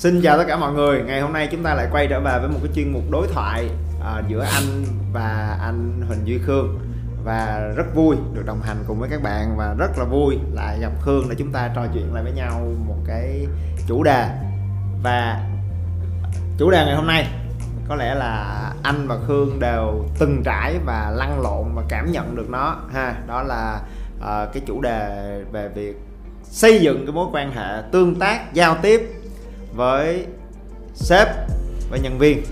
Xin 0.00 0.20
chào 0.22 0.38
tất 0.38 0.44
cả 0.48 0.56
mọi 0.56 0.72
người. 0.72 1.02
Ngày 1.06 1.20
hôm 1.20 1.32
nay 1.32 1.48
chúng 1.52 1.62
ta 1.62 1.74
lại 1.74 1.88
quay 1.92 2.06
trở 2.06 2.20
về 2.20 2.38
với 2.40 2.48
một 2.48 2.58
cái 2.62 2.72
chuyên 2.74 2.92
mục 2.92 3.02
đối 3.10 3.28
thoại 3.28 3.70
uh, 3.98 4.28
giữa 4.28 4.42
anh 4.42 4.84
và 5.12 5.58
anh 5.60 6.02
Huỳnh 6.08 6.26
Duy 6.26 6.38
Khương 6.38 6.78
và 7.24 7.72
rất 7.76 7.94
vui 7.94 8.16
được 8.34 8.42
đồng 8.46 8.62
hành 8.62 8.76
cùng 8.86 8.98
với 8.98 9.08
các 9.08 9.22
bạn 9.22 9.56
và 9.56 9.74
rất 9.78 9.98
là 9.98 10.04
vui 10.04 10.38
lại 10.52 10.78
gặp 10.80 10.92
Khương 11.00 11.28
để 11.28 11.36
chúng 11.38 11.52
ta 11.52 11.70
trò 11.74 11.86
chuyện 11.94 12.14
lại 12.14 12.22
với 12.22 12.32
nhau 12.32 12.60
một 12.86 12.96
cái 13.06 13.46
chủ 13.86 14.02
đề 14.02 14.28
và 15.02 15.40
chủ 16.58 16.70
đề 16.70 16.84
ngày 16.86 16.94
hôm 16.94 17.06
nay 17.06 17.26
có 17.88 17.94
lẽ 17.94 18.14
là 18.14 18.72
anh 18.82 19.08
và 19.08 19.16
Khương 19.26 19.60
đều 19.60 20.04
từng 20.18 20.42
trải 20.44 20.78
và 20.84 21.12
lăn 21.16 21.40
lộn 21.40 21.74
và 21.74 21.82
cảm 21.88 22.12
nhận 22.12 22.36
được 22.36 22.50
nó 22.50 22.76
ha 22.92 23.14
đó 23.26 23.42
là 23.42 23.80
uh, 24.18 24.52
cái 24.52 24.62
chủ 24.66 24.80
đề 24.80 25.40
về 25.52 25.68
việc 25.74 25.96
xây 26.42 26.80
dựng 26.80 27.06
cái 27.06 27.14
mối 27.14 27.26
quan 27.32 27.52
hệ 27.52 27.82
tương 27.92 28.14
tác 28.14 28.54
giao 28.54 28.76
tiếp 28.82 29.19
với 29.72 30.26
sếp 30.94 31.28
với 31.90 32.00
nhân 32.00 32.18
viên. 32.18 32.42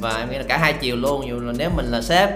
Và 0.00 0.16
em 0.18 0.30
nghĩ 0.30 0.38
là 0.38 0.44
cả 0.48 0.58
hai 0.58 0.72
chiều 0.72 0.96
luôn 0.96 1.28
dù 1.28 1.40
là 1.40 1.52
nếu 1.58 1.70
mình 1.70 1.86
là 1.86 2.02
sếp 2.02 2.30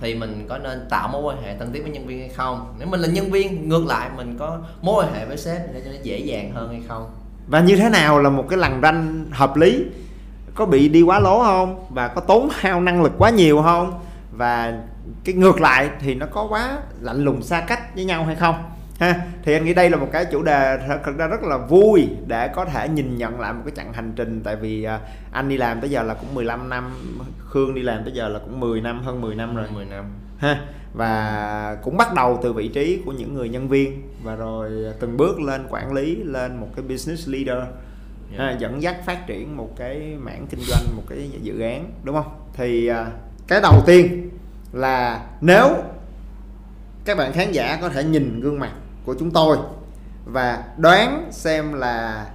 thì 0.00 0.14
mình 0.14 0.46
có 0.48 0.58
nên 0.58 0.86
tạo 0.90 1.08
mối 1.08 1.22
quan 1.22 1.42
hệ 1.42 1.56
thân 1.58 1.72
thiết 1.72 1.82
với 1.82 1.90
nhân 1.90 2.06
viên 2.06 2.18
hay 2.18 2.28
không? 2.28 2.74
Nếu 2.78 2.88
mình 2.88 3.00
là 3.00 3.08
nhân 3.08 3.30
viên 3.30 3.68
ngược 3.68 3.86
lại 3.86 4.10
mình 4.16 4.36
có 4.38 4.58
mối 4.82 5.04
quan 5.04 5.14
hệ 5.14 5.24
với 5.24 5.36
sếp 5.36 5.74
để 5.74 5.82
cho 5.84 5.90
nó 5.90 5.96
dễ 6.02 6.18
dàng 6.18 6.52
hơn 6.54 6.68
hay 6.68 6.82
không? 6.88 7.10
Và 7.46 7.60
như 7.60 7.76
thế 7.76 7.88
nào 7.88 8.18
là 8.18 8.30
một 8.30 8.44
cái 8.48 8.58
lằn 8.58 8.80
ranh 8.82 9.26
hợp 9.30 9.56
lý? 9.56 9.84
Có 10.54 10.66
bị 10.66 10.88
đi 10.88 11.02
quá 11.02 11.20
lố 11.20 11.42
không? 11.42 11.84
Và 11.90 12.08
có 12.08 12.20
tốn 12.20 12.48
hao 12.52 12.80
năng 12.80 13.02
lực 13.02 13.12
quá 13.18 13.30
nhiều 13.30 13.62
không 13.62 14.00
và 14.32 14.82
cái 15.24 15.34
ngược 15.34 15.60
lại 15.60 15.90
thì 16.00 16.14
nó 16.14 16.26
có 16.26 16.46
quá 16.50 16.78
lạnh 17.00 17.24
lùng 17.24 17.42
xa 17.42 17.60
cách 17.60 17.94
với 17.94 18.04
nhau 18.04 18.24
hay 18.24 18.36
không 18.36 18.54
ha? 18.98 19.26
Thì 19.42 19.52
anh 19.52 19.64
nghĩ 19.64 19.74
đây 19.74 19.90
là 19.90 19.96
một 19.96 20.08
cái 20.12 20.24
chủ 20.24 20.42
đề 20.42 20.78
thật 20.86 21.16
ra 21.18 21.26
rất 21.26 21.42
là 21.42 21.56
vui 21.58 22.08
để 22.26 22.48
có 22.48 22.64
thể 22.64 22.88
nhìn 22.88 23.16
nhận 23.18 23.40
lại 23.40 23.52
một 23.52 23.62
cái 23.64 23.74
chặng 23.76 23.92
hành 23.92 24.12
trình. 24.16 24.40
Tại 24.44 24.56
vì 24.56 24.86
uh, 24.86 25.00
anh 25.32 25.48
đi 25.48 25.56
làm 25.56 25.80
tới 25.80 25.90
giờ 25.90 26.02
là 26.02 26.14
cũng 26.14 26.34
15 26.34 26.68
năm 26.68 26.90
Khương 27.38 27.74
đi 27.74 27.82
làm 27.82 28.04
tới 28.04 28.12
giờ 28.12 28.28
là 28.28 28.38
cũng 28.38 28.60
10 28.60 28.80
năm 28.80 29.02
hơn 29.02 29.20
10 29.20 29.34
năm 29.34 29.56
rồi. 29.56 29.66
10 29.74 29.84
năm. 29.84 30.04
Ha? 30.38 30.60
Và 30.94 31.76
cũng 31.82 31.96
bắt 31.96 32.14
đầu 32.14 32.40
từ 32.42 32.52
vị 32.52 32.68
trí 32.68 33.02
của 33.04 33.12
những 33.12 33.34
người 33.34 33.48
nhân 33.48 33.68
viên 33.68 34.02
và 34.22 34.34
rồi 34.34 34.70
từng 35.00 35.16
bước 35.16 35.40
lên 35.40 35.66
quản 35.70 35.92
lý 35.92 36.16
lên 36.24 36.56
một 36.56 36.68
cái 36.76 36.84
business 36.88 37.28
leader 37.28 37.58
yeah. 37.58 38.38
ha, 38.38 38.56
dẫn 38.58 38.82
dắt 38.82 38.96
phát 39.06 39.26
triển 39.26 39.56
một 39.56 39.76
cái 39.76 40.16
mảng 40.20 40.46
kinh 40.50 40.60
doanh 40.60 40.96
một 40.96 41.02
cái 41.08 41.30
dự 41.42 41.60
án 41.60 41.90
đúng 42.04 42.14
không? 42.14 42.32
Thì 42.54 42.90
uh, 42.90 42.96
cái 43.52 43.60
đầu 43.60 43.82
tiên 43.86 44.30
là 44.72 45.26
nếu 45.40 45.68
các 47.04 47.16
bạn 47.16 47.32
khán 47.32 47.52
giả 47.52 47.78
có 47.80 47.88
thể 47.88 48.04
nhìn 48.04 48.40
gương 48.40 48.58
mặt 48.58 48.72
của 49.04 49.14
chúng 49.18 49.30
tôi 49.30 49.58
và 50.24 50.64
đoán 50.76 51.28
xem 51.30 51.72
là 51.72 52.26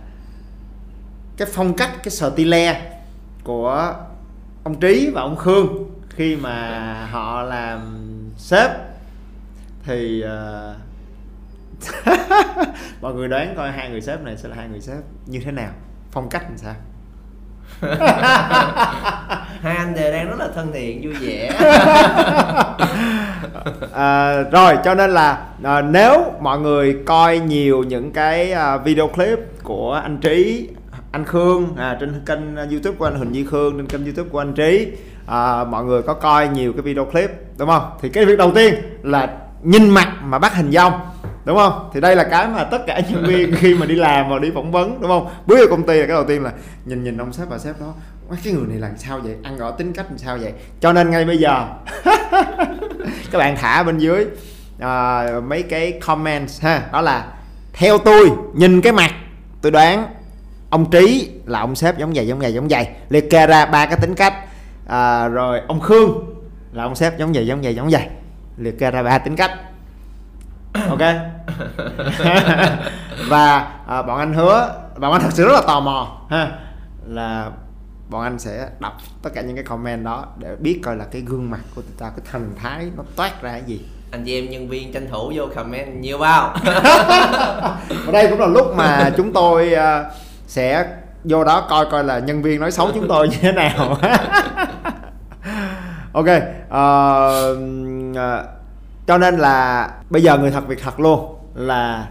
cái 1.38 1.48
phong 1.54 1.73
cách 1.73 1.90
cái 2.04 2.12
style 2.12 2.92
của 3.44 3.95
ông 4.64 4.80
Trí 4.80 5.12
và 5.14 5.22
ông 5.22 5.36
Khương 5.36 5.92
khi 6.10 6.36
mà 6.36 7.08
họ 7.12 7.42
làm 7.42 8.10
sếp 8.38 8.72
thì 9.84 10.23
uh, 10.23 10.76
mọi 13.02 13.14
người 13.14 13.28
đoán 13.28 13.54
coi 13.58 13.72
hai 13.72 13.90
người 13.90 14.02
sếp 14.02 14.22
này 14.22 14.38
sẽ 14.38 14.50
là 14.50 14.56
hai 14.56 14.68
người 14.70 14.82
sếp 14.82 14.98
như 15.26 15.40
thế 15.45 15.52
nào 15.52 15.72
phong 16.12 16.30
cách 16.30 16.44
làm 16.44 16.58
sao. 16.58 16.76
hai 19.62 19.76
anh 19.78 19.96
đều 19.96 20.12
đang 20.12 20.30
rất 20.30 20.40
là 20.40 20.48
thân 20.56 20.72
thiện 20.73 21.02
vui 21.02 21.14
vẻ. 21.14 21.52
À, 23.94 24.44
rồi 24.52 24.78
cho 24.86 24.96
nên 24.96 25.10
là 25.10 25.46
à, 25.64 25.82
nếu 25.82 26.34
mọi 26.42 26.60
người 26.60 26.98
coi 27.06 27.40
nhiều 27.40 27.84
những 27.84 28.12
cái 28.12 28.52
à, 28.52 28.78
video 28.78 29.08
clip 29.08 29.40
của 29.64 29.94
anh 29.94 30.18
trí 30.18 30.70
anh 31.12 31.26
khương 31.26 31.76
à, 31.78 31.98
trên 32.00 32.22
kênh 32.26 32.56
youtube 32.56 32.98
của 32.98 33.06
anh 33.06 33.16
huỳnh 33.16 33.36
duy 33.36 33.45
khương 33.45 33.78
trên 33.78 33.88
kênh 33.88 34.05
youtube 34.05 34.30
của 34.30 34.39
anh 34.39 34.54
trí 34.54 34.88
à, 35.26 35.64
mọi 35.64 35.84
người 35.84 36.02
có 36.02 36.14
coi 36.14 36.48
nhiều 36.48 36.73
cái 36.73 36.82
video 36.82 37.05
clip 37.05 37.32
đúng 37.58 37.70
không? 37.70 37.84
Thì 38.02 38.10
cái 38.10 38.26
việc 38.26 38.38
đầu 38.38 38.52
tiên 38.55 38.76
là 39.04 39.30
nhìn 39.64 39.89
mặt 39.89 40.14
mà 40.23 40.39
bắt 40.39 40.55
hình 40.55 40.72
dong 40.72 40.94
đúng 41.48 41.58
không? 41.58 41.90
Thì 41.94 42.02
đây 42.02 42.16
là 42.16 42.24
cái 42.24 42.48
mà 42.48 42.64
tất 42.64 42.82
cả 42.88 43.02
nhân 43.10 43.24
viên 43.28 43.56
khi 43.56 43.76
mà 43.76 43.86
đi 43.86 43.96
làm 43.96 44.30
và 44.30 44.40
đi 44.40 44.52
phỏng 44.56 44.72
vấn 44.72 45.02
đúng 45.02 45.10
không? 45.10 45.30
Bước 45.46 45.56
vào 45.56 45.68
công 45.70 45.84
ty 45.84 46.00
là 46.00 46.06
cái 46.06 46.16
đầu 46.16 46.24
tiên 46.24 46.44
là 46.44 46.52
nhìn 46.86 47.04
nhìn 47.04 47.18
ông 47.18 47.34
sếp 47.34 47.50
và 47.50 47.58
sếp 47.58 47.82
đó. 47.82 47.94
Cái 48.44 48.54
người 48.54 48.68
này 48.68 48.78
làm 48.78 48.98
sao 48.98 49.20
vậy? 49.20 49.36
Ăn 49.44 49.58
rõ 49.58 49.72
tính 49.72 49.94
cách 49.94 50.06
làm 50.10 50.18
sao 50.18 50.38
vậy? 50.42 50.54
Cho 50.80 50.94
nên 50.94 51.10
ngay 51.10 51.26
bây 51.26 51.38
giờ 51.38 51.68
các 53.32 53.38
bạn 53.38 53.56
thả 53.58 53.84
bên 53.84 53.98
dưới 53.98 54.26
uh, 54.76 55.44
mấy 55.44 55.64
cái 55.64 56.00
comments 56.06 56.62
ha. 56.62 56.82
Đó 56.92 57.02
là 57.02 57.28
theo 57.74 57.98
tôi 57.98 58.32
nhìn 58.54 58.82
cái 58.82 58.94
mặt 58.94 59.12
tôi 59.62 59.72
đoán 59.72 60.08
ông 60.70 60.92
trí 60.92 61.30
là 61.46 61.60
ông 61.60 61.76
sếp 61.76 61.98
giống 61.98 62.14
vậy 62.14 62.28
giống 62.28 62.40
vậy 62.40 62.54
giống 62.54 62.68
vậy. 62.68 62.88
Liệt 63.10 63.30
kê 63.30 63.48
ra 63.48 63.66
ba 63.66 63.86
cái 63.86 63.98
tính 64.02 64.16
cách. 64.16 64.34
À, 64.88 65.28
rồi 65.28 65.62
ông 65.68 65.80
khương 65.80 66.36
là 66.74 66.84
ông 66.84 66.96
sếp 66.96 67.18
giống 67.18 67.34
vậy 67.34 67.48
giống 67.48 67.62
vậy 67.62 67.76
giống 67.76 67.90
vậy. 67.90 68.04
Liệt 68.58 68.80
kê 68.80 68.92
ra 68.92 69.04
ba 69.04 69.18
tính 69.18 69.36
cách 69.36 69.52
ok. 70.89 70.99
Và 73.30 73.67
à, 73.88 74.02
bọn 74.02 74.20
anh 74.20 74.33
hứa 74.33 74.73
bọn 74.99 75.11
anh 75.11 75.21
thật 75.21 75.30
sự 75.32 75.45
rất 75.45 75.54
là 75.54 75.61
tò 75.67 75.80
mò 75.80 76.17
ha 76.30 76.52
là 77.08 77.49
bọn 78.10 78.23
anh 78.23 78.39
sẽ 78.39 78.70
đọc 78.80 78.98
tất 79.21 79.30
cả 79.33 79.42
những 79.42 79.55
cái 79.55 79.66
comment 79.66 80.05
đó 80.05 80.26
để 80.37 80.55
biết 80.60 80.80
coi 80.83 80.95
là 80.95 81.05
cái 81.11 81.21
gương 81.21 81.49
mặt 81.49 81.60
của 81.76 81.82
tụi 81.82 81.92
ta 81.99 82.10
cái 82.10 82.26
thần 82.32 82.52
thái 82.61 82.92
nó 82.98 83.04
toát 83.16 83.42
ra 83.42 83.52
cái 83.52 83.64
gì. 83.66 83.82
Anh 84.11 84.23
chị 84.26 84.39
em 84.39 84.49
nhân 84.49 84.70
viên 84.70 84.93
tranh 84.93 85.08
thủ 85.11 85.32
vô 85.36 85.43
comment 85.55 86.02
nhiều 86.02 86.17
bao. 86.17 86.55
Ở 88.05 88.11
đây 88.14 88.27
cũng 88.27 88.39
là 88.39 88.48
lúc 88.48 88.76
mà 88.76 89.11
chúng 89.17 89.33
tôi 89.33 89.73
uh, 89.73 89.80
sẽ 90.48 90.87
vô 91.23 91.43
đó 91.43 91.67
coi 91.70 91.86
coi 91.92 92.04
là 92.04 92.20
nhân 92.20 92.42
viên 92.42 92.60
nói 92.60 92.71
xấu 92.71 92.92
chúng 92.93 93.08
tôi 93.08 93.27
như 93.27 93.37
thế 93.42 93.52
nào. 93.52 93.98
Ok 96.14 96.26
uh, 96.26 96.32
uh, 98.11 98.57
cho 99.08 99.18
nên 99.18 99.38
là 99.38 99.90
bây 100.10 100.23
giờ 100.23 100.38
người 100.38 100.52
thật 100.52 100.68
việc 100.68 100.82
thật 100.82 101.00
luôn 101.00 101.36
là 101.56 102.08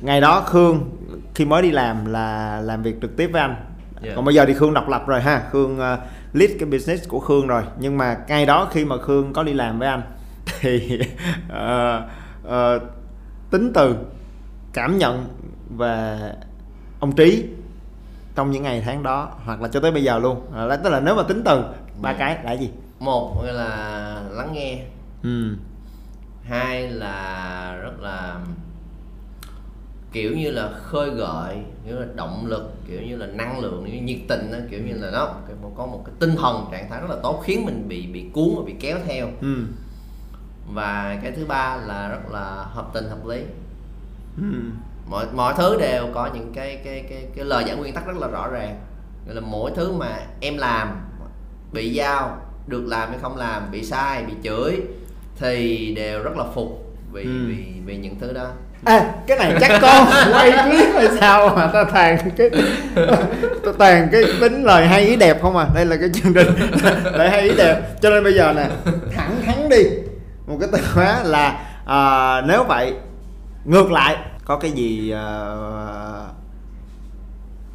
ngày 0.00 0.20
đó 0.20 0.40
khương 0.46 0.90
khi 1.34 1.44
mới 1.44 1.62
đi 1.62 1.70
làm 1.70 2.04
là 2.04 2.60
làm 2.64 2.82
việc 2.82 2.96
trực 3.02 3.16
tiếp 3.16 3.30
với 3.32 3.42
anh. 3.42 3.56
Yeah. 4.02 4.16
còn 4.16 4.24
bây 4.24 4.34
giờ 4.34 4.44
thì 4.46 4.54
khương 4.54 4.74
độc 4.74 4.88
lập 4.88 5.06
rồi 5.06 5.20
ha. 5.20 5.42
Khương 5.50 5.78
uh, 5.78 5.98
lead 6.32 6.50
cái 6.60 6.68
business 6.68 7.08
của 7.08 7.20
khương 7.20 7.46
rồi. 7.46 7.62
Nhưng 7.78 7.98
mà 7.98 8.16
ngày 8.28 8.46
đó 8.46 8.68
khi 8.72 8.84
mà 8.84 8.96
khương 8.98 9.32
có 9.32 9.42
đi 9.42 9.52
làm 9.52 9.78
với 9.78 9.88
anh 9.88 10.02
thì 10.60 11.00
uh, 11.48 12.02
uh, 12.46 12.82
tính 13.50 13.72
từ 13.74 13.96
cảm 14.72 14.98
nhận 14.98 15.26
về 15.76 16.18
ông 17.00 17.12
trí 17.12 17.44
trong 18.34 18.50
những 18.50 18.62
ngày 18.62 18.82
tháng 18.84 19.02
đó 19.02 19.30
hoặc 19.44 19.62
là 19.62 19.68
cho 19.68 19.80
tới 19.80 19.92
bây 19.92 20.04
giờ 20.04 20.18
luôn. 20.18 20.40
À, 20.56 20.76
tức 20.84 20.90
là 20.90 21.00
nếu 21.00 21.14
mà 21.14 21.22
tính 21.22 21.42
từ 21.44 21.64
ba 22.02 22.10
yeah. 22.10 22.18
cái 22.18 22.38
là 22.44 22.52
gì? 22.52 22.70
Một 22.98 23.42
là 23.44 24.20
lắng 24.30 24.52
nghe 24.52 24.78
ừ. 25.22 25.56
hai 26.42 26.88
là 26.88 27.78
rất 27.82 28.00
là 28.00 28.40
kiểu 30.12 30.36
như 30.36 30.50
là 30.50 30.70
khơi 30.82 31.10
gợi 31.10 31.56
kiểu 31.86 32.00
là 32.00 32.06
động 32.14 32.46
lực 32.46 32.72
kiểu 32.88 33.02
như 33.02 33.16
là 33.16 33.26
năng 33.26 33.60
lượng 33.60 33.84
như 33.84 34.00
nhiệt 34.00 34.18
tình 34.28 34.52
đó, 34.52 34.58
kiểu 34.70 34.80
như 34.80 34.92
là 34.92 35.10
nó 35.10 35.34
có 35.76 35.86
một 35.86 36.02
cái 36.06 36.14
tinh 36.18 36.36
thần 36.36 36.66
trạng 36.72 36.90
thái 36.90 37.00
rất 37.00 37.10
là 37.10 37.16
tốt 37.22 37.42
khiến 37.44 37.64
mình 37.64 37.88
bị 37.88 38.06
bị 38.06 38.24
cuốn 38.32 38.48
và 38.56 38.62
bị 38.66 38.74
kéo 38.80 38.98
theo 39.06 39.28
ừ. 39.40 39.64
và 40.74 41.18
cái 41.22 41.32
thứ 41.32 41.46
ba 41.46 41.76
là 41.76 42.08
rất 42.08 42.30
là 42.30 42.64
hợp 42.72 42.90
tình 42.94 43.04
hợp 43.04 43.26
lý 43.26 43.42
ừ. 44.36 44.54
mọi 45.10 45.26
mọi 45.34 45.54
thứ 45.56 45.76
đều 45.80 46.06
có 46.14 46.30
những 46.34 46.52
cái 46.54 46.80
cái 46.84 47.04
cái 47.10 47.26
cái 47.36 47.44
lời 47.44 47.64
giải 47.66 47.76
nguyên 47.76 47.94
tắc 47.94 48.06
rất 48.06 48.16
là 48.16 48.28
rõ 48.28 48.48
ràng 48.48 48.80
Gọi 49.26 49.34
là 49.34 49.40
mỗi 49.40 49.70
thứ 49.76 49.92
mà 49.92 50.26
em 50.40 50.56
làm 50.56 51.00
bị 51.72 51.92
giao 51.92 52.38
được 52.66 52.86
làm 52.86 53.08
hay 53.08 53.18
không 53.18 53.36
làm 53.36 53.70
bị 53.70 53.84
sai 53.84 54.24
bị 54.24 54.32
chửi 54.44 54.80
thì 55.38 55.92
đều 55.96 56.22
rất 56.22 56.36
là 56.36 56.44
phục 56.54 56.94
vì 57.12 57.22
ừ. 57.22 57.46
vì 57.48 57.64
vì 57.84 57.96
những 57.96 58.16
thứ 58.20 58.32
đó. 58.32 58.50
À 58.84 59.12
cái 59.26 59.38
này 59.38 59.54
chắc 59.60 59.78
con 59.82 60.06
quay 60.32 60.50
clip 60.50 60.94
hay 60.94 61.08
sao 61.20 61.54
mà 61.56 61.66
ta 61.66 61.84
tàn 61.84 62.18
cái 62.36 62.50
ta 63.64 63.72
tàn 63.78 64.08
cái 64.12 64.22
tính 64.40 64.64
lời 64.64 64.86
hay 64.86 65.06
ý 65.06 65.16
đẹp 65.16 65.42
không 65.42 65.56
à? 65.56 65.66
Đây 65.74 65.86
là 65.86 65.96
cái 65.96 66.08
chương 66.14 66.34
trình 66.34 66.48
lời 67.12 67.30
hay 67.30 67.40
ý 67.40 67.56
đẹp. 67.56 67.80
Cho 68.00 68.10
nên 68.10 68.24
bây 68.24 68.34
giờ 68.34 68.52
nè 68.56 68.66
thẳng 69.14 69.42
thắn 69.46 69.68
đi. 69.68 69.82
Một 70.46 70.56
cái 70.60 70.68
từ 70.72 70.78
khóa 70.94 71.22
là 71.24 71.64
à, 71.86 72.40
nếu 72.46 72.64
vậy 72.64 72.92
ngược 73.64 73.92
lại 73.92 74.16
có 74.44 74.56
cái 74.56 74.70
gì 74.70 75.14
uh, 75.14 76.32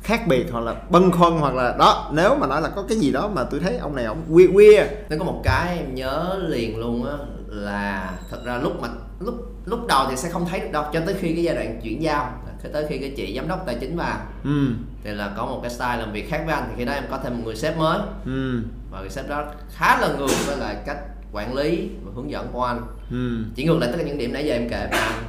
khác 0.03 0.27
biệt 0.27 0.45
hoặc 0.51 0.63
là 0.63 0.75
bâng 0.89 1.11
khuâng 1.11 1.37
hoặc 1.37 1.53
là 1.53 1.75
đó 1.79 2.09
nếu 2.13 2.35
mà 2.35 2.47
nói 2.47 2.61
là 2.61 2.69
có 2.69 2.83
cái 2.89 2.97
gì 2.97 3.11
đó 3.11 3.29
mà 3.33 3.43
tôi 3.43 3.59
thấy 3.59 3.77
ông 3.77 3.95
này 3.95 4.05
ông 4.05 4.23
weird 4.29 4.53
weird 4.53 4.85
nó 5.09 5.15
có 5.19 5.25
một 5.25 5.41
cái 5.43 5.77
em 5.77 5.95
nhớ 5.95 6.39
liền 6.47 6.79
luôn 6.79 7.05
á 7.05 7.17
là 7.47 8.17
thật 8.31 8.45
ra 8.45 8.57
lúc 8.57 8.81
mà 8.81 8.87
lúc 9.19 9.35
lúc 9.65 9.87
đầu 9.87 10.07
thì 10.09 10.15
sẽ 10.15 10.29
không 10.29 10.45
thấy 10.45 10.59
được 10.59 10.71
đâu 10.71 10.85
cho 10.93 10.99
tới 11.05 11.15
khi 11.19 11.33
cái 11.33 11.43
giai 11.43 11.55
đoạn 11.55 11.79
chuyển 11.83 12.01
giao 12.01 12.31
tới 12.73 12.85
khi 12.89 12.97
cái 12.97 13.13
chị 13.17 13.35
giám 13.35 13.47
đốc 13.47 13.63
tài 13.65 13.75
chính 13.75 13.97
vào 13.97 14.19
ừ. 14.43 14.67
thì 15.03 15.11
là 15.13 15.33
có 15.37 15.45
một 15.45 15.59
cái 15.61 15.71
style 15.71 15.97
làm 15.97 16.11
việc 16.11 16.29
khác 16.29 16.43
với 16.45 16.55
anh 16.55 16.63
thì 16.69 16.73
khi 16.77 16.85
đó 16.85 16.93
em 16.93 17.03
có 17.11 17.19
thêm 17.23 17.37
một 17.37 17.41
người 17.45 17.55
sếp 17.55 17.77
mới 17.77 17.99
ừ. 18.25 18.61
và 18.91 18.99
người 18.99 19.09
sếp 19.09 19.29
đó 19.29 19.45
khá 19.71 19.97
là 20.01 20.07
ngược 20.07 20.47
với 20.47 20.57
lại 20.57 20.75
cách 20.85 20.97
quản 21.31 21.55
lý 21.55 21.89
và 22.03 22.11
hướng 22.15 22.31
dẫn 22.31 22.49
của 22.51 22.63
anh 22.63 22.81
ừ. 23.11 23.43
chỉ 23.55 23.65
ngược 23.65 23.77
lại 23.79 23.89
tất 23.91 23.97
cả 23.97 24.07
những 24.07 24.17
điểm 24.17 24.33
nãy 24.33 24.45
giờ 24.45 24.53
em 24.53 24.69
kể 24.69 24.87
với 24.91 24.99
anh 24.99 25.23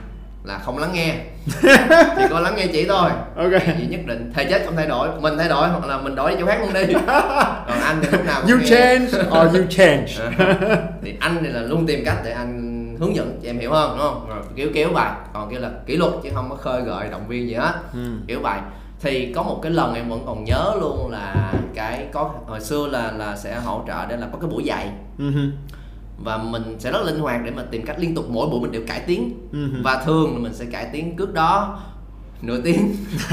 là 0.45 0.59
không 0.59 0.79
lắng 0.79 0.91
nghe. 0.93 1.15
Chỉ 2.17 2.25
có 2.31 2.41
lắng 2.41 2.55
nghe 2.57 2.67
chị 2.67 2.87
thôi. 2.89 3.11
Ok. 3.37 3.63
Chị 3.79 3.87
nhất 3.87 4.01
định 4.07 4.33
thể 4.35 4.45
chất 4.45 4.63
không 4.65 4.77
thay 4.77 4.87
đổi 4.87 5.09
mình 5.21 5.39
thay 5.39 5.49
đổi 5.49 5.69
hoặc 5.69 5.87
là 5.87 5.99
mình 5.99 6.15
đổi 6.15 6.37
chỗ 6.41 6.47
khác 6.47 6.59
luôn 6.61 6.73
đi. 6.73 6.93
Còn 7.69 7.81
anh 7.83 7.99
thì 8.03 8.09
lúc 8.13 8.25
nào 8.27 8.41
cũng 8.43 8.51
you 8.51 8.59
nghe. 8.61 8.67
change 8.71 9.07
or 9.29 9.57
you 9.57 9.65
change. 9.71 10.07
Thì 11.03 11.15
anh 11.21 11.39
thì 11.43 11.49
là 11.49 11.61
luôn 11.61 11.87
tìm 11.87 12.05
cách 12.05 12.19
để 12.25 12.31
anh 12.31 12.75
hướng 13.01 13.17
dẫn 13.17 13.41
cho 13.43 13.49
em 13.51 13.59
hiểu 13.59 13.73
hơn 13.73 13.91
đúng 13.91 14.07
không? 14.07 14.29
Rồi. 14.29 14.39
Kéo 14.57 14.69
kéo 14.75 14.89
bài 14.95 15.13
còn 15.33 15.51
kia 15.51 15.59
là 15.59 15.71
kỷ 15.87 15.97
luật 15.97 16.13
chứ 16.23 16.31
không 16.35 16.51
có 16.51 16.57
khơi 16.57 16.83
gợi 16.83 17.09
động 17.11 17.29
viên 17.29 17.49
gì 17.49 17.55
hết. 17.55 17.73
Ừ. 17.93 17.99
kiểu 18.27 18.41
vậy 18.43 18.59
thì 19.01 19.33
có 19.33 19.43
một 19.43 19.61
cái 19.63 19.73
lần 19.73 19.95
em 19.95 20.09
vẫn 20.09 20.23
còn 20.27 20.45
nhớ 20.45 20.73
luôn 20.81 21.11
là 21.11 21.53
cái 21.75 22.07
có 22.13 22.31
hồi 22.47 22.61
xưa 22.61 22.87
là 22.87 23.13
là 23.17 23.37
sẽ 23.37 23.57
hỗ 23.65 23.85
trợ 23.87 24.07
để 24.09 24.17
là 24.17 24.27
có 24.33 24.39
cái 24.39 24.51
buổi 24.51 24.65
dạy. 24.65 24.89
Ừ. 25.19 25.25
và 26.25 26.37
mình 26.39 26.77
sẽ 26.79 26.91
rất 26.93 27.03
linh 27.07 27.19
hoạt 27.21 27.41
để 27.45 27.51
mà 27.51 27.63
tìm 27.71 27.85
cách 27.87 27.97
liên 27.99 28.15
tục 28.15 28.25
mỗi 28.29 28.47
buổi 28.49 28.61
mình 28.61 28.73
đều 28.73 28.83
cải 28.87 29.01
tiến. 29.01 29.49
Ừ. 29.53 29.59
Và 29.83 30.03
thường 30.07 30.33
là 30.35 30.39
mình 30.39 30.55
sẽ 30.55 30.65
cải 30.65 30.87
tiến 30.93 31.17
trước 31.17 31.35
đó 31.35 31.81
nửa 32.43 32.61
tiếng. 32.61 32.95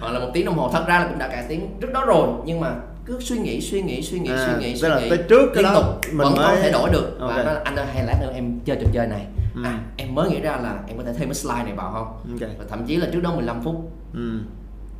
Hoặc 0.00 0.10
là 0.12 0.18
một 0.18 0.30
tiếng 0.34 0.46
đồng 0.46 0.54
hồ. 0.58 0.70
Thật 0.72 0.84
ra 0.88 0.98
là 0.98 1.06
cũng 1.08 1.18
đã 1.18 1.28
cải 1.28 1.44
tiến 1.48 1.76
trước 1.80 1.92
đó 1.92 2.04
rồi 2.04 2.28
nhưng 2.44 2.60
mà 2.60 2.74
cứ 3.06 3.20
suy 3.20 3.38
nghĩ 3.38 3.60
suy 3.60 3.82
nghĩ 3.82 4.02
suy 4.02 4.20
nghĩ 4.20 4.30
À, 4.30 4.46
suy 4.46 4.64
nghĩ 4.66 4.76
suy 4.76 4.88
là 4.88 5.00
nghĩ 5.00 5.08
tới 5.08 5.18
trước 5.28 5.50
cái 5.54 5.62
liên 5.62 5.72
tục 5.74 5.84
mình 6.08 6.16
vẫn 6.18 6.34
mới- 6.36 6.46
không 6.46 6.56
thể 6.62 6.70
đổi 6.72 6.90
được. 6.90 7.16
Và 7.20 7.26
Ok. 7.26 7.36
nó 7.36 7.52
là, 7.52 7.60
anh 7.64 7.76
ơi 7.76 7.86
hay 7.94 8.04
lát 8.06 8.18
nữa 8.20 8.32
em 8.34 8.60
chơi 8.64 8.76
trò 8.80 8.88
chơi 8.92 9.06
này. 9.06 9.26
Ừ. 9.54 9.62
à 9.64 9.78
em 9.96 10.14
mới 10.14 10.30
nghĩ 10.30 10.40
ra 10.40 10.56
là 10.56 10.78
em 10.88 10.98
có 10.98 11.04
thể 11.04 11.12
thêm 11.18 11.28
cái 11.28 11.34
slide 11.34 11.62
này 11.64 11.72
vào 11.76 11.90
không? 11.92 12.06
Ok. 12.40 12.50
Và 12.58 12.64
thậm 12.68 12.86
chí 12.86 12.96
là 12.96 13.06
trước 13.12 13.20
đó 13.22 13.34
15 13.34 13.62
phút. 13.64 13.92
Ừ. 14.14 14.38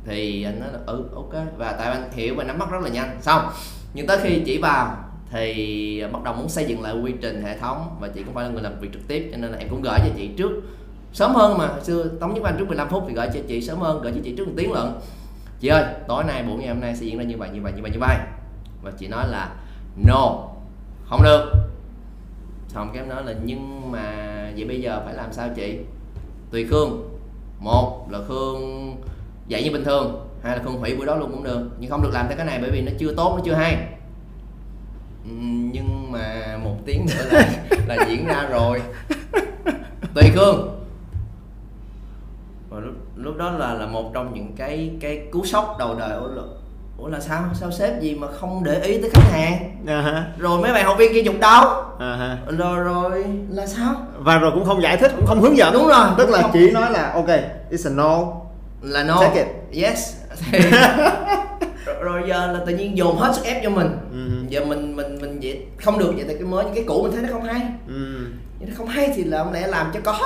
thì 0.05 0.43
anh 0.43 0.59
nói 0.59 0.69
là 0.73 0.79
ừ 0.85 1.03
ok. 1.15 1.33
Và 1.57 1.71
tại 1.71 1.91
anh 1.91 2.09
hiểu 2.11 2.35
và 2.37 2.43
nắm 2.43 2.59
bắt 2.59 2.71
rất 2.71 2.81
là 2.83 2.89
nhanh. 2.89 3.17
Xong. 3.21 3.41
Nhưng 3.93 4.07
tới 4.07 4.17
khi 4.23 4.41
chỉ 4.45 4.57
vào 4.57 4.97
thì 5.31 5.99
à, 6.01 6.07
bắt 6.07 6.23
đầu 6.23 6.33
muốn 6.33 6.49
xây 6.49 6.65
dựng 6.65 6.81
lại 6.81 6.95
quy 7.01 7.13
trình 7.21 7.43
hệ 7.43 7.57
thống 7.57 7.95
và 7.99 8.07
chị 8.07 8.23
cũng 8.23 8.33
phải 8.33 8.43
là 8.43 8.49
người 8.49 8.61
làm 8.61 8.79
việc 8.79 8.89
trực 8.93 9.07
tiếp, 9.07 9.29
cho 9.31 9.37
nên 9.37 9.51
là 9.51 9.57
em 9.57 9.69
cũng 9.69 9.81
gửi 9.81 9.99
cho 9.99 10.09
chị 10.17 10.29
trước 10.37 10.51
sớm 11.13 11.35
hơn 11.35 11.57
mà 11.57 11.67
hồi 11.67 11.83
xưa 11.83 12.07
tống 12.19 12.33
nhất 12.33 12.43
anh 12.43 12.55
trước 12.59 12.67
15 12.67 12.89
phút 12.89 13.03
thì 13.07 13.13
gửi 13.13 13.27
cho 13.33 13.39
chị 13.47 13.61
sớm 13.61 13.79
hơn, 13.79 14.01
gửi 14.01 14.11
cho 14.15 14.21
chị 14.23 14.35
trước 14.37 14.47
một 14.47 14.53
tiếng 14.57 14.71
lận. 14.71 14.87
Chị 15.59 15.67
ơi, 15.67 15.83
tối 16.07 16.23
nay, 16.23 16.43
buổi 16.43 16.57
ngày 16.57 16.67
hôm 16.67 16.79
nay 16.79 16.95
sẽ 16.95 17.05
diễn 17.05 17.17
ra 17.17 17.23
như 17.23 17.37
vậy 17.37 17.49
như 17.53 17.61
vậy 17.61 17.73
như 17.75 17.81
vậy 17.81 17.91
như 17.91 17.99
vậy. 17.99 18.17
Và 18.83 18.91
chị 18.91 19.07
nói 19.07 19.27
là, 19.29 19.55
no, 20.07 20.47
không 21.05 21.23
được. 21.23 21.51
Xong 22.67 22.89
cái 22.93 23.03
em 23.03 23.09
nói 23.09 23.23
là, 23.25 23.33
nhưng 23.43 23.91
mà 23.91 24.13
vậy 24.55 24.65
bây 24.65 24.81
giờ 24.81 25.01
phải 25.05 25.13
làm 25.13 25.33
sao 25.33 25.49
chị? 25.55 25.77
Tùy 26.51 26.65
khương. 26.65 27.07
Một 27.59 28.07
là 28.11 28.19
khương 28.27 28.95
dạy 29.47 29.63
như 29.63 29.71
bình 29.71 29.83
thường, 29.83 30.27
hai 30.43 30.57
là 30.57 30.63
khương 30.63 30.79
hủy 30.79 30.95
buổi 30.95 31.05
đó 31.05 31.15
luôn 31.15 31.31
cũng 31.31 31.43
được, 31.43 31.69
nhưng 31.79 31.89
không 31.89 32.01
được 32.01 32.11
làm 32.13 32.27
theo 32.27 32.37
cái 32.37 32.45
này 32.45 32.59
bởi 32.61 32.71
vì 32.71 32.81
nó 32.81 32.91
chưa 32.99 33.13
tốt, 33.13 33.33
nó 33.35 33.41
chưa 33.45 33.53
hay 33.53 33.77
nhưng 35.25 36.11
mà 36.11 36.57
một 36.63 36.75
tiếng 36.85 37.05
nữa 37.05 37.25
là 37.31 37.49
là 37.87 38.05
diễn 38.09 38.25
ra 38.27 38.47
rồi. 38.51 38.81
Tùy 40.15 40.23
khương. 40.35 40.77
Và 42.69 42.79
lúc 42.79 42.93
lúc 43.15 43.37
đó 43.37 43.51
là 43.51 43.73
là 43.73 43.85
một 43.85 44.11
trong 44.13 44.33
những 44.33 44.53
cái 44.57 44.91
cái 45.01 45.21
cú 45.31 45.45
sốc 45.45 45.75
đầu 45.79 45.95
đời 45.95 46.11
ủa 46.17 46.27
là, 46.27 46.41
ủa 46.97 47.07
là 47.07 47.19
sao? 47.19 47.43
Sao 47.53 47.71
sếp 47.71 48.01
gì 48.01 48.15
mà 48.15 48.27
không 48.39 48.63
để 48.63 48.81
ý 48.81 49.01
tới 49.01 49.09
khách 49.13 49.31
hàng? 49.31 49.75
À 49.87 50.01
ha. 50.01 50.25
rồi 50.37 50.61
mấy 50.61 50.73
bạn 50.73 50.85
học 50.85 50.95
viên 50.99 51.13
kia 51.13 51.21
dùng 51.21 51.39
đâu? 51.39 51.63
À 51.99 52.15
ha. 52.19 52.37
rồi 52.57 52.79
rồi 52.79 53.23
là 53.49 53.67
sao? 53.67 53.95
Và 54.17 54.37
rồi 54.37 54.51
cũng 54.53 54.65
không 54.65 54.81
giải 54.81 54.97
thích 54.97 55.11
cũng 55.17 55.25
không 55.25 55.41
hướng 55.41 55.57
dẫn. 55.57 55.73
Đúng 55.73 55.87
rồi, 55.87 56.05
tức 56.17 56.29
là 56.29 56.41
không- 56.41 56.51
chỉ 56.53 56.71
nói 56.71 56.91
là 56.91 57.11
ok 57.13 57.27
it's 57.71 57.87
a 57.87 57.89
no. 57.95 58.23
Là 58.81 59.03
no. 59.03 59.21
Take 59.21 59.43
it. 59.71 59.83
yes. 59.83 60.15
Rồi, 61.85 61.95
rồi 62.03 62.21
giờ 62.27 62.47
là 62.51 62.59
tự 62.65 62.75
nhiên 62.75 62.97
dồn 62.97 63.17
hết 63.17 63.35
sức 63.35 63.45
ép 63.45 63.63
cho 63.63 63.69
mình. 63.69 63.87
Ừ. 64.11 64.40
giờ 64.51 64.65
mình 64.65 64.95
mình 64.95 65.17
mình 65.21 65.39
vậy 65.41 65.61
không 65.77 65.99
được 65.99 66.11
vậy 66.15 66.25
thì 66.27 66.33
cái 66.33 66.43
mới 66.43 66.65
cái 66.75 66.83
cũ 66.87 67.03
mình 67.03 67.11
thấy 67.11 67.21
nó 67.21 67.29
không 67.31 67.43
hay 67.43 67.61
ừ. 67.87 68.25
vậy 68.59 68.69
nó 68.69 68.73
không 68.77 68.87
hay 68.87 69.13
thì 69.15 69.23
là 69.23 69.43
không 69.43 69.53
lẽ 69.53 69.67
làm 69.67 69.91
cho 69.93 69.99
có 70.03 70.19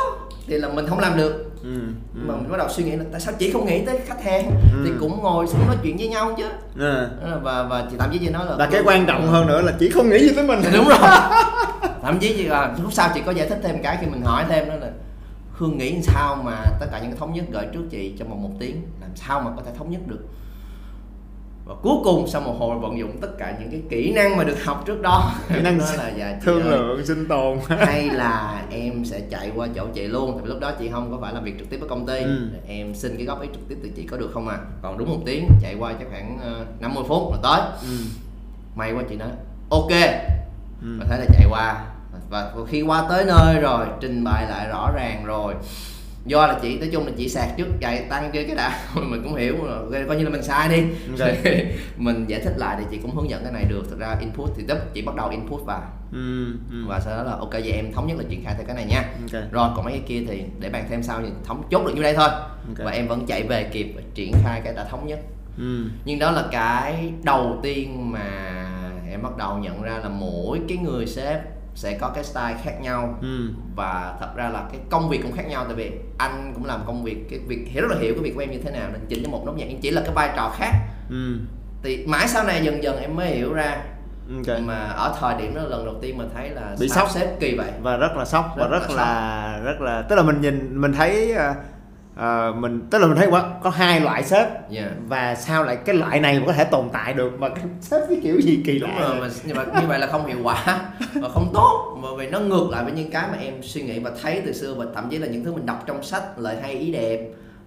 thì 0.47 0.57
là 0.57 0.69
mình 0.69 0.87
không 0.87 0.99
làm 0.99 1.17
được 1.17 1.41
Ừ. 1.63 1.71
Ừ. 2.15 2.21
mà 2.27 2.35
mình 2.35 2.51
bắt 2.51 2.57
đầu 2.57 2.67
suy 2.69 2.83
nghĩ 2.83 2.91
là 2.95 3.03
tại 3.11 3.21
sao 3.21 3.33
chị 3.39 3.51
không 3.51 3.65
nghĩ 3.65 3.85
tới 3.85 3.99
khách 4.05 4.23
hàng 4.23 4.45
Ừ. 4.73 4.81
thì 4.85 4.91
cũng 4.99 5.19
ngồi 5.23 5.47
xuống 5.47 5.67
nói 5.67 5.75
chuyện 5.83 5.97
với 5.97 6.07
nhau 6.07 6.35
chứ 6.37 6.43
À. 6.79 7.09
Là- 7.23 7.37
và 7.43 7.63
và 7.63 7.87
chị 7.91 7.95
thậm 7.99 8.09
chí 8.13 8.17
chị 8.19 8.29
nói 8.29 8.45
là 8.45 8.55
và 8.59 8.65
cái 8.71 8.81
quan 8.85 9.05
trọng 9.05 9.27
hơn 9.27 9.47
nữa 9.47 9.61
là 9.61 9.73
chỉ 9.79 9.89
không 9.89 10.09
nghĩ 10.09 10.19
gì 10.19 10.31
tới 10.35 10.47
mình 10.47 10.59
Thì 10.63 10.69
đúng 10.73 10.87
rồi 10.87 10.97
thậm 12.01 12.19
chí 12.19 12.33
chị 12.37 12.43
là 12.43 12.75
lúc 12.83 12.93
sau 12.93 13.09
chị 13.13 13.21
có 13.25 13.31
giải 13.31 13.49
thích 13.49 13.59
thêm 13.63 13.83
cái 13.83 13.97
khi 14.01 14.07
mình 14.07 14.21
hỏi 14.21 14.45
thêm 14.49 14.69
đó 14.69 14.75
là 14.75 14.91
Hương 15.51 15.77
nghĩ 15.77 15.95
sao 16.01 16.35
mà 16.45 16.51
tất 16.79 16.85
cả 16.91 16.99
những 16.99 17.11
cái 17.11 17.19
thống 17.19 17.33
nhất 17.33 17.45
gửi 17.51 17.65
trước 17.73 17.83
chị 17.91 18.13
trong 18.19 18.29
vòng 18.29 18.43
một 18.43 18.49
tiếng 18.59 18.81
làm 19.01 19.09
sao 19.15 19.41
mà 19.41 19.51
có 19.55 19.61
thể 19.65 19.71
thống 19.77 19.91
nhất 19.91 20.01
được 20.07 20.19
và 21.65 21.75
cuối 21.81 21.97
cùng 22.03 22.27
sau 22.27 22.41
một 22.41 22.55
hồi 22.59 22.79
vận 22.79 22.99
dụng 22.99 23.17
tất 23.21 23.27
cả 23.37 23.57
những 23.59 23.71
cái 23.71 23.81
kỹ 23.89 24.13
năng 24.13 24.37
mà 24.37 24.43
được 24.43 24.63
học 24.63 24.83
trước 24.85 25.01
đó 25.01 25.31
Kỹ 25.49 25.61
năng 25.61 25.79
đó 25.79 25.85
là 25.97 26.11
dạ, 26.17 26.39
thương 26.43 26.61
ơi, 26.61 26.71
lượng 26.71 27.05
sinh 27.05 27.27
tồn. 27.27 27.57
Hay 27.67 28.09
là 28.09 28.63
em 28.71 29.05
sẽ 29.05 29.21
chạy 29.29 29.51
qua 29.55 29.67
chỗ 29.75 29.87
chị 29.93 30.07
luôn. 30.07 30.31
Tại 30.31 30.41
vì 30.43 30.49
lúc 30.49 30.59
đó 30.59 30.71
chị 30.79 30.89
không 30.91 31.11
có 31.11 31.17
phải 31.21 31.33
làm 31.33 31.43
việc 31.43 31.59
trực 31.59 31.69
tiếp 31.69 31.77
với 31.77 31.89
công 31.89 32.05
ty. 32.05 32.19
Ừ. 32.19 32.49
em 32.67 32.95
xin 32.95 33.17
cái 33.17 33.25
góp 33.25 33.41
ý 33.41 33.47
trực 33.53 33.69
tiếp 33.69 33.75
từ 33.83 33.89
chị 33.95 34.03
có 34.03 34.17
được 34.17 34.29
không 34.33 34.47
à? 34.47 34.57
Còn 34.81 34.97
đúng 34.97 35.09
một 35.09 35.19
tiếng 35.25 35.47
chạy 35.61 35.75
qua 35.79 35.93
chắc 35.99 36.07
khoảng 36.11 36.39
ờ, 36.41 36.65
50 36.79 37.03
phút 37.07 37.31
là 37.31 37.37
tới. 37.43 37.61
Ừ. 37.81 37.97
may 38.75 38.93
quá 38.93 39.03
chị 39.09 39.15
nói 39.15 39.29
ok. 39.69 39.91
Ừ. 40.81 40.97
và 40.99 41.05
thế 41.09 41.17
là 41.17 41.25
chạy 41.33 41.45
qua. 41.49 41.85
Và 42.29 42.51
khi 42.67 42.81
qua 42.81 43.05
tới 43.09 43.25
nơi 43.25 43.59
rồi 43.59 43.85
trình 44.01 44.23
bày 44.23 44.45
lại 44.49 44.67
rõ 44.67 44.91
ràng 44.95 45.25
rồi 45.25 45.53
do 46.25 46.47
là 46.47 46.59
chị 46.61 46.79
nói 46.79 46.89
chung 46.91 47.05
là 47.05 47.11
chị 47.17 47.29
sạc 47.29 47.49
trước 47.57 47.67
chạy 47.81 48.05
tăng 48.09 48.31
chơi 48.33 48.43
cái 48.43 48.55
đã 48.55 48.79
mình 48.95 49.23
cũng 49.23 49.35
hiểu 49.35 49.55
rồi 49.63 50.05
coi 50.07 50.17
như 50.17 50.23
là 50.23 50.29
mình 50.29 50.43
sai 50.43 50.69
đi 50.69 50.83
Ok. 51.19 51.29
mình 51.97 52.25
giải 52.27 52.39
thích 52.43 52.53
lại 52.57 52.75
thì 52.79 52.85
chị 52.91 52.97
cũng 53.01 53.15
hướng 53.15 53.29
dẫn 53.29 53.43
cái 53.43 53.53
này 53.53 53.65
được 53.69 53.83
thực 53.89 53.99
ra 53.99 54.15
input 54.19 54.49
thì 54.57 54.63
tức 54.67 54.77
chị 54.93 55.01
bắt 55.01 55.15
đầu 55.15 55.29
input 55.29 55.61
vào 55.65 55.81
Ừ. 56.11 56.45
Ừ. 56.71 56.77
và 56.87 56.99
sau 56.99 57.17
đó 57.17 57.23
là 57.23 57.31
ok 57.31 57.51
vậy 57.51 57.71
em 57.71 57.91
thống 57.93 58.07
nhất 58.07 58.17
là 58.17 58.23
triển 58.29 58.43
khai 58.43 58.53
theo 58.57 58.63
cái 58.67 58.75
này 58.75 58.85
nha 58.85 59.01
ok 59.01 59.51
rồi 59.51 59.69
còn 59.75 59.85
mấy 59.85 59.93
cái 59.93 60.03
kia 60.07 60.23
thì 60.27 60.43
để 60.59 60.69
bàn 60.69 60.85
thêm 60.89 61.03
sau 61.03 61.21
thì 61.21 61.27
thống 61.45 61.63
chốt 61.71 61.85
được 61.85 61.91
như 61.95 62.01
đây 62.01 62.13
thôi 62.13 62.29
Ok. 62.67 62.77
và 62.85 62.91
em 62.91 63.07
vẫn 63.07 63.25
chạy 63.25 63.43
về 63.43 63.63
kịp 63.63 63.93
và 63.95 64.01
triển 64.13 64.31
khai 64.43 64.61
cái 64.63 64.73
đã 64.73 64.83
thống 64.83 65.07
nhất 65.07 65.19
ừ. 65.57 65.85
nhưng 66.05 66.19
đó 66.19 66.31
là 66.31 66.43
cái 66.51 67.11
đầu 67.23 67.59
tiên 67.63 68.11
mà 68.11 68.21
em 69.11 69.23
bắt 69.23 69.37
đầu 69.37 69.57
nhận 69.57 69.81
ra 69.81 69.97
là 70.03 70.09
mỗi 70.09 70.59
cái 70.67 70.77
người 70.77 71.05
sếp 71.07 71.39
sẽ 71.75 71.97
có 72.01 72.09
cái 72.15 72.23
style 72.23 72.55
khác 72.63 72.81
nhau 72.81 73.17
Ừ. 73.21 73.49
và 73.75 74.15
thật 74.19 74.29
ra 74.35 74.49
là 74.49 74.63
cái 74.71 74.79
công 74.89 75.09
việc 75.09 75.19
cũng 75.23 75.31
khác 75.31 75.43
nhau 75.47 75.65
tại 75.65 75.75
vì 75.75 75.91
anh 76.17 76.51
cũng 76.55 76.65
làm 76.65 76.79
công 76.85 77.03
việc 77.03 77.17
cái 77.29 77.39
việc 77.47 77.65
hiểu 77.67 77.81
rất 77.87 77.95
là 77.95 78.01
hiểu 78.01 78.13
cái 78.13 78.23
việc 78.23 78.31
của 78.35 78.39
em 78.41 78.51
như 78.51 78.59
thế 78.63 78.71
nào 78.71 78.89
nên 78.93 79.01
chỉnh 79.09 79.23
cho 79.25 79.31
một 79.31 79.43
nốt 79.45 79.53
nhạc 79.57 79.65
chỉ 79.81 79.91
là 79.91 80.01
cái 80.01 80.11
vai 80.15 80.29
trò 80.35 80.53
khác 80.57 80.71
Ừ. 81.09 81.37
thì 81.83 82.05
mãi 82.07 82.27
sau 82.27 82.43
này 82.43 82.63
dần 82.65 82.83
dần 82.83 82.97
em 82.99 83.15
mới 83.15 83.27
hiểu 83.27 83.53
ra 83.53 83.77
ok 84.35 84.59
mà 84.61 84.75
ở 84.75 85.15
thời 85.19 85.41
điểm 85.41 85.55
đó 85.55 85.61
lần 85.61 85.85
đầu 85.85 85.95
tiên 86.01 86.17
mà 86.17 86.25
thấy 86.35 86.49
là 86.49 86.75
Bị 86.79 86.89
sốc. 86.89 87.09
sếp 87.09 87.39
kỳ 87.39 87.55
vậy 87.57 87.71
và 87.81 87.97
rất 87.97 88.15
là 88.17 88.25
sốc 88.25 88.53
và 88.57 88.67
Rất 88.67 88.79
rất 88.79 88.95
là 88.95 88.95
là 89.05 89.59
rất 89.63 89.81
là 89.81 90.01
tức 90.09 90.15
là 90.15 90.23
mình 90.23 90.41
nhìn 90.41 90.81
mình 90.81 90.93
thấy 90.93 91.35
à, 92.15 92.27
à, 92.47 92.51
mình 92.51 92.81
tức 92.91 92.97
là 92.99 93.07
mình 93.07 93.17
thấy 93.17 93.27
quá 93.27 93.43
có 93.63 93.69
hai 93.69 93.99
loại 94.01 94.23
sếp 94.23 94.47
yeah. 94.71 94.91
và 95.07 95.35
sao 95.35 95.63
lại 95.63 95.75
cái 95.85 95.95
loại 95.95 96.19
này 96.19 96.39
mà 96.39 96.45
có 96.45 96.53
thể 96.53 96.63
tồn 96.63 96.89
tại 96.93 97.13
được 97.13 97.39
mà 97.39 97.49
cái 97.49 97.63
sếp 97.81 98.01
cái 98.09 98.19
kiểu 98.23 98.41
gì 98.41 98.59
kỳ 98.65 98.79
lạ 98.79 98.97
rồi 98.99 99.09
vậy? 99.19 99.29
mà 99.29 99.35
như 99.45 99.53
vậy, 99.53 99.65
như 99.81 99.87
vậy 99.87 99.99
là 99.99 100.07
không 100.07 100.25
hiệu 100.25 100.37
quả 100.43 100.89
và 101.21 101.29
không 101.29 101.51
tốt 101.53 101.97
bởi 102.03 102.15
vì 102.17 102.27
nó 102.29 102.39
ngược 102.39 102.67
lại 102.71 102.83
với 102.83 102.93
những 102.93 103.11
cái 103.11 103.27
mà 103.31 103.37
em 103.41 103.53
suy 103.61 103.81
nghĩ 103.81 103.99
và 103.99 104.11
thấy 104.21 104.41
từ 104.45 104.53
xưa 104.53 104.73
và 104.73 104.85
thậm 104.95 105.09
chí 105.09 105.17
là 105.17 105.27
những 105.27 105.43
thứ 105.43 105.53
mình 105.53 105.65
đọc 105.65 105.83
trong 105.87 106.03
sách 106.03 106.23
lời 106.39 106.55
hay 106.61 106.71
ý 106.71 106.91
đẹp 106.91 107.19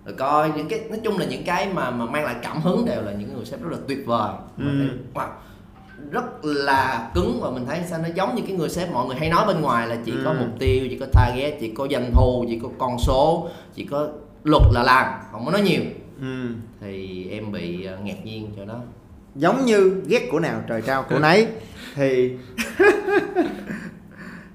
rồi 0.05 0.15
coi 0.19 0.51
những 0.57 0.69
cái 0.69 0.81
nói 0.91 1.01
chung 1.05 1.19
là 1.19 1.27
những 1.27 1.45
cái 1.45 1.69
mà 1.75 1.91
mà 1.91 2.05
mang 2.07 2.25
lại 2.25 2.35
cảm 2.43 2.61
hứng 2.61 2.85
đều 2.87 3.03
là 3.03 3.13
những 3.13 3.35
người 3.37 3.45
sếp 3.45 3.63
rất 3.63 3.69
là 3.73 3.79
tuyệt 3.89 3.99
vời 4.07 4.31
Ừ. 4.59 4.65
Mà 4.65 4.71
thấy, 4.79 4.89
wow, 5.15 5.29
rất 6.11 6.25
là 6.45 7.11
cứng 7.15 7.39
và 7.43 7.51
mình 7.51 7.67
thấy 7.67 7.81
sao 7.91 7.99
nó 8.03 8.09
giống 8.15 8.35
như 8.37 8.43
cái 8.47 8.57
người 8.57 8.69
sếp 8.69 8.93
mọi 8.93 9.07
người 9.07 9.17
hay 9.17 9.29
nói 9.29 9.47
bên 9.47 9.61
ngoài 9.61 9.87
là 9.87 9.97
chỉ 10.05 10.13
có 10.25 10.31
Ừ. 10.31 10.37
mục 10.41 10.49
tiêu 10.59 10.87
chỉ 10.91 10.99
có 10.99 11.07
target 11.13 11.55
chỉ 11.61 11.73
có 11.77 11.87
doanh 11.91 12.11
thu 12.15 12.45
chỉ 12.49 12.59
có 12.63 12.69
con 12.79 12.99
số 12.99 13.49
chỉ 13.75 13.85
có 13.85 14.09
luật 14.49 14.63
là 14.73 14.83
làm 14.83 15.07
không 15.33 15.45
có 15.45 15.53
nói 15.53 15.61
nhiều. 15.61 15.83
Ừ. 16.21 16.47
thì 16.81 17.27
em 17.31 17.53
bị 17.53 17.85
ờ, 17.85 17.97
ngạc 18.03 18.25
nhiên 18.25 18.53
cho 18.57 18.65
đó. 18.65 18.81
Giống 19.35 19.65
như 19.65 20.03
ghét 20.07 20.29
của 20.31 20.41
nào 20.41 20.61
trời 20.69 20.83
trao 20.83 21.03
của 21.03 21.19
nấy. 21.19 21.47
Thì 21.95 22.33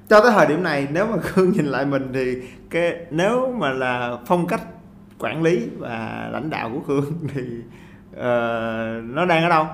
cho 0.09 0.21
tới 0.21 0.31
thời 0.31 0.47
điểm 0.47 0.63
này 0.63 0.87
nếu 0.91 1.05
mà 1.05 1.17
khương 1.17 1.51
nhìn 1.51 1.65
lại 1.65 1.85
mình 1.85 2.11
thì 2.13 2.35
cái 2.69 2.95
nếu 3.11 3.53
mà 3.57 3.69
là 3.69 4.17
phong 4.25 4.47
cách 4.47 4.61
quản 5.19 5.43
lý 5.43 5.67
và 5.77 6.29
lãnh 6.31 6.49
đạo 6.49 6.71
của 6.73 6.79
khương 6.87 7.13
thì 7.33 7.41
ờ, 8.15 9.01
nó 9.03 9.25
đang 9.25 9.43
ở 9.43 9.49
đâu 9.49 9.67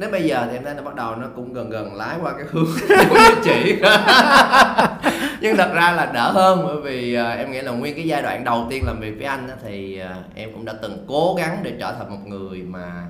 nếu 0.00 0.10
bây 0.10 0.22
giờ 0.22 0.46
thì 0.50 0.56
em 0.56 0.64
thấy 0.64 0.74
nó 0.74 0.82
bắt 0.82 0.94
đầu 0.94 1.16
nó 1.16 1.26
cũng 1.36 1.52
gần 1.52 1.70
gần 1.70 1.94
lái 1.94 2.16
qua 2.22 2.32
cái 2.32 2.46
hướng 2.50 2.66
của 3.10 3.18
chị 3.44 3.74
nhưng 5.40 5.56
thật 5.56 5.70
ra 5.74 5.92
là 5.92 6.06
đỡ 6.14 6.30
hơn 6.32 6.62
bởi 6.66 6.76
vì 6.80 7.14
à, 7.14 7.30
em 7.30 7.52
nghĩ 7.52 7.60
là 7.60 7.72
nguyên 7.72 7.94
cái 7.96 8.06
giai 8.06 8.22
đoạn 8.22 8.44
đầu 8.44 8.66
tiên 8.70 8.82
làm 8.86 9.00
việc 9.00 9.14
với 9.16 9.24
anh 9.26 9.48
á, 9.48 9.54
thì 9.64 9.98
à, 9.98 10.16
em 10.34 10.52
cũng 10.52 10.64
đã 10.64 10.72
từng 10.82 11.04
cố 11.08 11.34
gắng 11.38 11.60
để 11.62 11.72
trở 11.80 11.92
thành 11.98 12.10
một 12.10 12.26
người 12.26 12.62
mà 12.62 13.08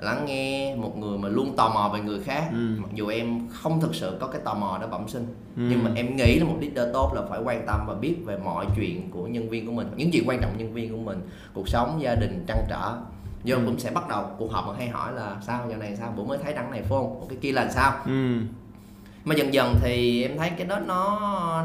lắng 0.00 0.24
nghe 0.26 0.74
một 0.76 0.98
người 0.98 1.18
mà 1.18 1.28
luôn 1.28 1.56
tò 1.56 1.68
mò 1.74 1.90
về 1.94 2.00
người 2.00 2.20
khác 2.24 2.42
Ừ. 2.52 2.56
mặc 2.78 2.88
dù 2.94 3.08
em 3.08 3.40
không 3.52 3.80
thực 3.80 3.94
sự 3.94 4.16
có 4.20 4.26
cái 4.26 4.40
tò 4.44 4.54
mò 4.54 4.78
đó 4.80 4.86
bẩm 4.86 5.08
sinh 5.08 5.26
Ừ. 5.56 5.62
nhưng 5.70 5.84
mà 5.84 5.90
em 5.96 6.16
nghĩ 6.16 6.38
là 6.38 6.44
một 6.44 6.56
leader 6.60 6.92
tốt 6.94 7.12
là 7.14 7.22
phải 7.30 7.40
quan 7.44 7.66
tâm 7.66 7.80
và 7.86 7.94
biết 7.94 8.16
về 8.24 8.36
mọi 8.44 8.66
chuyện 8.76 9.10
của 9.10 9.26
nhân 9.26 9.48
viên 9.48 9.66
của 9.66 9.72
mình 9.72 9.86
những 9.96 10.10
chuyện 10.10 10.24
quan 10.28 10.40
trọng 10.40 10.58
nhân 10.58 10.72
viên 10.74 10.90
của 10.92 11.02
mình 11.10 11.20
cuộc 11.54 11.68
sống 11.68 11.98
gia 12.02 12.14
đình 12.14 12.44
trăn 12.48 12.58
trở 12.68 12.92
do 13.44 13.56
Ừ. 13.56 13.62
cũng 13.66 13.78
sẽ 13.78 13.90
bắt 13.90 14.08
đầu 14.08 14.24
cuộc 14.38 14.52
họp 14.52 14.66
mà 14.66 14.72
hay 14.78 14.88
hỏi 14.88 15.12
là 15.12 15.36
sao 15.46 15.66
giờ 15.70 15.76
này 15.76 15.96
sao 15.96 16.12
bữa 16.16 16.24
mới 16.24 16.38
thấy 16.44 16.52
đăng 16.54 16.70
này 16.70 16.80
phải 16.80 16.88
không? 16.88 17.26
Cái 17.28 17.38
kia 17.40 17.52
là 17.52 17.68
sao? 17.70 17.92
Ừ. 18.06 18.36
Mà 19.24 19.34
dần 19.34 19.54
dần 19.54 19.74
thì 19.82 20.22
em 20.22 20.38
thấy 20.38 20.50
cái 20.58 20.66
đó 20.66 20.78
nó 20.86 21.18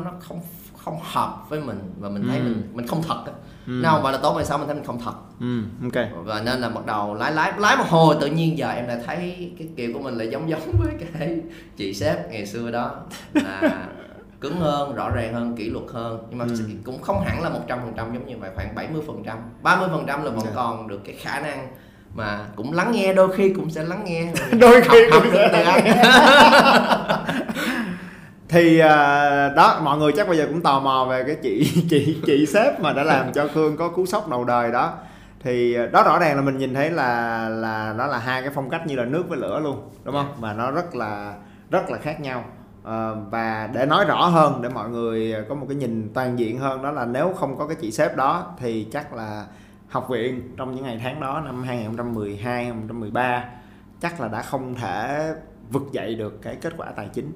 nó 0.06 0.12
không 0.20 0.40
không 0.78 1.00
hợp 1.04 1.50
với 1.50 1.60
mình 1.60 1.80
và 2.00 2.10
mình 2.10 2.28
thấy 2.28 2.38
Ừ. 2.38 2.44
mình 2.44 2.70
mình 2.74 2.88
không 2.88 3.04
thật 3.08 3.24
á. 3.26 3.32
Ừ. 3.68 3.72
nó 3.84 3.90
không 3.92 4.04
phải 4.04 4.14
là 4.14 4.20
tốt 4.20 4.34
hay 4.36 4.46
sao 4.46 4.58
mình 4.58 4.68
thấy 4.68 4.76
mình 4.76 4.86
không 4.86 5.00
thật. 5.06 5.14
Ừ 5.40 5.62
ok. 5.84 6.08
Và 6.26 6.42
nên 6.42 6.60
là 6.60 6.70
bắt 6.70 6.86
đầu 6.86 7.14
lái 7.14 7.32
lái 7.32 7.54
lái 7.58 7.78
một 7.78 7.84
hồi 7.88 8.16
tự 8.22 8.28
nhiên 8.28 8.58
giờ 8.58 8.70
em 8.70 8.88
lại 8.88 8.98
thấy 9.06 9.52
cái 9.60 9.68
kiểu 9.76 9.94
của 9.94 10.00
mình 10.00 10.18
lại 10.18 10.28
giống 10.32 10.50
giống 10.50 10.72
với 10.80 10.92
cái 11.14 11.38
chị 11.78 11.94
sếp 11.94 12.32
ngày 12.32 12.46
xưa 12.46 12.72
đó. 12.72 12.92
Là 13.34 13.88
cứng 14.42 14.56
hơn 14.60 14.96
rõ 14.96 15.10
ràng 15.10 15.34
hơn 15.34 15.56
kỷ 15.58 15.70
luật 15.70 15.86
hơn. 15.94 16.20
Nhưng 16.30 16.40
mà 16.40 16.46
Ừ. 16.50 16.56
cũng 16.86 17.02
không 17.02 17.24
hẳn 17.26 17.42
là 17.44 17.50
100% 17.50 18.14
giống 18.14 18.28
như 18.28 18.38
vậy 18.38 18.50
khoảng 18.56 18.76
70 18.76 19.02
phần 19.08 19.24
trăm. 19.26 19.38
30 19.62 19.90
phần 19.92 20.04
trăm 20.08 20.24
là 20.24 20.30
vẫn 20.32 20.46
Ok. 20.46 20.56
còn 20.56 20.88
được 20.88 21.00
cái 21.06 21.16
khả 21.16 21.40
năng 21.40 21.68
mà 22.14 22.40
cũng 22.56 22.74
lắng 22.74 22.92
nghe 22.92 23.14
đôi 23.14 23.36
khi 23.36 23.50
cũng 23.54 23.70
sẽ 23.70 23.84
lắng 23.84 24.02
nghe. 24.06 24.28
Đôi 24.60 24.82
khi 24.82 25.10
học, 25.12 25.14
học 25.14 25.24
cũng 25.24 25.32
được 25.34 25.40
sẽ 25.40 25.50
từ 25.54 25.62
anh. 25.72 25.98
thì 28.50 28.80
à, 28.80 29.50
đó 29.56 29.80
mọi 29.84 29.98
người 29.98 30.12
chắc 30.18 30.28
bây 30.28 30.38
giờ 30.38 30.46
cũng 30.50 30.62
tò 30.62 30.80
mò 30.80 31.06
về 31.10 31.24
cái 31.28 31.36
chị 31.44 31.84
chị 31.90 32.18
chị 32.26 32.46
sếp 32.46 32.80
mà 32.80 32.94
đã 32.94 33.04
làm 33.04 33.34
cho 33.34 33.48
Khương 33.54 33.78
có 33.78 33.90
cú 33.90 34.06
sốc 34.06 34.30
đầu 34.30 34.44
đời 34.44 34.72
đó. 34.72 34.94
Thì 35.44 35.74
à, 35.76 35.86
đó 35.92 36.04
rõ 36.04 36.20
ràng 36.20 36.36
là 36.36 36.42
mình 36.42 36.58
nhìn 36.58 36.74
thấy 36.74 36.90
là 36.92 37.50
là 37.50 37.94
nó 37.98 38.08
là 38.08 38.18
hai 38.18 38.42
cái 38.42 38.52
phong 38.56 38.70
cách 38.70 38.88
như 38.88 38.96
là 38.96 39.06
nước 39.06 39.24
với 39.30 39.38
lửa 39.38 39.60
luôn 39.64 39.90
đúng 40.04 40.16
không? 40.16 40.34
Và 40.40 40.54
nó 40.54 40.72
rất 40.72 40.96
là 40.96 41.34
rất 41.72 41.90
là 41.90 41.98
khác 41.98 42.22
nhau 42.22 42.44
Ờ, 42.88 43.18
và 43.32 43.70
để 43.74 43.86
nói 43.86 44.06
rõ 44.06 44.28
hơn 44.28 44.62
để 44.62 44.70
mọi 44.70 44.90
người 44.90 45.36
có 45.50 45.56
một 45.56 45.66
cái 45.70 45.78
nhìn 45.78 46.12
toàn 46.14 46.40
diện 46.40 46.60
hơn 46.60 46.82
đó 46.82 46.92
là 46.92 47.06
nếu 47.06 47.34
không 47.34 47.58
có 47.58 47.68
cái 47.68 47.78
chị 47.82 47.92
sếp 47.92 48.16
đó 48.16 48.54
thì 48.60 48.88
chắc 48.92 49.14
là 49.14 49.46
học 49.90 50.10
viện 50.10 50.54
trong 50.58 50.76
những 50.76 50.84
ngày 50.84 51.00
tháng 51.04 51.20
đó 51.20 51.42
năm 51.46 51.64
2012 51.64 52.64
2013 52.66 53.46
chắc 54.02 54.22
là 54.22 54.28
đã 54.28 54.42
không 54.42 54.76
thể 54.76 55.34
vực 55.70 55.84
dậy 55.92 56.16
được 56.16 56.42
cái 56.42 56.56
kết 56.56 56.74
quả 56.78 56.92
tài 56.92 57.10
chính 57.14 57.32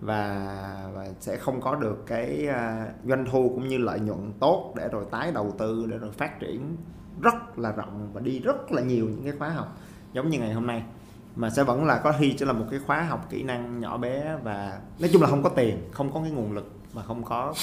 và, 0.00 0.46
và 0.94 1.06
sẽ 1.20 1.36
không 1.36 1.60
có 1.60 1.74
được 1.74 2.06
cái 2.06 2.46
ờ, 2.46 2.86
doanh 3.04 3.24
thu 3.30 3.48
cũng 3.48 3.68
như 3.68 3.78
lợi 3.78 4.00
nhuận 4.00 4.32
tốt 4.40 4.74
để 4.76 4.88
rồi 4.92 5.04
tái 5.10 5.32
đầu 5.32 5.54
tư 5.58 5.86
để 5.90 5.98
rồi 5.98 6.10
phát 6.12 6.40
triển 6.40 6.76
rất 7.20 7.58
là 7.58 7.72
rộng 7.72 8.10
và 8.12 8.20
đi 8.20 8.38
rất 8.38 8.72
là 8.72 8.82
nhiều 8.82 9.06
những 9.06 9.24
cái 9.24 9.32
khóa 9.38 9.48
học 9.48 9.76
giống 10.12 10.28
như 10.28 10.38
ngày 10.38 10.52
hôm 10.52 10.66
nay 10.66 10.82
mà 11.38 11.50
sẽ 11.50 11.64
vẫn 11.64 11.84
là 11.84 11.98
có 11.98 12.12
khi 12.18 12.34
chỉ 12.38 12.44
là 12.44 12.52
một 12.52 12.64
cái 12.70 12.80
khóa 12.86 13.02
học 13.02 13.26
kỹ 13.30 13.42
năng 13.42 13.80
nhỏ 13.80 13.96
bé 13.96 14.36
và 14.42 14.78
nói 14.98 15.10
chung 15.12 15.22
là 15.22 15.28
không 15.28 15.42
có 15.42 15.48
tiền 15.48 15.88
không 15.92 16.12
có 16.12 16.20
cái 16.20 16.30
nguồn 16.30 16.52
lực 16.52 16.72
và 16.92 17.02
không 17.02 17.24
có 17.24 17.54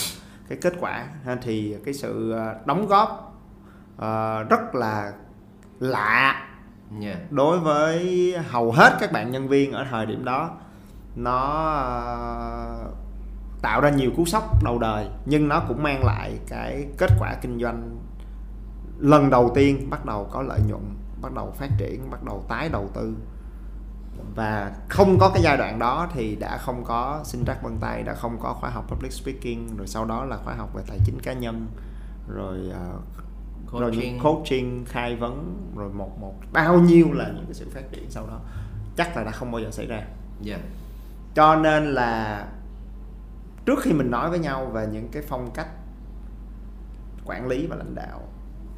cái 0.50 0.58
kết 0.62 0.74
quả. 0.79 1.08
Thì 1.41 1.75
cái 1.86 1.94
sự 1.94 2.32
à, 2.32 2.55
đóng 2.65 2.88
góp 2.88 3.39
à, 3.98 4.44
rất 4.44 4.75
là 4.75 5.13
lạ 5.79 6.41
Dạ. 7.00 7.15
đối 7.29 7.60
với 7.60 8.34
hầu 8.50 8.72
hết 8.72 8.98
các 9.00 9.12
bạn 9.12 9.32
nhân 9.32 9.48
viên 9.48 9.72
ở 9.72 9.86
thời 9.89 10.05
điểm 10.05 10.25
đó. 10.25 10.51
Nó 11.15 11.63
ờ, 11.74 12.91
tạo 13.62 13.82
ra 13.82 13.89
nhiều 13.89 14.12
cú 14.17 14.25
sốc 14.25 14.63
đầu 14.63 14.79
đời 14.79 15.08
nhưng 15.25 15.48
nó 15.48 15.63
cũng 15.67 15.84
mang 15.84 16.05
lại 16.05 16.39
cái 16.48 16.88
kết 16.98 17.12
quả 17.20 17.36
kinh 17.41 17.60
doanh 17.60 17.98
lần 19.00 19.29
đầu 19.29 19.51
tiên 19.55 19.89
bắt 19.89 20.05
đầu 20.05 20.27
có 20.32 20.41
lợi 20.41 20.60
nhuận 20.67 20.82
bắt 21.22 21.34
đầu 21.34 21.51
phát 21.51 21.70
triển 21.77 22.10
bắt 22.12 22.24
đầu 22.24 22.46
tái 22.48 22.70
đầu 22.70 22.89
tư 22.94 23.15
và 24.36 24.75
không 24.89 25.19
có 25.19 25.29
cái 25.29 25.41
giai 25.43 25.57
đoạn 25.57 25.79
đó 25.79 26.07
thì 26.13 26.36
đã 26.36 26.57
không 26.57 26.84
có 26.84 27.22
sinh 27.24 27.45
trắc 27.45 27.63
vân 27.63 27.77
tay 27.77 28.03
đã 28.03 28.13
không 28.13 28.39
có 28.39 28.53
khóa 28.53 28.69
học 28.69 28.86
public 28.88 29.12
speaking 29.12 29.77
rồi 29.77 29.88
sau 29.88 30.05
đó 30.05 30.25
là 30.25 30.38
khóa 30.38 30.53
học 30.53 30.69
về 30.74 30.84
tài 30.88 31.00
chính 31.05 31.19
cá 31.19 31.34
nhân 31.34 31.67
rồi 32.27 32.60
ờ, 32.74 33.00
rồi 33.79 33.91
những 33.91 34.19
Coaching. 34.19 34.19
coaching 34.24 34.86
khai 34.86 35.15
vấn 35.15 35.57
rồi 35.75 35.89
một 35.93 36.19
một 36.19 36.34
bao 36.53 36.79
nhiêu 36.79 37.12
là 37.13 37.25
những 37.36 37.45
cái 37.45 37.53
sự 37.53 37.69
phát 37.74 37.91
triển 37.91 38.12
sau 38.12 38.27
đó 38.27 38.39
chắc 38.95 39.17
là 39.17 39.24
đã 39.24 39.31
không 39.31 39.51
bao 39.51 39.62
giờ 39.62 39.72
xảy 39.72 39.86
ra 39.86 40.01
Dạ. 40.41 40.57
cho 41.36 41.55
nên 41.55 41.86
là 41.86 42.45
trước 43.65 43.79
khi 43.81 43.93
mình 43.93 44.12
nói 44.12 44.29
với 44.29 44.39
nhau 44.39 44.65
về 44.65 44.88
những 44.91 45.07
cái 45.12 45.24
phong 45.27 45.51
cách 45.51 45.67
quản 47.25 47.48
lý 47.48 47.67
và 47.67 47.75
lãnh 47.75 47.95
đạo 47.95 48.22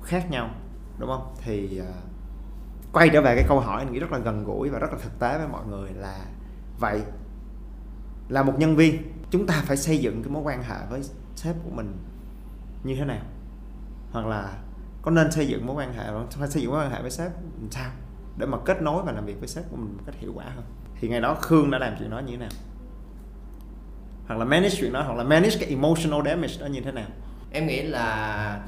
khác 0.03 0.31
nhau 0.31 0.49
đúng 0.97 1.09
không 1.09 1.33
thì 1.43 1.79
à, 1.79 1.93
quay 2.93 3.09
trở 3.13 3.21
về 3.21 3.35
cái 3.35 3.45
câu 3.47 3.59
hỏi 3.59 3.83
anh 3.83 3.93
nghĩ 3.93 3.99
rất 3.99 4.11
là 4.11 4.17
gần 4.17 4.43
gũi 4.43 4.69
và 4.69 4.79
rất 4.79 4.91
là 4.91 4.97
thực 5.03 5.19
tế 5.19 5.37
với 5.37 5.47
mọi 5.47 5.65
người 5.65 5.91
là 5.93 6.25
vậy, 6.79 7.01
là 8.29 8.43
một 8.43 8.53
nhân 8.57 8.75
viên, 8.75 9.01
chúng 9.29 9.47
ta 9.47 9.63
phải 9.65 9.77
xây 9.77 9.97
dựng 9.97 10.23
cái 10.23 10.31
mối 10.31 10.43
quan 10.43 10.63
hệ 10.63 10.75
với 10.89 11.01
sếp 11.35 11.55
của 11.63 11.69
mình 11.69 11.97
như 12.83 12.95
thế 12.95 13.05
nào? 13.05 13.23
Hoặc 14.11 14.25
là 14.25 14.57
có 15.01 15.11
nên 15.11 15.31
xây 15.31 15.47
dựng 15.47 15.65
mối 15.65 15.75
quan 15.75 15.93
hệ 15.93 16.03
phải 16.29 16.47
xây 16.47 16.61
dựng 16.61 16.71
mối 16.71 16.83
quan 16.85 16.91
hệ 16.91 17.01
với 17.01 17.11
sếp 17.11 17.31
làm 17.61 17.71
sao 17.71 17.91
để 18.37 18.45
mà 18.45 18.57
kết 18.65 18.81
nối 18.81 19.03
và 19.03 19.11
làm 19.11 19.25
việc 19.25 19.39
với 19.39 19.47
sếp 19.47 19.69
của 19.69 19.77
mình 19.77 19.93
một 19.97 20.03
cách 20.05 20.15
hiệu 20.19 20.31
quả 20.35 20.45
hơn? 20.45 20.65
Thì 20.99 21.07
ngày 21.07 21.21
đó 21.21 21.37
Khương 21.41 21.71
đã 21.71 21.79
làm 21.79 21.95
chuyện 21.99 22.09
đó 22.09 22.19
như 22.19 22.31
thế 22.31 22.37
nào? 22.37 22.49
Hoặc 24.27 24.39
là 24.39 24.45
manage 24.45 24.75
chuyện 24.77 24.93
đó, 24.93 25.01
hoặc 25.01 25.17
là 25.17 25.23
manage 25.23 25.57
cái 25.59 25.69
emotional 25.69 26.21
damage 26.25 26.53
đó 26.59 26.65
như 26.65 26.81
thế 26.81 26.91
nào? 26.91 27.07
Em 27.51 27.67
nghĩ 27.67 27.81
là 27.81 28.67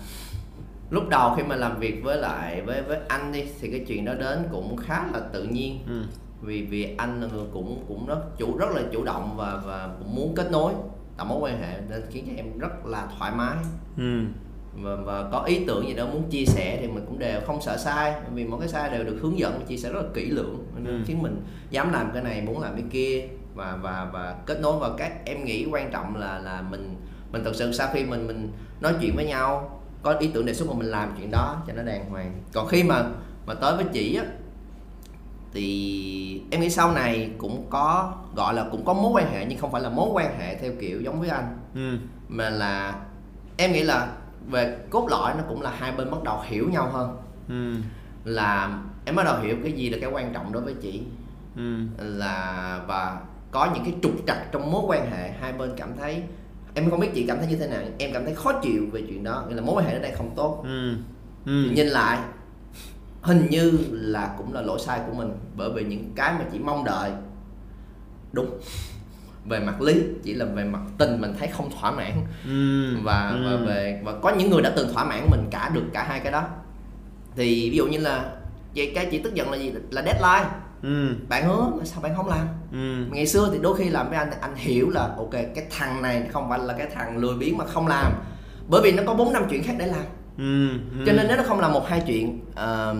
lúc 0.89 1.10
đầu 1.10 1.34
khi 1.38 1.43
mà 1.43 1.55
làm 1.55 1.79
việc 1.79 2.03
với 2.03 2.17
lại 2.17 2.62
với 2.62 2.81
với 2.81 2.98
anh 3.08 3.31
đi 3.31 3.43
thì 3.62 3.72
cái 3.72 3.86
chuyện 3.88 4.05
đó 4.05 4.13
đến 4.13 4.43
cũng 4.51 4.77
khá 4.77 5.05
là 5.13 5.19
tự 5.34 5.43
nhiên 5.43 5.79
ừ. 5.88 6.03
vì 6.41 6.62
vì 6.62 6.96
anh 6.98 7.22
là 7.22 7.27
người 7.34 7.46
cũng 7.53 7.84
cũng 7.88 8.05
rất 8.05 8.38
chủ 8.38 8.58
rất 8.58 8.69
là 8.75 8.81
chủ 8.91 9.03
động 9.03 9.34
và 9.38 9.62
và 9.65 9.89
cũng 10.00 10.15
muốn 10.15 10.36
kết 10.36 10.51
nối 10.51 10.74
tạo 11.17 11.25
mối 11.25 11.39
quan 11.39 11.62
hệ 11.62 11.79
nên 11.89 12.01
khiến 12.10 12.24
cho 12.27 12.34
em 12.38 12.58
rất 12.60 12.86
là 12.86 13.08
thoải 13.19 13.31
mái 13.36 13.55
Ừ. 13.98 14.22
và, 14.81 14.96
và 14.96 15.29
có 15.31 15.43
ý 15.43 15.65
tưởng 15.67 15.88
gì 15.88 15.93
đó 15.93 16.05
muốn 16.05 16.24
chia 16.29 16.46
sẻ 16.46 16.77
thì 16.81 16.88
mình 16.88 17.05
cũng 17.05 17.19
đều 17.19 17.41
không 17.48 17.62
sợ 17.62 17.77
sai 17.77 18.13
vì 18.34 18.46
mỗi 18.46 18.60
cái 18.60 18.69
sai 18.69 18.89
đều 18.89 19.03
được 19.03 19.19
hướng 19.22 19.39
dẫn 19.39 19.62
chia 19.67 19.77
sẻ 19.77 19.89
rất 19.93 20.01
là 20.01 20.10
kỹ 20.13 20.25
lưỡng 20.25 20.63
nên 20.75 20.86
Ừ. 20.98 21.01
khiến 21.08 21.22
mình 21.22 21.41
dám 21.69 21.93
làm 21.93 22.12
cái 22.13 22.24
này 22.24 22.41
muốn 22.41 22.60
làm 22.62 22.74
cái 22.74 22.84
kia 22.91 23.27
và 23.55 23.77
và 23.81 24.10
và 24.13 24.36
kết 24.46 24.60
nối 24.62 24.79
và 24.79 24.89
các 24.98 25.12
em 25.25 25.46
nghĩ 25.46 25.65
quan 25.72 25.91
trọng 25.91 26.15
là 26.15 26.39
là 26.39 26.62
mình 26.62 26.96
mình 27.31 27.43
thực 27.43 27.55
sự 27.55 27.72
sau 27.72 27.88
khi 27.93 28.03
mình 28.05 28.27
mình 28.27 28.51
nói 28.81 28.93
chuyện 29.01 29.15
với 29.15 29.25
nhau 29.25 29.79
có 30.03 30.13
ý 30.13 30.27
tưởng 30.34 30.46
đề 30.46 30.53
xuất 30.53 30.68
mà 30.68 30.74
mình 30.74 30.88
làm 30.88 31.13
chuyện 31.18 31.32
đó 31.32 31.62
cho 31.68 31.74
nó 31.74 31.84
đàng 31.84 32.10
hoàng 32.10 32.41
còn 32.53 32.68
khi 32.68 32.84
mà 32.84 33.03
mà 33.46 33.53
tới 33.53 33.75
với 33.75 33.86
chị 33.94 34.15
á 34.15 34.24
thì 35.53 36.41
em 36.51 36.62
nghĩ 36.62 36.70
sau 36.70 36.91
này 36.91 37.32
cũng 37.38 37.65
có 37.70 38.13
gọi 38.36 38.53
là 38.53 38.65
cũng 38.72 38.86
có 38.86 38.94
mối 38.94 39.12
quan 39.13 39.32
hệ 39.34 39.46
nhưng 39.46 39.60
không 39.60 39.72
phải 39.72 39.82
là 39.82 39.89
mối 39.89 40.10
quan 40.13 40.39
hệ 40.39 40.56
theo 40.56 40.72
kiểu 40.79 41.01
giống 41.01 41.20
với 41.20 41.29
anh 41.29 41.58
Ừ. 41.75 41.98
mà 42.29 42.50
là 42.50 42.96
em 43.58 43.72
nghĩ 43.74 43.84
là 43.84 44.12
về 44.50 44.77
cốt 44.89 45.08
lõi 45.10 45.34
nó 45.38 45.44
cũng 45.50 45.62
là 45.62 45.72
hai 45.79 45.91
bên 45.91 46.12
bắt 46.12 46.24
đầu 46.24 46.41
hiểu 46.46 46.70
nhau 46.70 46.89
hơn 46.89 47.18
Ừ. 47.50 47.75
là 48.32 48.79
em 49.06 49.15
bắt 49.15 49.24
đầu 49.24 49.39
hiểu 49.41 49.58
cái 49.63 49.72
gì 49.72 49.89
là 49.89 49.98
cái 50.01 50.10
quan 50.12 50.34
trọng 50.34 50.51
đối 50.51 50.63
với 50.63 50.74
chị 50.82 51.01
Ừ. 51.56 51.77
là 51.98 52.82
và 52.88 53.18
có 53.51 53.70
những 53.74 53.84
cái 53.84 53.94
trục 54.01 54.12
trặc 54.27 54.38
trong 54.51 54.72
mối 54.72 54.82
quan 54.88 55.12
hệ 55.12 55.32
hai 55.32 55.53
bên 55.53 55.72
cảm 55.77 55.89
thấy 55.98 56.24
em 56.80 56.90
không 56.90 57.00
biết 57.00 57.10
chị 57.14 57.26
cảm 57.28 57.38
thấy 57.38 57.48
như 57.48 57.56
thế 57.56 57.68
nào 57.68 57.82
em 57.98 58.14
cảm 58.14 58.26
thấy 58.26 58.36
khó 58.36 58.54
chịu 58.64 58.84
về 58.92 59.02
chuyện 59.08 59.24
đó 59.24 59.46
nghĩa 59.50 59.56
là 59.56 59.62
mối 59.62 59.76
quan 59.76 59.86
hệ 59.86 59.94
ở 59.94 60.00
đây 60.00 60.12
không 60.18 60.34
tốt 60.36 60.62
Ừ. 60.66 60.94
Ừ. 61.46 61.70
nhìn 61.74 61.88
lại 61.88 62.20
hình 63.22 63.48
như 63.50 63.80
là 63.92 64.34
cũng 64.38 64.54
là 64.54 64.62
lỗi 64.62 64.80
sai 64.80 65.00
của 65.08 65.14
mình 65.14 65.32
bởi 65.56 65.70
vì 65.72 65.84
những 65.84 66.12
cái 66.16 66.34
mà 66.34 66.46
chị 66.54 66.60
mong 66.60 66.84
đợi 66.84 67.12
đúng 68.32 68.60
về 69.46 69.60
mặt 69.60 69.82
lý 69.82 70.02
chỉ 70.24 70.34
là 70.34 70.46
về 70.46 70.64
mặt 70.64 70.80
tình 70.98 71.22
mình 71.22 71.34
thấy 71.40 71.48
không 71.48 71.70
thỏa 71.80 71.92
mãn 71.92 72.12
Ừ. 72.46 72.96
và 73.04 73.30
Ừ. 73.30 73.44
và 73.46 73.66
về 73.66 74.02
và 74.06 74.14
có 74.22 74.30
những 74.38 74.50
người 74.50 74.62
đã 74.62 74.74
từng 74.76 74.94
thỏa 74.94 75.04
mãn 75.06 75.28
mình 75.32 75.48
cả 75.52 75.72
được 75.74 75.84
cả 75.94 76.04
hai 76.04 76.20
cái 76.20 76.32
đó 76.32 76.48
thì 77.36 77.70
ví 77.70 77.78
dụ 77.78 77.88
như 77.88 77.98
là 78.00 78.32
vậy 78.76 78.92
cái 78.96 79.06
chị 79.12 79.20
tức 79.24 79.34
giận 79.34 79.52
là 79.52 79.58
gì 79.58 79.72
là 79.92 80.02
deadline 80.02 80.50
Ừ. 80.84 81.16
bạn 81.30 81.46
hứa 81.48 81.62
mà 81.78 81.86
sao 81.86 82.02
bạn 82.02 82.16
không 82.16 82.28
làm 82.28 82.48
Ừ. 82.72 83.06
ngày 83.12 83.28
xưa 83.28 83.50
thì 83.54 83.60
đôi 83.62 83.78
khi 83.78 83.90
làm 83.90 84.10
với 84.10 84.18
anh 84.18 84.30
anh 84.42 84.56
hiểu 84.56 84.90
là 84.90 85.02
ok 85.18 85.32
cái 85.32 85.66
thằng 85.78 86.02
này 86.02 86.24
không 86.32 86.50
phải 86.50 86.60
là 86.60 86.74
cái 86.78 86.88
thằng 86.96 87.18
lười 87.18 87.36
biếng 87.38 87.58
mà 87.58 87.66
không 87.66 87.88
làm 87.88 88.14
bởi 88.68 88.82
vì 88.84 88.92
nó 88.92 89.04
có 89.08 89.14
bốn 89.14 89.34
năm 89.34 89.44
chuyện 89.50 89.64
khác 89.64 89.74
để 89.80 89.86
làm 89.88 90.04
Ừ. 90.38 90.70
Ừ. 91.00 91.04
cho 91.06 91.14
nên 91.14 91.26
nếu 91.28 91.38
nó 91.38 91.44
không 91.44 91.60
làm 91.60 91.74
một 91.74 91.88
hai 91.88 92.04
chuyện 92.08 92.40
ờ, 92.56 92.96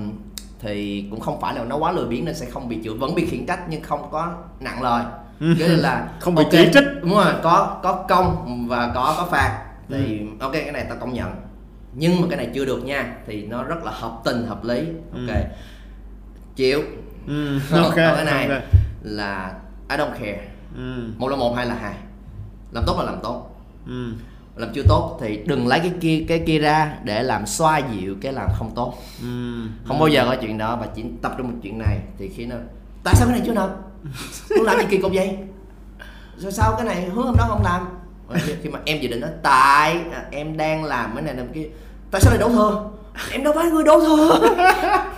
thì 0.60 1.06
cũng 1.12 1.20
không 1.20 1.42
phải 1.42 1.56
là 1.56 1.64
nó 1.64 1.78
quá 1.78 1.92
lười 1.92 2.06
biếng 2.06 2.26
nên 2.26 2.36
sẽ 2.36 2.46
không 2.46 2.70
bị 2.70 2.78
chửi 2.84 2.94
vẫn 2.94 3.16
bị 3.16 3.26
khiển 3.26 3.46
trách 3.46 3.60
nhưng 3.70 3.82
không 3.84 4.08
có 4.12 4.34
nặng 4.60 4.82
lời 4.82 5.04
nghĩa 5.40 5.68
là 5.68 6.08
Không 6.20 6.36
bị 6.36 6.44
ok, 6.44 6.52
chỉ 6.52 6.68
trích. 6.74 6.84
đúng 7.02 7.14
rồi 7.14 7.34
có 7.44 7.80
có 7.84 8.06
công 8.10 8.66
và 8.68 8.92
có 8.96 9.14
có 9.18 9.26
phạt 9.32 9.66
thì 9.90 10.22
ok 10.40 10.52
cái 10.54 10.72
này 10.72 10.86
tao 10.90 10.98
công 10.98 11.14
nhận 11.14 11.30
nhưng 11.94 12.22
mà 12.22 12.28
cái 12.30 12.38
này 12.38 12.50
chưa 12.56 12.66
được 12.66 12.84
nha 12.86 13.16
thì 13.28 13.46
nó 13.46 13.64
rất 13.64 13.84
là 13.84 13.92
hợp 13.92 14.22
tình 14.26 14.46
hợp 14.46 14.64
lý 14.64 14.80
ok 15.14 15.36
Ừ. 15.36 15.44
chịu 16.56 16.82
Ừ. 17.28 17.60
Còn 17.72 17.84
Ok. 17.84 17.96
cái 17.96 18.26
này 18.26 18.48
ok. 18.50 18.62
là 19.04 19.54
I 19.90 19.98
don't 19.98 20.12
care 20.12 20.40
Ừ. 20.78 21.04
một 21.18 21.28
là 21.30 21.36
một 21.36 21.54
hai 21.56 21.66
là 21.66 21.76
hai 21.82 21.94
làm 22.72 22.84
tốt 22.88 22.96
là 22.98 23.04
làm 23.04 23.20
tốt 23.24 23.56
Ừ. 23.88 24.12
làm 24.56 24.70
chưa 24.74 24.84
tốt 24.90 25.18
thì 25.22 25.40
đừng 25.46 25.68
lấy 25.68 25.80
cái 25.80 25.92
kia 26.02 26.26
cái 26.28 26.44
kia 26.48 26.60
ra 26.60 26.94
để 27.04 27.24
làm 27.24 27.46
xoa 27.46 27.78
dịu 27.78 28.16
cái 28.22 28.34
làm 28.34 28.50
không 28.58 28.72
tốt 28.76 28.94
Ừ. 29.22 29.28
không 29.88 30.00
bao 30.00 30.08
giờ 30.08 30.26
có 30.26 30.36
chuyện 30.42 30.58
đó 30.58 30.76
và 30.82 30.88
chỉ 30.96 31.04
tập 31.22 31.34
trung 31.38 31.48
một 31.48 31.54
chuyện 31.64 31.78
này 31.78 32.00
thì 32.18 32.30
khi 32.36 32.46
nó 32.46 32.56
tại 33.04 33.14
sao 33.18 33.28
cái 33.28 33.38
này 33.40 33.48
chưa 33.48 33.54
nộp 33.60 33.70
không 34.50 34.64
làm 34.66 34.78
gì 34.80 34.86
kỳ 34.90 34.98
cục 34.98 35.12
vậy 35.14 35.38
rồi 36.38 36.52
sao 36.52 36.74
cái 36.78 36.86
này 36.86 37.06
hứa 37.16 37.22
hôm 37.22 37.36
đó 37.38 37.46
không 37.48 37.64
làm 37.64 37.88
Rồi 38.30 38.40
khi- 38.64 38.70
mà 38.70 38.80
em 38.86 39.02
dự 39.02 39.08
định 39.10 39.22
đó 39.22 39.28
tại 39.44 40.02
à, 40.14 40.24
em 40.32 40.58
đang 40.58 40.84
làm 40.84 41.12
cái 41.16 41.24
này 41.24 41.36
làm 41.36 41.48
kia 41.54 41.68
tại 42.12 42.22
sao 42.22 42.32
lại 42.34 42.40
đổ 42.40 42.50
thừa 42.50 42.90
em 43.32 43.44
đâu 43.44 43.54
phải 43.56 43.66
người 43.66 43.84
đổ 43.84 44.00
thừa 44.00 44.40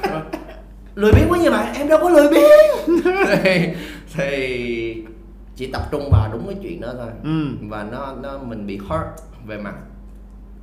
Rồi, 0.10 0.22
lười 0.96 1.12
biếng 1.12 1.32
quá 1.32 1.40
như 1.40 1.52
vậy 1.52 1.66
em 1.76 1.88
đâu 1.88 2.00
có 2.02 2.10
lười 2.10 2.28
biếng. 2.28 3.02
Thì, 3.44 3.68
thì 4.14 5.04
chỉ 5.56 5.68
tập 5.72 5.82
trung 5.92 6.10
vào 6.12 6.30
đúng 6.32 6.48
cái 6.48 6.56
chuyện 6.62 6.82
đó 6.82 6.94
thôi. 6.98 7.10
Ừ. 7.24 7.48
Và 7.70 7.84
nó 7.92 8.16
nó 8.22 8.38
mình 8.38 8.68
bị 8.68 8.78
hurt 8.78 9.02
về 9.46 9.58
mặt 9.58 9.76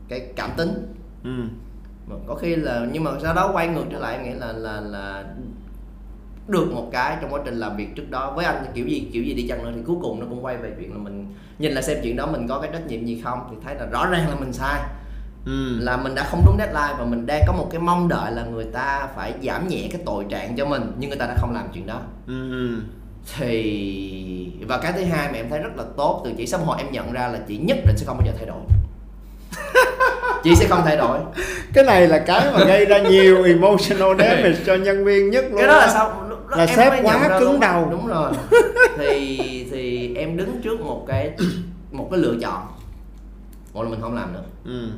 cái 0.08 0.20
cảm 0.36 0.50
tính. 0.56 0.94
Ừ. 1.24 1.30
Mà 2.06 2.16
có 2.26 2.34
khi 2.34 2.56
là 2.56 2.86
nhưng 2.92 3.04
mà 3.04 3.10
sau 3.22 3.34
đó 3.34 3.50
quay 3.52 3.68
ngược 3.68 3.84
trở 3.90 3.98
lại 3.98 4.16
em 4.16 4.24
nghĩ 4.24 4.38
là 4.38 4.52
là 4.52 4.80
là 4.80 5.24
được 6.48 6.72
một 6.72 6.88
cái 6.92 7.16
trong 7.20 7.32
quá 7.32 7.40
trình 7.44 7.54
làm 7.54 7.76
việc 7.76 7.88
trước 7.96 8.10
đó. 8.10 8.32
Với 8.36 8.44
anh 8.44 8.64
kiểu 8.74 8.86
gì 8.86 9.08
kiểu 9.12 9.22
gì 9.22 9.34
đi 9.34 9.48
chăng 9.48 9.64
nữa 9.64 9.72
thì 9.76 9.82
cuối 9.86 9.96
cùng 10.02 10.20
nó 10.20 10.26
cũng 10.30 10.44
quay 10.44 10.56
về 10.56 10.72
chuyện 10.78 10.92
là 10.92 10.98
mình 10.98 11.34
nhìn 11.58 11.72
lại 11.72 11.82
xem 11.82 11.98
chuyện 12.02 12.16
đó 12.16 12.26
mình 12.26 12.48
có 12.48 12.60
cái 12.60 12.70
trách 12.72 12.86
nhiệm 12.86 13.04
gì 13.04 13.20
không 13.24 13.38
thì 13.50 13.56
thấy 13.64 13.74
là 13.74 13.86
rõ 13.86 14.06
ràng 14.06 14.28
là 14.28 14.34
mình 14.34 14.52
sai 14.52 14.80
ừ. 15.48 15.78
Là 15.84 15.96
mình 15.96 16.14
đã 16.14 16.24
không 16.30 16.42
đúng 16.46 16.56
deadline 16.58 16.94
và 16.98 17.04
mình 17.04 17.26
đang 17.26 17.42
có 17.46 17.52
một 17.52 17.68
cái 17.70 17.80
mong 17.80 18.08
đợi 18.08 18.32
là 18.32 18.42
người 18.44 18.64
ta 18.64 19.08
phải 19.16 19.32
giảm 19.42 19.68
nhẹ 19.68 19.88
cái 19.92 20.00
tội 20.06 20.24
trạng 20.30 20.56
cho 20.56 20.66
mình 20.66 20.92
nhưng 20.98 21.10
người 21.10 21.18
ta 21.18 21.26
đã 21.26 21.34
không 21.38 21.54
làm 21.54 21.68
chuyện 21.74 21.86
đó. 21.86 22.00
Ừ. 22.26 22.76
Thì 23.38 24.52
và 24.68 24.78
cái 24.78 24.92
thứ 24.92 25.04
hai 25.04 25.28
mà 25.32 25.38
em 25.38 25.50
thấy 25.50 25.58
rất 25.58 25.76
là 25.76 25.84
tốt 25.96 26.22
từ 26.24 26.32
chị 26.38 26.46
xã 26.46 26.58
hội 26.58 26.76
em 26.78 26.92
nhận 26.92 27.12
ra 27.12 27.28
là 27.28 27.38
chị 27.48 27.56
nhất 27.56 27.78
định 27.86 27.96
sẽ 27.96 28.06
không 28.06 28.16
bao 28.18 28.26
giờ 28.26 28.32
thay 28.36 28.46
đổi. 28.46 28.60
Chị 30.44 30.54
sẽ 30.54 30.66
không 30.68 30.82
thay 30.84 30.96
đổi. 30.96 31.18
Cái 31.74 31.84
này 31.84 32.06
là 32.08 32.18
cái 32.18 32.50
mà 32.52 32.64
gây 32.64 32.84
ra 32.84 32.98
nhiều 32.98 33.42
emotional 33.44 34.18
damage 34.18 34.56
cho 34.66 34.74
nhân 34.74 35.04
viên 35.04 35.30
nhất 35.30 35.44
luôn 35.50 35.58
cái 35.58 35.66
đó 35.66 35.78
là 35.78 35.88
sao? 35.88 36.26
Đó 36.50 36.56
Là 36.56 36.66
sếp 36.66 36.92
quá 37.02 37.28
cứng 37.38 37.50
luôn. 37.52 37.60
đầu. 37.60 37.88
đúng 37.90 38.06
rồi. 38.06 38.32
Thì 38.98 39.38
thì 39.72 40.14
em 40.16 40.36
đứng 40.36 40.60
trước 40.62 40.80
một 40.80 41.04
cái 41.08 41.30
một 41.92 42.08
cái 42.10 42.20
lựa 42.20 42.34
chọn. 42.40 42.66
Một 43.72 43.82
là 43.82 43.88
mình 43.88 44.00
không 44.00 44.14
làm 44.14 44.32
nữa. 44.32 44.42
Ừ 44.64 44.88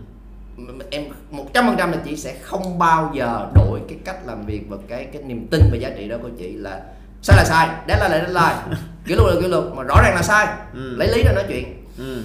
em 0.91 1.05
một 1.31 1.47
trăm 1.55 1.67
phần 1.67 1.77
trăm 1.79 1.93
là 1.93 1.99
chị 2.05 2.17
sẽ 2.17 2.37
không 2.43 2.79
bao 2.79 3.13
giờ 3.15 3.51
đổi 3.55 3.81
cái 3.89 3.99
cách 4.05 4.17
làm 4.27 4.47
việc 4.47 4.63
và 4.69 4.77
cái 4.89 5.05
cái 5.13 5.23
niềm 5.23 5.47
tin 5.51 5.61
và 5.71 5.77
giá 5.77 5.91
trị 5.97 6.09
đó 6.09 6.17
của 6.23 6.31
chị 6.39 6.53
là 6.53 6.83
sai 7.23 7.37
là 7.37 7.45
sai 7.45 7.69
deadline 7.89 8.09
là 8.09 8.25
deadline. 8.25 8.77
Kỷ 9.07 9.15
luật 9.15 9.35
là 9.35 9.41
kỷ 9.41 9.49
luật 9.49 9.65
mà 9.77 9.83
rõ 9.83 9.95
ràng 10.03 10.15
là 10.15 10.23
sai. 10.23 10.47
Ừ. 10.75 10.97
lấy 10.97 11.09
lý 11.09 11.23
ra 11.25 11.33
nói 11.33 11.45
chuyện. 11.49 11.85
Ừ. 11.99 12.23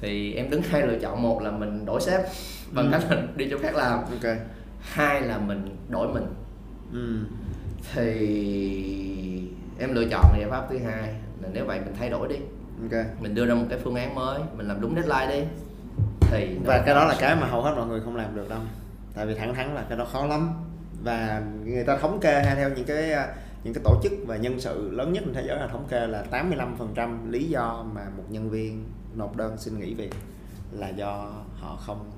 Thì 0.00 0.34
em 0.34 0.50
đứng 0.50 0.62
hai 0.62 0.82
lựa 0.86 0.98
chọn 0.98 1.22
một 1.22 1.42
là 1.42 1.50
mình 1.50 1.86
đổi 1.86 2.00
sếp 2.00 2.20
bằng 2.70 2.92
Ừ. 2.92 2.98
cách 2.98 3.10
là 3.10 3.22
đi 3.36 3.48
chỗ 3.50 3.58
khác 3.62 3.74
làm. 3.76 3.98
Ok. 3.98 4.36
Hai 4.80 5.20
là 5.22 5.38
mình 5.38 5.76
đổi 5.88 6.08
mình. 6.08 6.26
Ừ. 6.92 7.18
Thì 7.94 9.42
em 9.78 9.94
lựa 9.94 10.04
chọn 10.10 10.24
giải 10.40 10.50
pháp 10.50 10.66
thứ 10.70 10.78
hai 10.78 11.08
là 11.42 11.48
nếu 11.52 11.64
vậy 11.64 11.80
mình 11.84 11.94
thay 11.98 12.10
đổi 12.10 12.28
đi. 12.28 12.36
Ok. 12.82 13.04
Mình 13.20 13.34
đưa 13.34 13.46
ra 13.46 13.54
một 13.54 13.64
cái 13.70 13.78
phương 13.84 13.94
án 13.94 14.14
mới 14.14 14.38
mình 14.56 14.68
làm 14.68 14.80
đúng 14.80 14.94
deadline 14.94 15.36
đi 15.40 15.44
thì 16.30 16.58
và 16.64 16.82
cái 16.86 16.94
đó 16.94 17.04
là 17.04 17.16
cái 17.20 17.36
mà 17.36 17.46
hầu 17.46 17.62
hết 17.62 17.74
mọi 17.76 17.86
người 17.86 18.00
không 18.00 18.16
làm 18.16 18.36
được 18.36 18.48
đâu. 18.48 18.60
Tại 19.14 19.26
vì 19.26 19.34
thẳng 19.34 19.54
thắn 19.54 19.74
là 19.74 19.84
cái 19.88 19.98
đó 19.98 20.04
khó 20.12 20.26
lắm. 20.26 20.50
Và 21.02 21.42
người 21.64 21.84
ta 21.84 21.96
thống 21.96 22.20
kê 22.20 22.42
hay 22.42 22.56
theo 22.56 22.70
những 22.70 22.84
cái 22.84 23.12
à, 23.12 23.34
những 23.64 23.74
cái 23.74 23.82
tổ 23.84 24.00
chức 24.02 24.12
và 24.26 24.36
nhân 24.36 24.60
sự 24.60 24.90
lớn 24.90 25.12
nhất 25.12 25.22
trên 25.26 25.34
thế 25.34 25.44
giới 25.46 25.58
là 25.58 25.66
thống 25.66 25.86
kê 25.88 26.06
là 26.06 26.24
85% 26.30 27.30
lý 27.30 27.48
do 27.48 27.84
mà 27.94 28.02
một 28.16 28.24
nhân 28.28 28.50
viên 28.50 28.84
nộp 29.14 29.36
đơn 29.36 29.58
xin 29.58 29.78
nghỉ 29.78 29.94
việc 29.94 30.14
là 30.72 30.88
do 30.88 31.32
họ 31.60 31.76
không 31.86 32.10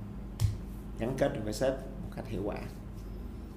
gắn 0.99 1.15
kết 1.19 1.35
được 1.35 1.41
với 1.45 1.53
sếp 1.53 1.73
một 1.73 2.11
cách 2.17 2.29
hiệu 2.29 2.43
quả. 2.45 2.57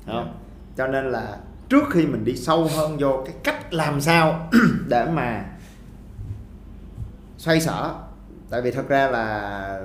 Đúng 0.05 0.15
không? 0.15 0.34
cho 0.77 0.88
nên 0.88 1.12
là 1.12 1.38
trước 1.70 1.84
khi 1.89 2.05
mình 2.05 2.25
đi 2.25 2.36
sâu 2.36 2.67
hơn 2.75 2.98
vô 3.00 3.24
cái 3.25 3.36
cách 3.43 3.74
làm 3.74 4.01
sao 4.01 4.50
để 4.88 5.05
mà 5.13 5.46
xoay 7.38 7.62
sở 7.62 7.93
tại 8.50 8.62
vì 8.62 8.72
thật 8.72 8.88
ra 8.88 9.08
là 9.08 9.81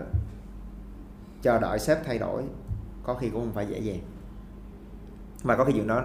chờ 1.47 1.59
đợi 1.59 1.79
sếp 1.79 2.05
thay 2.05 2.19
đổi 2.19 2.43
có 3.03 3.15
khi 3.15 3.31
cũng 3.31 3.41
không 3.41 3.55
phải 3.55 3.67
dễ 3.67 3.79
dàng. 3.79 4.01
Mà 5.45 5.57
có 5.57 5.65
khi 5.65 5.73
chuyện 5.73 5.87
đó 5.87 6.05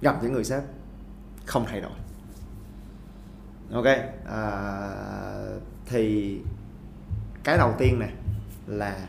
gặp 0.00 0.22
những 0.22 0.32
người 0.32 0.44
sếp 0.44 0.62
không 1.46 1.64
thay 1.66 1.80
đổi. 1.80 1.92
Ok 3.72 3.86
à, 4.26 4.50
thì 5.86 6.38
cái 7.44 7.58
đầu 7.58 7.74
tiên 7.78 7.98
nè 7.98 8.08
là 8.66 9.08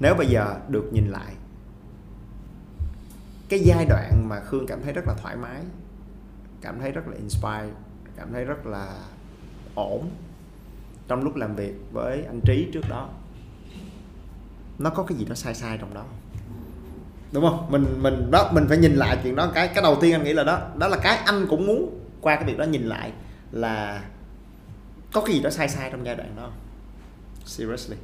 nếu 0.00 0.14
bây 0.14 0.26
giờ 0.26 0.60
được 0.68 0.90
nhìn 0.92 1.06
lại 1.06 1.34
cái 3.48 3.60
giai 3.60 3.86
đoạn 3.88 4.28
mà 4.28 4.40
khương 4.40 4.66
cảm 4.66 4.82
thấy 4.82 4.92
rất 4.92 5.04
là 5.06 5.14
thoải 5.22 5.36
mái 5.36 5.62
cảm 6.60 6.80
thấy 6.80 6.92
rất 6.92 7.08
là 7.08 7.16
inspire 7.16 7.70
cảm 8.16 8.32
thấy 8.32 8.44
rất 8.44 8.66
là 8.66 8.98
ổn 9.74 10.10
trong 11.08 11.22
lúc 11.22 11.36
làm 11.36 11.54
việc 11.54 11.74
với 11.92 12.24
anh 12.24 12.40
trí 12.40 12.70
trước 12.72 12.88
đó 12.88 13.08
nó 14.78 14.90
có 14.90 15.02
cái 15.02 15.18
gì 15.18 15.24
đó 15.24 15.34
sai 15.34 15.54
sai 15.54 15.78
trong 15.80 15.94
đó 15.94 16.04
đúng 17.34 17.44
không? 17.44 17.66
Mình 17.70 18.02
mình, 18.02 18.30
đó, 18.30 18.50
mình 18.54 18.64
phải 18.68 18.78
nhìn 18.78 18.94
lại 18.94 19.18
chuyện 19.22 19.36
đó. 19.36 19.50
Cái 19.54 19.68
cái 19.68 19.82
đầu 19.82 19.96
tiên 20.00 20.12
anh 20.12 20.24
nghĩ 20.24 20.32
là 20.32 20.44
đó. 20.44 20.60
Đó 20.76 20.88
là 20.88 20.96
cái 21.02 21.16
anh 21.16 21.46
cũng 21.50 21.66
muốn 21.66 22.00
qua 22.20 22.36
cái 22.36 22.44
việc 22.44 22.58
đó 22.58 22.64
nhìn 22.64 22.82
lại 22.82 23.12
là 23.52 24.04
có 25.12 25.20
cái 25.20 25.34
gì 25.34 25.42
đó 25.42 25.50
sai 25.50 25.68
sai 25.68 25.90
trong 25.90 26.06
giai 26.06 26.16
đoạn 26.16 26.28
đó 26.36 26.50
seriously. 27.44 27.96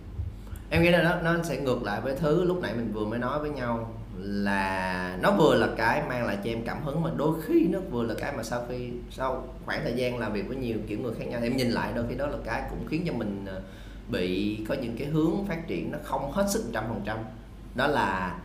Em 0.71 0.83
nghĩ 0.83 0.91
là 0.91 1.03
nó 1.03 1.33
nó 1.33 1.43
sẽ 1.43 1.57
ngược 1.57 1.83
lại 1.83 2.01
với 2.01 2.17
thứ 2.17 2.45
lúc 2.45 2.63
nãy 2.63 2.75
mình 2.75 2.93
vừa 2.93 3.07
mới 3.07 3.19
nói 3.19 3.39
với 3.41 3.51
nhau 3.51 3.95
là 4.19 5.17
nó 5.23 5.31
vừa 5.31 5.55
là 5.55 5.69
cái 5.77 6.03
mang 6.09 6.27
lại 6.27 6.39
cho 6.45 6.51
em 6.51 6.65
cảm 6.65 6.83
hứng 6.83 7.03
mà 7.03 7.11
đôi 7.17 7.35
khi 7.47 7.67
nó 7.71 7.79
vừa 7.91 8.03
là 8.03 8.15
cái 8.19 8.33
mà 8.37 8.43
sau 8.43 8.63
khi, 8.69 8.91
sau 9.11 9.45
khoảng 9.65 9.81
thời 9.83 9.95
gian 9.95 10.19
làm 10.19 10.33
việc 10.33 10.49
với 10.49 10.57
nhiều 10.57 10.79
kiểu 10.89 10.99
người 10.99 11.13
khác 11.19 11.25
nhau 11.29 11.41
thì 11.41 11.47
em 11.47 11.57
nhìn 11.57 11.71
lại 11.71 11.93
đôi 11.95 12.05
khi 12.09 12.15
đó 12.15 12.27
là 12.27 12.37
cái 12.45 12.63
cũng 12.71 12.87
khiến 12.89 13.05
cho 13.07 13.13
mình 13.13 13.45
ờ, 13.47 13.61
bị 14.11 14.59
có 14.69 14.75
những 14.75 14.97
cái 14.99 15.09
hướng 15.09 15.47
phát 15.47 15.67
triển 15.67 15.93
nó 15.93 15.99
không 16.05 16.33
hết 16.33 16.47
sức 16.51 16.65
trăm 16.73 16.85
phần 16.89 17.03
trăm. 17.05 17.19
Đó 17.75 17.87
là 17.87 18.39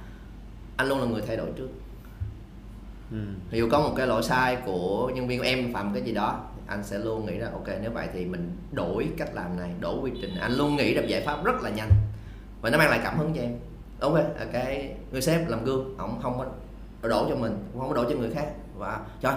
anh 0.78 0.88
luôn 0.88 1.00
là 1.00 1.06
người 1.06 1.22
thay 1.22 1.38
đổi 1.38 1.50
trước. 1.58 1.70
Ừ. 3.12 3.18
ví 3.52 3.60
dụ 3.60 3.70
có 3.72 3.80
một 3.80 3.94
cái 3.98 4.08
lỗi 4.08 4.24
sai 4.24 4.58
của 4.66 5.12
nhân 5.16 5.28
viên 5.28 5.40
của 5.40 5.46
em 5.46 5.74
phạm 5.74 5.94
cái 5.94 6.04
gì 6.04 6.12
đó 6.12 6.44
anh 6.68 6.84
sẽ 6.84 6.98
luôn 6.98 7.26
nghĩ 7.26 7.38
ra 7.38 7.48
ok 7.54 7.68
nếu 7.82 7.92
vậy 7.92 8.08
thì 8.14 8.26
mình 8.26 8.58
đổi 8.72 9.10
cách 9.18 9.30
làm 9.34 9.58
này 9.58 9.72
đổi 9.80 10.00
quy 10.00 10.12
trình 10.22 10.36
anh 10.40 10.52
luôn 10.52 10.76
nghĩ 10.76 10.94
ra 10.94 11.02
giải 11.02 11.22
pháp 11.22 11.44
rất 11.44 11.62
là 11.62 11.70
nhanh 11.70 11.90
và 12.62 12.70
nó 12.70 12.78
mang 12.78 12.90
lại 12.90 13.00
cảm 13.04 13.18
hứng 13.18 13.34
cho 13.36 13.42
em. 13.42 13.56
Ok 14.00 14.20
cái 14.52 14.96
người 15.12 15.22
sếp 15.22 15.50
làm 15.50 15.64
gương 15.64 15.96
ông 15.98 16.20
không 16.22 16.40
có 17.02 17.08
đổ 17.08 17.26
cho 17.30 17.36
mình 17.36 17.58
không 17.78 17.90
có 17.90 17.96
đổ 17.96 18.10
cho 18.10 18.16
người 18.16 18.32
khác. 18.32 18.48
Và 18.78 19.00
trời 19.22 19.34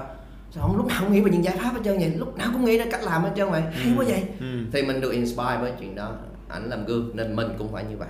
sao 0.51 0.67
không 0.67 0.77
lúc 0.77 0.87
nào 0.87 1.01
cũng 1.05 1.13
nghĩ 1.13 1.21
về 1.21 1.31
những 1.31 1.45
giải 1.45 1.57
pháp 1.57 1.71
hết 1.75 1.81
trơn 1.85 1.99
vậy? 1.99 2.13
Lúc 2.17 2.37
nào 2.37 2.49
cũng 2.53 2.65
nghĩ 2.65 2.79
ra 2.79 2.85
cách 2.91 3.01
làm 3.05 3.23
hết 3.23 3.31
trơn 3.37 3.51
vậy? 3.51 3.61
Hay 3.73 3.93
quá 3.99 4.05
vậy? 4.09 4.25
Ừ. 4.41 4.47
thì 4.73 4.83
mình 4.83 5.01
được 5.01 5.11
inspire 5.13 5.59
với 5.61 5.73
chuyện 5.81 5.95
đó. 5.95 6.13
Ảnh 6.49 6.69
làm 6.71 6.85
gương 6.85 7.11
nên 7.17 7.37
mình 7.37 7.49
cũng 7.59 7.73
phải 7.73 7.85
như 7.91 7.97
vậy. 7.97 8.09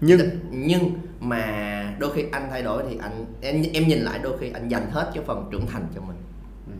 Nhưng 0.00 0.20
nhưng 0.50 0.90
mà 1.20 1.94
đôi 1.98 2.12
khi 2.14 2.24
anh 2.32 2.48
thay 2.50 2.62
đổi 2.62 2.82
thì 2.90 2.96
anh 3.00 3.24
em 3.40 3.62
em 3.74 3.88
nhìn 3.88 3.98
lại 3.98 4.18
đôi 4.22 4.38
khi 4.38 4.50
anh 4.54 4.68
dành 4.68 4.90
hết 4.90 5.10
cái 5.14 5.24
phần 5.26 5.48
trưởng 5.52 5.66
thành 5.66 5.86
cho 5.94 6.00
mình. 6.00 6.16
Ừ. 6.66 6.72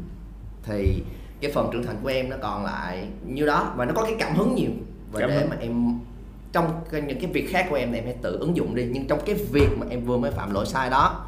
thì 0.63 1.03
cái 1.41 1.53
phần 1.53 1.69
trưởng 1.73 1.87
thành 1.87 1.97
của 2.03 2.09
em 2.09 2.31
nó 2.31 2.37
còn 2.43 2.65
lại 2.65 3.09
như 3.27 3.47
đó 3.47 3.73
và 3.77 3.85
nó 3.85 3.93
có 3.95 4.03
cái 4.05 4.15
cảm 4.19 4.35
hứng 4.37 4.55
nhiều. 4.55 4.71
Và 5.13 5.21
Cảm 5.21 5.29
để 5.31 5.37
hứng. 5.41 5.51
mà 5.51 5.57
em 5.61 5.99
trong 6.53 6.81
cái, 6.91 7.01
những 7.03 7.21
cái 7.21 7.31
việc 7.33 7.51
khác 7.51 7.67
của 7.71 7.77
em 7.77 7.93
thì 7.93 7.99
em 7.99 8.05
hãy 8.05 8.17
tự 8.23 8.39
ứng 8.39 8.57
dụng 8.57 8.75
đi. 8.75 8.85
Nhưng 8.93 9.07
trong 9.07 9.19
cái 9.27 9.35
việc 9.53 9.69
mà 9.79 9.87
em 9.91 10.05
vừa 10.05 10.17
mới 10.19 10.31
phạm 10.31 10.55
lỗi 10.55 10.67
sai 10.67 10.91
đó 10.91 11.27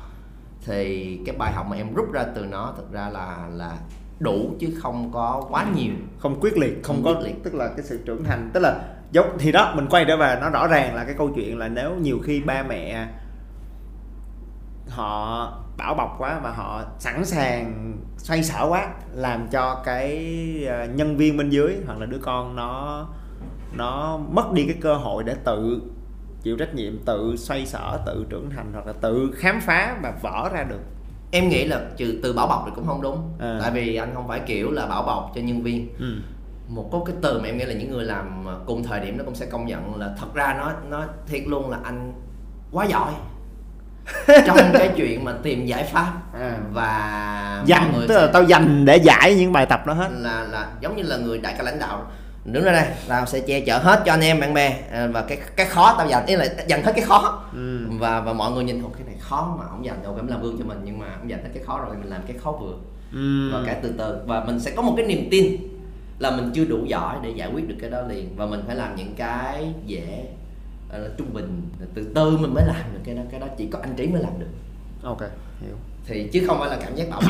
thì 0.66 1.18
cái 1.26 1.36
bài 1.36 1.52
học 1.52 1.66
mà 1.70 1.76
em 1.76 1.94
rút 1.94 2.12
ra 2.12 2.24
từ 2.34 2.44
nó 2.46 2.72
thực 2.76 2.92
ra 2.92 3.08
là 3.08 3.48
là 3.52 3.76
đủ 4.20 4.50
chứ 4.60 4.68
không 4.82 5.10
có 5.12 5.44
quá 5.50 5.66
nhiều. 5.74 5.92
Không 6.18 6.40
quyết 6.40 6.58
liệt 6.58 6.82
không, 6.82 6.96
Không 6.96 7.04
có 7.04 7.20
quyết 7.20 7.26
liệt. 7.26 7.44
tức 7.44 7.54
là 7.54 7.68
cái 7.68 7.82
sự 7.84 8.00
trưởng 8.04 8.24
thành. 8.24 8.50
Tức 8.54 8.60
là 8.60 8.80
giống 9.12 9.36
thì 9.38 9.52
đó 9.52 9.72
mình 9.76 9.86
quay 9.90 10.04
trở 10.08 10.16
về 10.16 10.38
nó 10.40 10.50
rõ 10.50 10.66
ràng 10.66 10.94
là 10.94 11.04
cái 11.04 11.14
câu 11.18 11.30
chuyện 11.34 11.58
là 11.58 11.68
nếu 11.68 11.94
nhiều 11.94 12.18
khi 12.24 12.40
ba 12.40 12.62
mẹ 12.62 13.08
họ 14.88 15.52
bảo 15.76 15.94
bọc 15.94 16.14
quá 16.18 16.40
và 16.42 16.50
họ 16.50 16.82
sẵn 16.98 17.24
sàng 17.24 17.94
xoay 18.16 18.42
sở 18.42 18.66
quá 18.68 18.88
làm 19.12 19.48
cho 19.48 19.82
cái 19.84 20.26
ờ, 20.68 20.84
nhân 20.86 21.16
viên 21.16 21.36
bên 21.36 21.50
dưới 21.50 21.76
hoặc 21.86 21.98
là 21.98 22.06
đứa 22.06 22.18
con 22.22 22.56
nó 22.56 23.06
nó 23.76 24.18
mất 24.30 24.52
đi 24.52 24.64
cái 24.66 24.76
cơ 24.80 24.94
hội 24.94 25.24
để 25.24 25.34
tự 25.44 25.82
chịu 26.42 26.56
trách 26.56 26.74
nhiệm 26.74 26.98
tự 27.04 27.34
xoay 27.36 27.66
sở 27.66 27.98
tự 28.06 28.26
trưởng 28.30 28.50
thành 28.50 28.70
hoặc 28.72 28.86
là 28.86 28.92
tự 29.00 29.30
khám 29.36 29.60
phá 29.60 29.96
và 30.02 30.12
vỡ 30.22 30.48
ra 30.52 30.62
được 30.64 30.80
em 31.30 31.48
nghĩ 31.48 31.64
là 31.64 31.80
trừ 31.96 32.20
từ 32.22 32.32
bảo 32.32 32.46
bọc 32.46 32.62
thì 32.66 32.72
cũng 32.74 32.86
không 32.86 33.02
đúng 33.02 33.18
À. 33.38 33.58
tại 33.62 33.70
vì 33.70 33.96
anh 33.96 34.10
không 34.14 34.28
phải 34.28 34.40
kiểu 34.46 34.70
là 34.70 34.86
bảo 34.86 35.02
bọc 35.02 35.32
cho 35.34 35.40
nhân 35.40 35.62
viên 35.62 35.88
ừ. 35.98 36.14
một 36.68 36.88
có 36.92 37.02
cái 37.06 37.16
từ 37.22 37.38
mà 37.40 37.46
em 37.48 37.58
nghĩ 37.58 37.64
là 37.64 37.74
những 37.74 37.90
người 37.90 38.04
làm 38.04 38.44
cùng 38.66 38.82
thời 38.84 39.00
điểm 39.00 39.18
nó 39.18 39.24
cũng 39.24 39.34
sẽ 39.34 39.46
công 39.46 39.66
nhận 39.66 40.00
là 40.00 40.14
thật 40.20 40.34
ra 40.34 40.54
nó 40.58 40.72
nó 40.90 41.04
thiệt 41.26 41.42
luôn 41.46 41.70
là 41.70 41.78
anh 41.84 42.12
quá 42.72 42.84
giỏi 42.84 43.12
trong 44.46 44.56
cái 44.72 44.90
chuyện 44.96 45.24
mà 45.24 45.32
tìm 45.42 45.66
giải 45.66 45.84
pháp 45.84 46.12
À. 46.34 46.58
và 46.72 47.54
mọi 47.56 47.66
dành 47.66 47.92
người 47.96 48.08
tức 48.08 48.14
là 48.14 48.26
tao 48.32 48.42
dành 48.42 48.84
để 48.84 48.96
giải 48.96 49.34
những 49.34 49.52
bài 49.52 49.66
tập 49.66 49.86
đó 49.86 49.92
hết 49.94 50.08
là 50.12 50.46
là 50.50 50.72
giống 50.80 50.96
như 50.96 51.02
là 51.02 51.16
người 51.16 51.38
đại 51.38 51.54
ca 51.58 51.62
lãnh 51.62 51.78
đạo 51.78 52.06
đứng 52.44 52.64
ra 52.64 52.72
đây 52.72 52.86
tao 53.08 53.26
sẽ 53.26 53.40
che 53.40 53.60
chở 53.60 53.78
hết 53.78 54.02
cho 54.06 54.12
anh 54.12 54.20
em 54.20 54.40
bạn 54.40 54.54
bè. 54.54 54.80
À, 54.92 55.06
và 55.12 55.22
cái 55.22 55.38
cái 55.56 55.66
khó 55.66 55.94
tao 55.98 56.08
dành 56.08 56.26
ý 56.26 56.36
là 56.36 56.46
dành 56.68 56.82
hết 56.82 56.92
cái 56.96 57.04
khó. 57.04 57.44
Ừ. 57.52 57.78
và 57.98 58.20
và 58.20 58.32
mọi 58.32 58.50
người 58.52 58.64
nhìn 58.64 58.82
"Ồ, 58.82 58.88
cái 58.88 59.02
này 59.06 59.14
khó 59.20 59.56
mà 59.58 59.64
ông 59.70 59.84
dành 59.84 60.02
đâu 60.02 60.16
em 60.16 60.26
làm 60.26 60.42
gương 60.42 60.58
cho 60.58 60.64
mình 60.64 60.80
nhưng 60.84 60.98
mà 60.98 61.06
ông 61.20 61.30
dành 61.30 61.42
hết 61.42 61.50
cái 61.54 61.62
khó 61.66 61.78
rồi 61.78 61.96
mình 62.00 62.10
làm 62.10 62.22
cái 62.26 62.36
khó 62.38 62.52
vừa 62.60 62.74
Ừ. 63.12 63.50
và 63.52 63.62
cái 63.66 63.76
từ 63.82 63.92
từ. 63.98 64.16
Và 64.26 64.44
mình 64.44 64.60
sẽ 64.60 64.70
có 64.70 64.82
một 64.82 64.94
cái 64.96 65.06
niềm 65.06 65.28
tin 65.30 65.56
là 66.18 66.30
mình 66.30 66.50
chưa 66.54 66.64
đủ 66.64 66.84
giỏi 66.86 67.16
để 67.22 67.30
giải 67.30 67.50
quyết 67.54 67.68
được 67.68 67.74
cái 67.80 67.90
đó 67.90 68.00
liền. 68.02 68.36
Và 68.36 68.46
mình 68.46 68.60
phải 68.66 68.76
làm 68.76 68.96
những 68.96 69.14
cái 69.16 69.74
dễ 69.86 70.24
là 70.92 71.08
trung 71.18 71.34
bình. 71.34 71.62
Từ 71.94 72.06
từ 72.14 72.36
mình 72.36 72.54
mới 72.54 72.64
làm 72.66 72.82
được 72.94 73.00
cái 73.04 73.14
đó 73.14 73.22
cái 73.30 73.40
đó 73.40 73.46
chỉ 73.58 73.66
có 73.66 73.78
anh 73.82 73.94
trí 73.96 74.06
mới 74.06 74.22
làm 74.22 74.32
được. 74.38 74.46
Ok 75.02 75.20
hiểu. 75.60 75.74
Thì 76.06 76.28
chứ 76.32 76.44
không 76.46 76.58
phải 76.60 76.68
là 76.70 76.78
cảm 76.84 76.94
giác 76.96 77.10
bảo 77.10 77.20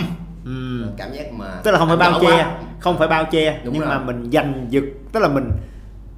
ừ. 0.44 0.84
cảm 0.96 1.12
giác 1.12 1.32
mà 1.32 1.46
tức 1.64 1.70
là 1.70 1.78
không 1.78 1.88
phải 1.88 1.96
bao 1.96 2.20
che 2.20 2.26
quá. 2.28 2.58
không 2.80 2.98
phải 2.98 3.08
bao 3.08 3.24
che 3.30 3.60
Đúng 3.64 3.74
nhưng 3.74 3.82
rồi. 3.82 3.90
mà 3.98 4.04
mình 4.04 4.30
dành 4.30 4.66
giật 4.70 4.84
tức 5.12 5.20
là 5.20 5.28
mình 5.28 5.50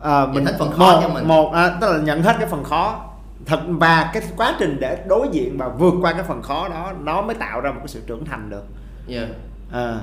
ờ, 0.00 0.28
mình 0.34 0.44
hết 0.44 0.54
phần 0.58 0.72
khó 0.72 0.92
một, 0.92 0.98
cho 1.02 1.08
mình. 1.08 1.28
một 1.28 1.52
à, 1.54 1.78
tức 1.80 1.92
là 1.92 1.98
nhận 1.98 2.22
hết 2.22 2.37
cái 2.38 2.46
phần 2.48 2.64
khó 2.64 3.10
thật 3.46 3.60
và 3.68 4.10
cái 4.14 4.22
quá 4.37 4.54
trình 4.58 4.76
để 4.80 4.98
đối 5.08 5.28
diện 5.32 5.58
và 5.58 5.68
vượt 5.68 5.94
qua 6.02 6.12
cái 6.12 6.22
phần 6.22 6.42
khó 6.42 6.68
đó 6.68 6.92
nó 7.00 7.22
mới 7.22 7.34
tạo 7.34 7.60
ra 7.60 7.70
một 7.70 7.78
cái 7.78 7.88
sự 7.88 8.00
trưởng 8.06 8.24
thành 8.24 8.50
được 8.50 8.64
Dạ. 9.06 9.26
à, 9.72 9.98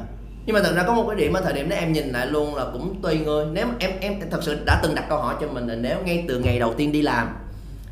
nhưng 0.45 0.53
mà 0.53 0.61
thật 0.63 0.73
ra 0.75 0.83
có 0.83 0.93
một 0.93 1.05
cái 1.07 1.15
điểm 1.15 1.33
ở 1.33 1.41
thời 1.41 1.53
điểm 1.53 1.69
đó 1.69 1.75
em 1.75 1.93
nhìn 1.93 2.07
lại 2.09 2.27
luôn 2.27 2.55
là 2.55 2.65
cũng 2.73 3.01
tùy 3.01 3.19
người 3.19 3.45
nếu 3.51 3.65
mà 3.65 3.73
em 3.79 3.91
em 3.99 4.13
thật 4.31 4.43
sự 4.43 4.63
đã 4.65 4.79
từng 4.83 4.95
đặt 4.95 5.05
câu 5.09 5.17
hỏi 5.21 5.35
cho 5.41 5.47
mình 5.47 5.67
là 5.67 5.75
nếu 5.75 5.97
ngay 6.05 6.25
từ 6.27 6.39
ngày 6.39 6.59
đầu 6.59 6.73
tiên 6.73 6.91
đi 6.91 7.01
làm 7.01 7.27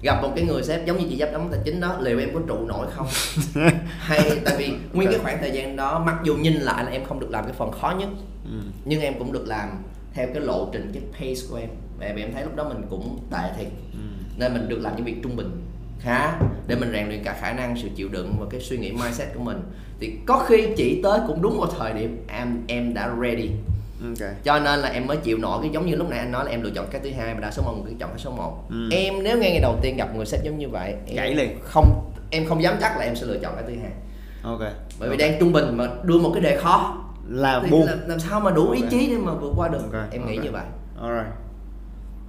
gặp 0.02 0.22
một 0.22 0.32
cái 0.36 0.46
người 0.46 0.64
sếp 0.64 0.86
giống 0.86 0.98
như 0.98 1.06
chị 1.10 1.18
giám 1.18 1.34
đốc 1.34 1.42
tài 1.52 1.60
chính 1.66 1.80
đó 1.80 1.98
liệu 2.02 2.20
em 2.20 2.30
có 2.34 2.40
trụ 2.48 2.68
nổi 2.68 2.88
không? 2.92 3.08
Hay 4.00 4.22
tại 4.46 4.56
vì 4.58 4.74
nguyên 4.94 5.10
cái 5.12 5.20
khoảng 5.20 5.38
thời 5.42 5.52
gian 5.52 5.76
đó 5.76 6.04
mặc 6.06 6.16
dù 6.24 6.36
nhìn 6.36 6.54
lại 6.54 6.84
là 6.84 6.92
em 6.92 7.06
không 7.06 7.20
được 7.20 7.30
làm 7.30 7.44
cái 7.44 7.54
phần 7.54 7.72
khó 7.72 7.96
nhất 8.00 8.10
ừ. 8.46 8.60
nhưng 8.86 9.02
em 9.02 9.14
cũng 9.20 9.32
được 9.32 9.48
làm 9.48 9.70
theo 10.14 10.28
cái 10.34 10.44
lộ 10.44 10.70
trình 10.74 10.92
cái 10.94 11.04
pace 11.12 11.48
của 11.50 11.58
em. 11.58 11.70
Và 12.00 12.06
em 12.06 12.34
thấy 12.34 12.44
lúc 12.44 12.56
đó 12.56 12.70
mình 12.70 12.82
cũng 12.90 13.20
tệ 13.32 13.50
thiệt 13.58 13.68
Ừ. 13.94 14.00
nên 14.38 14.54
mình 14.54 14.70
được 14.70 14.80
làm 14.82 14.96
những 14.96 15.06
việc 15.06 15.16
trung 15.24 15.36
bình 15.36 15.62
khá 16.00 16.40
để 16.68 16.76
mình 16.76 16.92
rèn 16.94 17.08
luyện 17.08 17.24
cả 17.24 17.38
khả 17.42 17.54
năng 17.54 17.78
sự 17.78 17.88
chịu 17.96 18.10
đựng 18.10 18.36
và 18.40 18.46
cái 18.50 18.62
suy 18.62 18.78
nghĩ 18.78 18.92
mindset 18.92 19.28
của 19.34 19.40
mình. 19.44 19.58
Thì 20.00 20.14
có 20.26 20.46
khi 20.48 20.68
chỉ 20.78 21.00
tới 21.04 21.20
cũng 21.28 21.42
đúng 21.42 21.58
một 21.58 21.70
thời 21.80 21.94
điểm 21.94 22.26
em 22.28 22.64
em 22.68 22.94
đã 22.94 23.16
ready 23.22 23.50
ok 24.04 24.30
cho 24.44 24.60
nên 24.60 24.80
là 24.80 24.90
em 24.90 25.08
mới 25.08 25.18
chịu 25.18 25.38
nổi 25.38 25.60
cái 25.62 25.72
giống 25.74 25.86
như 25.86 25.96
lúc 25.96 26.10
nãy 26.10 26.20
anh 26.20 26.32
nói 26.32 26.46
là 26.46 26.52
em 26.52 26.62
lựa 26.62 26.70
chọn 26.70 26.86
cái 26.92 27.02
thứ 27.04 27.10
hai 27.18 27.34
mà 27.34 27.40
đa 27.40 27.52
số 27.52 27.64
mọi 27.64 27.76
người 27.84 27.96
chọn 28.00 28.10
cái 28.10 28.20
số 28.20 28.32
1 28.32 28.64
Ừ. 28.70 28.90
em 28.92 29.24
nếu 29.24 29.38
ngay 29.38 29.52
ngày 29.52 29.60
đầu 29.62 29.80
tiên 29.82 29.98
gặp 29.98 30.16
người 30.16 30.26
sếp 30.26 30.44
giống 30.44 30.58
như 30.58 30.70
vậy 30.70 30.96
em 31.08 31.16
Gãy 31.16 31.36
liền. 31.36 31.60
không 31.64 32.12
em 32.30 32.46
không 32.46 32.64
dám 32.64 32.76
chắc 32.82 32.98
là 32.98 33.04
em 33.06 33.16
sẽ 33.16 33.26
lựa 33.26 33.38
chọn 33.38 33.54
cái 33.56 33.64
thứ 33.68 33.74
hai 33.82 33.92
ok 34.44 34.60
bởi 35.00 35.10
vì 35.10 35.16
Ok. 35.16 35.20
đang 35.20 35.40
trung 35.40 35.52
bình 35.54 35.78
mà 35.78 35.88
đưa 36.04 36.18
một 36.20 36.32
cái 36.34 36.44
đề 36.44 36.58
khó 36.58 36.98
là 37.30 37.60
buông 37.72 37.86
làm, 37.86 37.98
làm 38.08 38.20
sao 38.20 38.40
mà 38.40 38.52
đủ 38.52 38.70
ý 38.72 38.82
Ok. 38.82 38.92
chí 38.92 39.08
để 39.10 39.18
mà 39.18 39.34
vượt 39.34 39.54
qua 39.58 39.68
được 39.68 39.82
Ok, 39.94 40.12
em 40.12 40.26
nghĩ 40.28 40.36
ok. 40.36 40.44
như 40.46 40.52
vậy 40.52 40.64
Alright. 41.02 41.34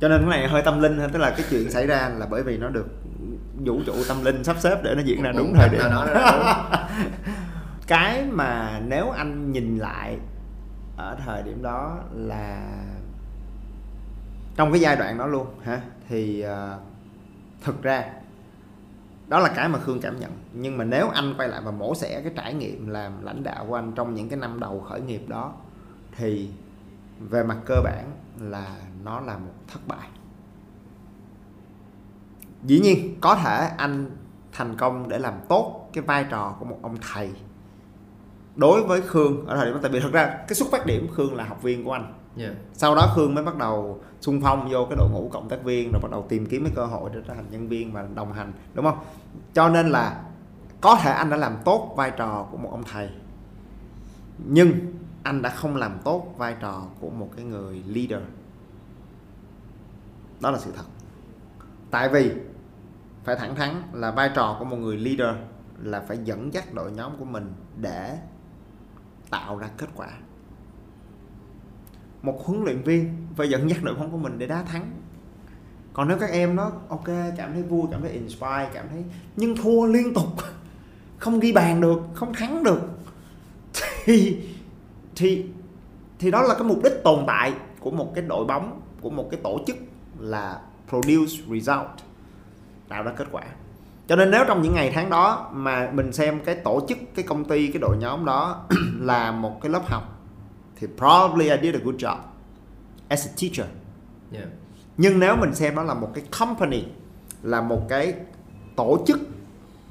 Cho 0.00 0.08
nên 0.08 0.20
cái 0.20 0.30
này 0.38 0.48
hơi 0.48 0.62
tâm 0.62 0.80
linh 0.82 1.00
tức 1.12 1.18
là 1.18 1.30
cái 1.30 1.46
chuyện 1.50 1.70
xảy 1.70 1.86
ra 1.86 2.10
là 2.18 2.26
bởi 2.30 2.42
vì 2.42 2.56
nó 2.56 2.68
được 2.68 2.86
vũ 3.64 3.80
trụ 3.86 3.92
tâm 4.08 4.24
linh 4.24 4.44
sắp 4.44 4.56
xếp 4.60 4.76
để 4.82 4.94
nó 4.96 5.02
diễn 5.04 5.22
ra 5.22 5.32
đúng 5.36 5.54
thời 5.56 5.68
điểm. 5.68 5.80
đó 5.80 6.06
đúng. 6.14 6.44
cái 7.86 8.24
mà 8.30 8.80
nếu 8.86 9.10
anh 9.10 9.52
nhìn 9.52 9.78
lại 9.78 10.16
ở 11.00 11.16
thời 11.24 11.42
điểm 11.42 11.62
đó 11.62 11.98
là 12.12 12.84
trong 14.56 14.72
cái 14.72 14.80
giai 14.80 14.96
đoạn 14.96 15.18
đó 15.18 15.26
luôn 15.26 15.46
hả? 15.62 15.80
Thì 16.08 16.44
uh, 16.46 16.80
thực 17.62 17.82
ra 17.82 18.10
đó 19.28 19.38
là 19.38 19.48
cái 19.56 19.68
mà 19.68 19.78
Khương 19.78 20.00
cảm 20.00 20.20
nhận. 20.20 20.30
Nhưng 20.52 20.78
mà 20.78 20.84
nếu 20.84 21.08
anh 21.08 21.34
quay 21.38 21.48
lại 21.48 21.60
và 21.64 21.70
mổ 21.70 21.94
xẻ 21.94 22.20
cái 22.22 22.32
trải 22.36 22.54
nghiệm 22.54 22.88
làm 22.88 23.24
lãnh 23.24 23.42
đạo 23.42 23.66
của 23.68 23.74
anh 23.74 23.92
trong 23.94 24.14
những 24.14 24.28
cái 24.28 24.38
năm 24.38 24.60
đầu 24.60 24.80
khởi 24.80 25.00
nghiệp 25.00 25.28
đó 25.28 25.52
thì 26.16 26.50
về 27.20 27.42
mặt 27.42 27.58
cơ 27.64 27.74
bản 27.84 28.12
là 28.38 28.76
nó 29.04 29.20
là 29.20 29.38
một 29.38 29.54
thất 29.68 29.80
bại. 29.86 30.08
Dĩ 32.64 32.80
nhiên 32.80 33.20
có 33.20 33.34
thể 33.34 33.70
anh 33.78 34.10
thành 34.52 34.76
công 34.76 35.08
để 35.08 35.18
làm 35.18 35.34
tốt 35.48 35.90
cái 35.92 36.04
vai 36.04 36.26
trò 36.30 36.56
của 36.58 36.64
một 36.64 36.78
ông 36.82 36.96
thầy 37.12 37.30
đối 38.60 38.82
với 38.82 39.00
khương 39.00 39.46
ở 39.46 39.56
thời 39.56 39.66
điểm 39.66 39.74
đó 39.74 39.80
tại 39.82 39.92
vì 39.92 40.00
thật 40.00 40.12
ra 40.12 40.26
cái 40.26 40.54
xuất 40.54 40.68
phát 40.72 40.86
điểm 40.86 41.08
khương 41.14 41.34
là 41.34 41.44
học 41.44 41.62
viên 41.62 41.84
của 41.84 41.92
anh. 41.92 42.14
Yeah. 42.36 42.52
sau 42.72 42.94
đó 42.94 43.12
khương 43.16 43.34
mới 43.34 43.44
bắt 43.44 43.56
đầu 43.56 44.02
xung 44.20 44.40
phong 44.40 44.68
vô 44.70 44.86
cái 44.90 44.96
đội 44.96 45.10
ngũ 45.10 45.28
cộng 45.32 45.48
tác 45.48 45.64
viên 45.64 45.92
rồi 45.92 46.00
bắt 46.02 46.10
đầu 46.10 46.26
tìm 46.28 46.46
kiếm 46.46 46.64
cái 46.64 46.72
cơ 46.76 46.84
hội 46.84 47.10
để 47.14 47.20
trở 47.26 47.34
thành 47.34 47.44
nhân 47.50 47.68
viên 47.68 47.92
và 47.92 48.06
đồng 48.14 48.32
hành 48.32 48.52
đúng 48.74 48.84
không? 48.84 48.98
Cho 49.54 49.68
nên 49.68 49.90
là 49.90 50.22
có 50.80 50.98
thể 51.02 51.12
anh 51.12 51.30
đã 51.30 51.36
làm 51.36 51.56
tốt 51.64 51.94
vai 51.96 52.12
trò 52.16 52.46
của 52.50 52.56
một 52.56 52.68
ông 52.70 52.82
thầy 52.92 53.08
nhưng 54.46 54.72
anh 55.22 55.42
đã 55.42 55.50
không 55.50 55.76
làm 55.76 55.98
tốt 56.04 56.34
vai 56.36 56.56
trò 56.60 56.82
của 57.00 57.10
một 57.10 57.30
cái 57.36 57.44
người 57.44 57.82
leader. 57.86 58.28
Đó 60.40 60.50
là 60.50 60.58
sự 60.58 60.72
thật. 60.76 60.84
Tại 61.90 62.08
vì 62.08 62.32
phải 63.24 63.36
thẳng 63.36 63.54
thắn 63.54 63.82
là 63.92 64.10
vai 64.10 64.30
trò 64.34 64.56
của 64.58 64.64
một 64.64 64.76
người 64.76 64.96
leader 64.96 65.36
là 65.82 66.00
phải 66.00 66.18
dẫn 66.24 66.54
dắt 66.54 66.74
đội 66.74 66.92
nhóm 66.92 67.12
của 67.18 67.24
mình 67.24 67.52
để 67.76 68.18
tạo 69.30 69.58
ra 69.58 69.68
kết 69.78 69.88
quả. 69.94 70.08
Một 72.22 72.42
huấn 72.44 72.64
luyện 72.64 72.82
viên 72.82 73.26
phải 73.36 73.50
dẫn 73.50 73.70
dắt 73.70 73.78
đội 73.82 73.94
bóng 73.94 74.10
của 74.10 74.18
mình 74.18 74.38
để 74.38 74.46
đá 74.46 74.62
thắng. 74.62 74.90
Còn 75.92 76.08
nếu 76.08 76.18
các 76.18 76.30
em 76.30 76.56
nó 76.56 76.72
ok, 76.88 77.06
cảm 77.36 77.52
thấy 77.52 77.62
vui, 77.62 77.82
cảm 77.90 78.00
thấy 78.00 78.10
inspire, 78.10 78.70
cảm 78.72 78.88
thấy 78.90 79.04
nhưng 79.36 79.56
thua 79.56 79.86
liên 79.86 80.14
tục, 80.14 80.26
không 81.18 81.40
ghi 81.40 81.52
bàn 81.52 81.80
được, 81.80 82.00
không 82.14 82.34
thắng 82.34 82.64
được, 82.64 82.80
thì 84.04 84.36
thì 85.16 85.44
thì 86.18 86.30
đó 86.30 86.42
là 86.42 86.54
cái 86.54 86.62
mục 86.62 86.78
đích 86.84 86.92
tồn 87.04 87.24
tại 87.26 87.54
của 87.80 87.90
một 87.90 88.12
cái 88.14 88.24
đội 88.24 88.44
bóng, 88.44 88.80
của 89.00 89.10
một 89.10 89.28
cái 89.30 89.40
tổ 89.42 89.60
chức 89.66 89.76
là 90.18 90.60
produce 90.88 91.32
result, 91.50 91.88
tạo 92.88 93.02
ra 93.02 93.12
kết 93.16 93.28
quả 93.32 93.42
cho 94.10 94.16
nên 94.16 94.30
nếu 94.30 94.44
trong 94.48 94.62
những 94.62 94.74
ngày 94.74 94.90
tháng 94.94 95.10
đó 95.10 95.50
mà 95.52 95.90
mình 95.92 96.12
xem 96.12 96.40
cái 96.44 96.54
tổ 96.54 96.86
chức 96.88 96.98
cái 97.14 97.24
công 97.24 97.44
ty 97.44 97.72
cái 97.72 97.80
đội 97.80 97.96
nhóm 97.96 98.24
đó 98.24 98.66
là 99.00 99.32
một 99.32 99.60
cái 99.62 99.70
lớp 99.70 99.82
học 99.86 100.18
thì 100.76 100.86
probably 100.86 101.50
I 101.50 101.56
did 101.62 101.74
a 101.74 101.78
good 101.84 101.94
job 101.94 102.16
as 103.08 103.28
a 103.28 103.30
teacher 103.42 103.66
Yeah. 104.32 104.48
nhưng 104.96 105.18
nếu 105.18 105.36
mình 105.36 105.54
xem 105.54 105.74
nó 105.74 105.82
là 105.82 105.94
một 105.94 106.10
cái 106.14 106.24
company 106.38 106.84
là 107.42 107.60
một 107.60 107.88
cái 107.88 108.14
tổ 108.76 109.04
chức 109.06 109.20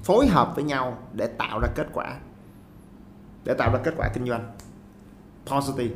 phối 0.04 0.28
hợp 0.28 0.56
với 0.56 0.64
nhau 0.64 0.98
để 1.14 1.28
tạo 1.28 1.60
ra 1.60 1.68
kết 1.76 1.88
quả 1.94 2.16
để 3.44 3.54
tạo 3.54 3.74
ra 3.74 3.80
kết 3.84 3.94
quả 3.98 4.10
kinh 4.14 4.28
doanh 4.28 4.52
positive 5.46 5.96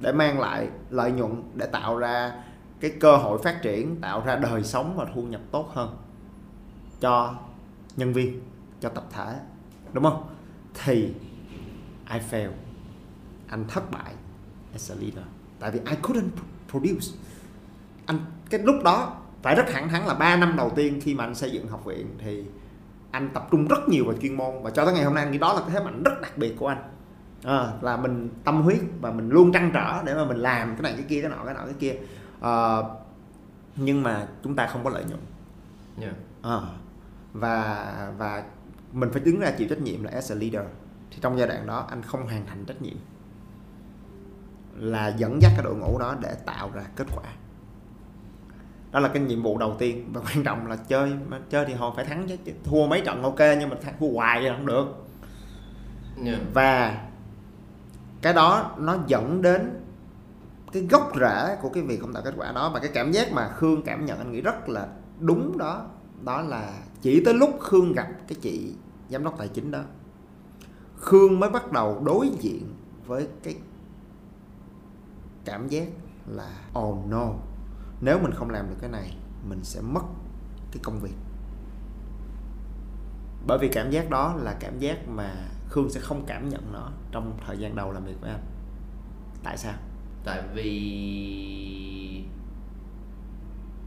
để 0.00 0.12
mang 0.12 0.40
lại 0.40 0.68
lợi 0.90 1.12
nhuận 1.12 1.42
để 1.54 1.66
tạo 1.66 1.96
ra 1.96 2.32
cái 2.80 2.90
cơ 3.00 3.16
hội 3.16 3.38
phát 3.42 3.62
triển 3.62 4.00
tạo 4.00 4.22
ra 4.26 4.36
đời 4.36 4.64
sống 4.64 4.94
và 4.96 5.06
thu 5.14 5.22
nhập 5.22 5.40
tốt 5.52 5.70
hơn 5.72 5.96
cho 7.00 7.34
nhân 7.96 8.12
viên 8.12 8.40
cho 8.80 8.88
tập 8.88 9.04
thể 9.12 9.36
đúng 9.92 10.04
không? 10.04 10.28
Thì 10.84 11.14
I 12.12 12.18
fail. 12.30 12.50
Anh 13.48 13.64
thất 13.68 13.90
bại 13.90 14.14
as 14.72 14.92
a 14.92 14.94
leader. 14.94 15.24
Tại 15.60 15.70
vì 15.70 15.78
I 15.78 15.96
couldn't 16.02 16.28
produce. 16.68 17.06
Anh 18.06 18.18
cái 18.50 18.60
lúc 18.60 18.76
đó 18.84 19.16
phải 19.42 19.54
rất 19.54 19.64
thẳng 19.72 19.88
thắn 19.88 20.06
là 20.06 20.14
3 20.14 20.36
năm 20.36 20.56
đầu 20.56 20.72
tiên 20.76 21.00
khi 21.02 21.14
mà 21.14 21.24
anh 21.24 21.34
xây 21.34 21.50
dựng 21.50 21.68
học 21.68 21.84
viện 21.84 22.06
thì 22.18 22.44
anh 23.10 23.30
tập 23.34 23.48
trung 23.50 23.68
rất 23.68 23.88
nhiều 23.88 24.04
vào 24.04 24.14
chuyên 24.22 24.34
môn. 24.34 24.62
Và 24.62 24.70
cho 24.70 24.84
tới 24.84 24.94
ngày 24.94 25.04
hôm 25.04 25.14
nay 25.14 25.24
anh 25.24 25.32
nghĩ 25.32 25.38
đó 25.38 25.52
là 25.52 25.60
cái 25.60 25.70
thế 25.70 25.84
mạnh 25.84 26.02
rất 26.02 26.20
đặc 26.22 26.38
biệt 26.38 26.54
của 26.58 26.66
anh. 26.66 26.82
À, 27.44 27.72
là 27.80 27.96
mình 27.96 28.28
tâm 28.44 28.62
huyết 28.62 28.80
và 29.00 29.10
mình 29.10 29.28
luôn 29.28 29.52
trăn 29.52 29.70
trở 29.74 30.02
để 30.02 30.14
mà 30.14 30.24
mình 30.24 30.36
làm 30.36 30.76
cái 30.76 30.82
này 30.82 30.92
cái 30.92 31.04
kia 31.08 31.22
cái 31.22 31.30
nọ 31.30 31.44
cái 31.44 31.54
nọ 31.54 31.60
cái 31.64 31.74
kia. 31.78 31.94
À, 32.40 32.76
nhưng 33.76 34.02
mà 34.02 34.28
chúng 34.44 34.56
ta 34.56 34.66
không 34.66 34.84
có 34.84 34.90
lợi 34.90 35.04
nhuận. 35.04 35.20
Yeah. 36.00 36.14
à, 36.42 36.60
và 37.32 38.12
và 38.18 38.44
mình 38.92 39.10
phải 39.12 39.22
đứng 39.22 39.40
ra 39.40 39.50
chịu 39.50 39.68
trách 39.68 39.80
nhiệm 39.80 40.04
là 40.04 40.10
as 40.10 40.32
a 40.32 40.34
leader. 40.34 40.62
Thì 41.10 41.18
trong 41.20 41.38
giai 41.38 41.48
đoạn 41.48 41.66
đó 41.66 41.86
anh 41.90 42.02
không 42.02 42.26
hoàn 42.26 42.46
thành 42.46 42.64
trách 42.64 42.82
nhiệm. 42.82 42.96
Là 44.76 45.08
dẫn 45.08 45.42
dắt 45.42 45.52
cái 45.54 45.64
đội 45.64 45.74
ngũ 45.74 45.98
đó 45.98 46.16
để 46.20 46.34
tạo 46.46 46.70
ra 46.74 46.82
kết 46.96 47.06
quả. 47.14 47.24
Đó 48.92 49.00
là 49.00 49.08
cái 49.08 49.22
nhiệm 49.22 49.42
vụ 49.42 49.58
đầu 49.58 49.76
tiên. 49.78 50.12
Và 50.12 50.20
quan 50.34 50.44
trọng 50.44 50.66
là 50.66 50.76
chơi 50.76 51.12
mà 51.28 51.40
chơi 51.50 51.64
thì 51.66 51.74
họ 51.74 51.92
phải 51.96 52.04
thắng 52.04 52.28
chứ 52.28 52.52
thua 52.64 52.86
mấy 52.86 53.00
trận 53.00 53.22
ok 53.22 53.38
nhưng 53.60 53.68
mà 53.68 53.76
thắng 53.82 53.94
thua 54.00 54.12
hoài 54.12 54.40
thì 54.40 54.48
không 54.48 54.66
được. 54.66 54.86
Yeah. 56.24 56.40
và 56.54 57.00
cái 58.22 58.32
đó 58.32 58.76
nó 58.78 58.98
dẫn 59.06 59.42
đến 59.42 59.80
cái 60.72 60.86
gốc 60.90 61.12
rễ 61.20 61.56
của 61.62 61.68
cái 61.68 61.82
việc 61.82 62.00
không 62.00 62.12
tạo 62.12 62.22
kết 62.22 62.34
quả 62.36 62.52
đó. 62.52 62.70
Và 62.74 62.80
cái 62.80 62.90
cảm 62.94 63.12
giác 63.12 63.32
mà 63.32 63.48
khương 63.48 63.82
cảm 63.82 64.06
nhận 64.06 64.18
anh 64.18 64.32
nghĩ 64.32 64.40
rất 64.40 64.68
là 64.68 64.86
đúng 65.18 65.58
đó. 65.58 65.86
Đó 66.24 66.42
là 66.42 66.72
chỉ 67.02 67.22
tới 67.24 67.34
lúc 67.34 67.50
khương 67.60 67.92
gặp 67.92 68.08
cái 68.28 68.38
chị 68.40 68.74
giám 69.10 69.24
đốc 69.24 69.38
tài 69.38 69.48
chính 69.48 69.70
đó, 69.70 69.82
khương 70.96 71.40
mới 71.40 71.50
bắt 71.50 71.72
đầu 71.72 72.02
đối 72.04 72.30
diện 72.40 72.74
với 73.06 73.28
cái 73.42 73.56
cảm 75.44 75.68
giác 75.68 75.88
là 76.26 76.60
oh 76.78 77.06
no, 77.06 77.32
nếu 78.00 78.18
mình 78.18 78.32
không 78.32 78.50
làm 78.50 78.68
được 78.68 78.76
cái 78.80 78.90
này, 78.90 79.16
mình 79.48 79.64
sẽ 79.64 79.80
mất 79.80 80.02
cái 80.72 80.80
công 80.82 81.00
việc. 81.00 81.14
Bởi 83.46 83.58
vì 83.58 83.68
cảm 83.72 83.90
giác 83.90 84.10
đó 84.10 84.34
là 84.36 84.56
cảm 84.60 84.78
giác 84.78 85.08
mà 85.08 85.34
khương 85.68 85.90
sẽ 85.90 86.00
không 86.00 86.24
cảm 86.26 86.48
nhận 86.48 86.72
nó 86.72 86.90
trong 87.12 87.38
thời 87.46 87.58
gian 87.58 87.76
đầu 87.76 87.92
làm 87.92 88.04
việc 88.04 88.20
với 88.20 88.30
anh. 88.30 88.44
Tại 89.42 89.58
sao? 89.58 89.74
Tại 90.24 90.42
vì 90.54 92.24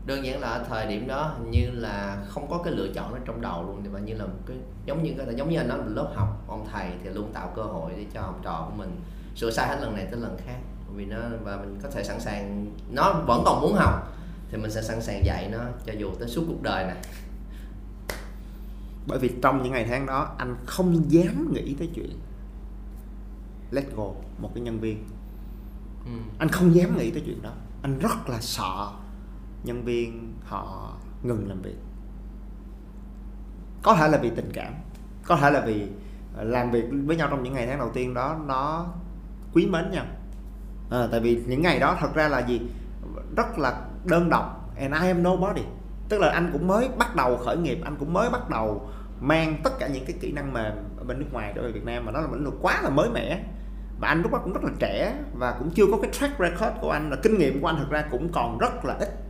đơn 0.05 0.25
giản 0.25 0.39
là 0.39 0.47
ở 0.47 0.65
thời 0.69 0.87
điểm 0.87 1.07
đó 1.07 1.33
hình 1.37 1.51
như 1.51 1.71
là 1.71 2.25
không 2.29 2.49
có 2.49 2.57
cái 2.57 2.73
lựa 2.73 2.87
chọn 2.95 3.11
nó 3.11 3.17
trong 3.25 3.41
đầu 3.41 3.63
luôn 3.63 3.79
thì 3.83 3.89
mà 3.89 3.99
như 3.99 4.13
là 4.13 4.25
một 4.25 4.39
cái 4.45 4.57
giống 4.85 5.03
như 5.03 5.13
cái 5.17 5.35
giống 5.35 5.49
như 5.49 5.57
anh 5.57 5.67
nói 5.67 5.77
là 5.77 5.85
lớp 5.87 6.11
học 6.15 6.43
ông 6.47 6.67
thầy 6.71 6.91
thì 7.03 7.09
luôn 7.09 7.31
tạo 7.33 7.51
cơ 7.55 7.63
hội 7.63 7.91
để 7.97 8.05
cho 8.13 8.21
học 8.21 8.39
trò 8.43 8.67
của 8.69 8.75
mình 8.77 9.01
sửa 9.35 9.51
sai 9.51 9.67
hết 9.67 9.77
lần 9.81 9.95
này 9.95 10.07
tới 10.11 10.19
lần 10.19 10.37
khác. 10.45 10.59
Vì 10.95 11.05
nó 11.05 11.17
và 11.43 11.57
mình 11.57 11.79
có 11.83 11.89
thể 11.89 12.03
sẵn 12.03 12.19
sàng 12.19 12.65
nó 12.91 13.13
vẫn 13.27 13.41
còn 13.45 13.61
muốn 13.61 13.73
học 13.75 14.17
thì 14.51 14.57
mình 14.57 14.71
sẽ 14.71 14.81
sẵn 14.81 15.01
sàng 15.01 15.25
dạy 15.25 15.49
nó 15.51 15.59
cho 15.85 15.93
dù 15.93 16.11
tới 16.19 16.29
suốt 16.29 16.43
cuộc 16.47 16.61
đời 16.61 16.83
này. 16.83 16.97
Bởi 19.07 19.19
vì 19.19 19.31
trong 19.41 19.63
những 19.63 19.71
ngày 19.71 19.85
tháng 19.89 20.05
đó 20.05 20.35
anh 20.37 20.55
không 20.65 21.11
dám 21.11 21.53
nghĩ 21.53 21.75
tới 21.79 21.89
chuyện 21.95 22.19
let 23.71 23.95
go 23.95 24.11
một 24.37 24.51
cái 24.55 24.63
nhân 24.63 24.79
viên. 24.79 25.03
Ừ. 26.05 26.11
anh 26.37 26.49
không 26.49 26.75
dám 26.75 26.97
nghĩ 26.97 27.11
tới 27.11 27.23
chuyện 27.25 27.41
đó. 27.41 27.51
Anh 27.81 27.99
rất 27.99 28.29
là 28.29 28.41
sợ 28.41 28.91
nhân 29.63 29.83
viên 29.83 30.33
họ 30.43 30.93
ngừng 31.23 31.49
làm 31.49 31.61
việc. 31.61 31.77
Có 33.83 33.95
thể 33.95 34.07
là 34.07 34.17
vì 34.17 34.29
tình 34.29 34.51
cảm 34.53 34.73
có 35.27 35.35
thể 35.35 35.51
là 35.51 35.61
vì 35.65 35.87
ờ, 36.35 36.43
làm 36.43 36.71
việc 36.71 36.85
với 37.05 37.15
nhau 37.15 37.27
trong 37.31 37.43
những 37.43 37.53
ngày 37.53 37.67
tháng 37.67 37.79
đầu 37.79 37.91
tiên 37.93 38.13
đó 38.13 38.37
nó 38.45 38.85
quý 39.53 39.65
mến 39.65 39.91
nhau. 39.91 40.05
À, 40.91 41.07
tại 41.11 41.19
vì 41.19 41.43
những 41.47 41.61
ngày 41.61 41.79
đó 41.79 41.97
thật 41.99 42.13
ra 42.13 42.27
là 42.27 42.39
gì? 42.39 42.61
Rất 43.37 43.59
là 43.59 43.81
đơn 44.05 44.29
độc. 44.29 44.75
And 44.77 44.93
I 44.93 45.07
am 45.07 45.23
nobody. 45.23 45.61
Tức 46.09 46.19
là 46.19 46.29
anh 46.29 46.49
cũng 46.53 46.67
mới 46.67 46.89
bắt 46.97 47.15
đầu 47.15 47.37
khởi 47.37 47.57
nghiệp 47.57 47.77
anh 47.83 47.95
cũng 47.99 48.13
mới 48.13 48.29
bắt 48.29 48.49
đầu 48.49 48.89
mang 49.19 49.61
tất 49.63 49.79
cả 49.79 49.87
những 49.87 50.05
cái 50.05 50.15
kỹ 50.21 50.31
năng 50.31 50.53
mềm 50.53 50.73
ở 50.97 51.03
bên 51.03 51.19
nước 51.19 51.25
ngoài 51.31 51.53
trở 51.55 51.61
về 51.61 51.71
Việt 51.71 51.85
Nam 51.85 52.05
mà 52.05 52.11
nó 52.11 52.21
là 52.21 52.27
lĩnh 52.31 52.45
vực 52.45 52.53
quá 52.61 52.81
là 52.81 52.89
mới 52.89 53.09
mẻ. 53.09 53.43
Và 53.99 54.07
anh 54.07 54.21
lúc 54.21 54.31
đó 54.31 54.39
cũng 54.43 54.53
rất 54.53 54.63
là 54.63 54.71
trẻ 54.79 55.15
và 55.33 55.55
cũng 55.59 55.71
chưa 55.71 55.85
có 55.91 55.97
cái 56.01 56.11
track 56.11 56.39
record 56.39 56.81
của 56.81 56.91
anh 56.91 57.09
là 57.09 57.15
kinh 57.23 57.37
nghiệm 57.37 57.61
của 57.61 57.67
anh 57.67 57.77
thực 57.79 57.89
ra 57.89 58.03
cũng 58.11 58.31
còn 58.31 58.57
rất 58.57 58.85
là 58.85 58.93
ít. 58.93 59.22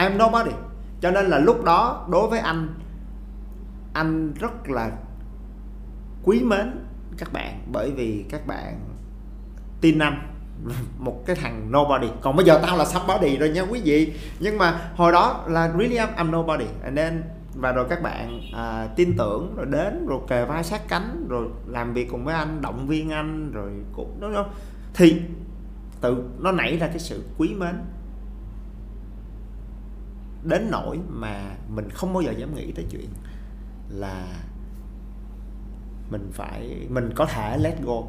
I'm 0.00 0.18
nobody. 0.18 0.52
Cho 1.00 1.10
nên 1.10 1.26
là 1.26 1.38
lúc 1.38 1.64
đó 1.64 2.06
đối 2.10 2.28
với 2.28 2.40
anh 2.40 2.74
anh 3.92 4.32
rất 4.32 4.68
là 4.68 4.90
quý 6.24 6.42
mến 6.42 6.84
các 7.18 7.32
bạn 7.32 7.60
bởi 7.72 7.90
vì 7.90 8.24
các 8.30 8.46
bạn 8.46 8.80
tin 9.80 9.98
anh 9.98 10.26
một 10.98 11.22
cái 11.26 11.36
thằng 11.36 11.72
nobody. 11.72 12.08
Còn 12.20 12.36
bây 12.36 12.46
giờ 12.46 12.60
tao 12.62 12.76
là 12.76 12.84
somebody 12.84 13.36
rồi 13.36 13.48
nha 13.48 13.62
quý 13.62 13.80
vị. 13.84 14.12
Nhưng 14.40 14.58
mà 14.58 14.90
hồi 14.96 15.12
đó 15.12 15.44
là 15.46 15.68
really 15.68 15.96
I'm, 15.96 16.14
I'm 16.14 16.30
nobody. 16.30 16.66
Nên 16.92 17.22
và 17.54 17.72
rồi 17.72 17.86
các 17.88 18.02
bạn 18.02 18.40
à, 18.54 18.88
tin 18.96 19.16
tưởng 19.18 19.54
rồi 19.56 19.66
đến 19.66 20.06
rồi 20.06 20.20
kề 20.28 20.44
vai 20.44 20.64
sát 20.64 20.88
cánh 20.88 21.26
rồi 21.28 21.48
làm 21.66 21.94
việc 21.94 22.08
cùng 22.10 22.24
với 22.24 22.34
anh 22.34 22.60
động 22.60 22.86
viên 22.86 23.10
anh 23.10 23.52
rồi 23.52 23.70
cũng 23.92 24.20
đó, 24.20 24.30
đó. 24.30 24.46
thì 24.94 25.22
tự 26.00 26.24
nó 26.38 26.52
nảy 26.52 26.76
ra 26.76 26.86
cái 26.86 26.98
sự 26.98 27.22
quý 27.38 27.54
mến 27.54 27.74
đến 30.44 30.68
nỗi 30.70 30.98
mà 31.08 31.56
mình 31.68 31.90
không 31.90 32.12
bao 32.12 32.22
giờ 32.22 32.32
dám 32.32 32.54
nghĩ 32.54 32.72
tới 32.72 32.86
chuyện 32.90 33.08
là 33.88 34.26
mình 36.10 36.30
phải 36.32 36.86
mình 36.88 37.12
có 37.14 37.26
thể 37.26 37.58
let 37.58 37.82
go 37.82 38.02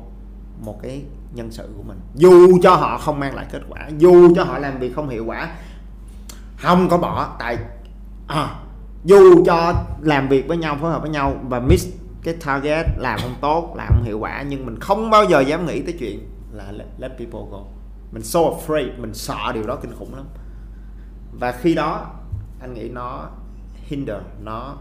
một 0.60 0.80
cái 0.82 1.04
nhân 1.34 1.52
sự 1.52 1.70
của 1.78 1.84
mình. 1.84 2.00
Dù 2.16 2.60
cho 2.64 2.76
họ 2.76 2.98
không 2.98 3.20
mang 3.20 3.36
lại 3.36 3.46
kết 3.52 3.62
quả 3.70 3.90
dù 3.98 4.36
cho 4.36 4.44
họ 4.44 4.58
làm 4.58 4.80
việc 4.80 4.96
không 4.96 5.10
hiệu 5.10 5.26
quả 5.26 5.56
không 6.58 6.90
có 6.90 6.98
bỏ 6.98 7.36
tại 7.40 7.58
à, 8.28 8.56
dù 9.04 9.46
cho 9.46 9.74
làm 10.02 10.28
việc 10.28 10.48
với 10.48 10.58
nhau 10.58 10.78
phối 10.82 10.92
hợp 10.92 11.02
với 11.02 11.12
nhau 11.12 11.36
và 11.50 11.60
miss 11.60 11.88
cái 12.24 12.36
target 12.46 12.86
làm 12.98 13.20
không 13.22 13.36
tốt 13.42 13.74
làm 13.78 13.88
không 13.90 14.04
hiệu 14.04 14.20
quả 14.20 14.42
nhưng 14.42 14.66
mình 14.66 14.80
không 14.80 15.10
bao 15.10 15.26
giờ 15.26 15.42
dám 15.42 15.66
nghĩ 15.66 15.82
tới 15.82 15.96
chuyện 16.00 16.30
là 16.52 16.72
let, 16.72 16.88
let 16.98 17.12
people 17.12 17.42
go. 17.52 17.60
Mình 18.12 18.24
so 18.24 18.40
afraid 18.40 18.90
mình 18.98 19.14
sợ 19.14 19.52
điều 19.54 19.64
đó 19.68 19.76
kinh 19.76 19.96
khủng 20.00 20.16
lắm. 20.16 20.26
Và 21.40 21.52
khi 21.52 21.74
đó 21.74 22.10
anh 22.62 22.74
nghĩ 22.74 22.90
nó 22.90 23.30
hinder 23.74 24.18
nó 24.44 24.78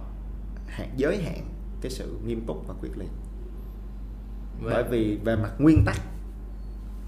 hạn 0.67 0.89
giới 0.97 1.23
hạn 1.23 1.45
cái 1.81 1.91
sự 1.91 2.19
nghiêm 2.27 2.45
túc 2.47 2.65
và 2.69 2.75
quyết 2.81 2.99
liệt. 2.99 3.11
Vậy- 4.63 4.73
bởi 4.75 4.85
vì 4.91 5.19
về 5.25 5.37
mặt 5.37 5.53
nguyên 5.59 5.83
tắc 5.87 5.97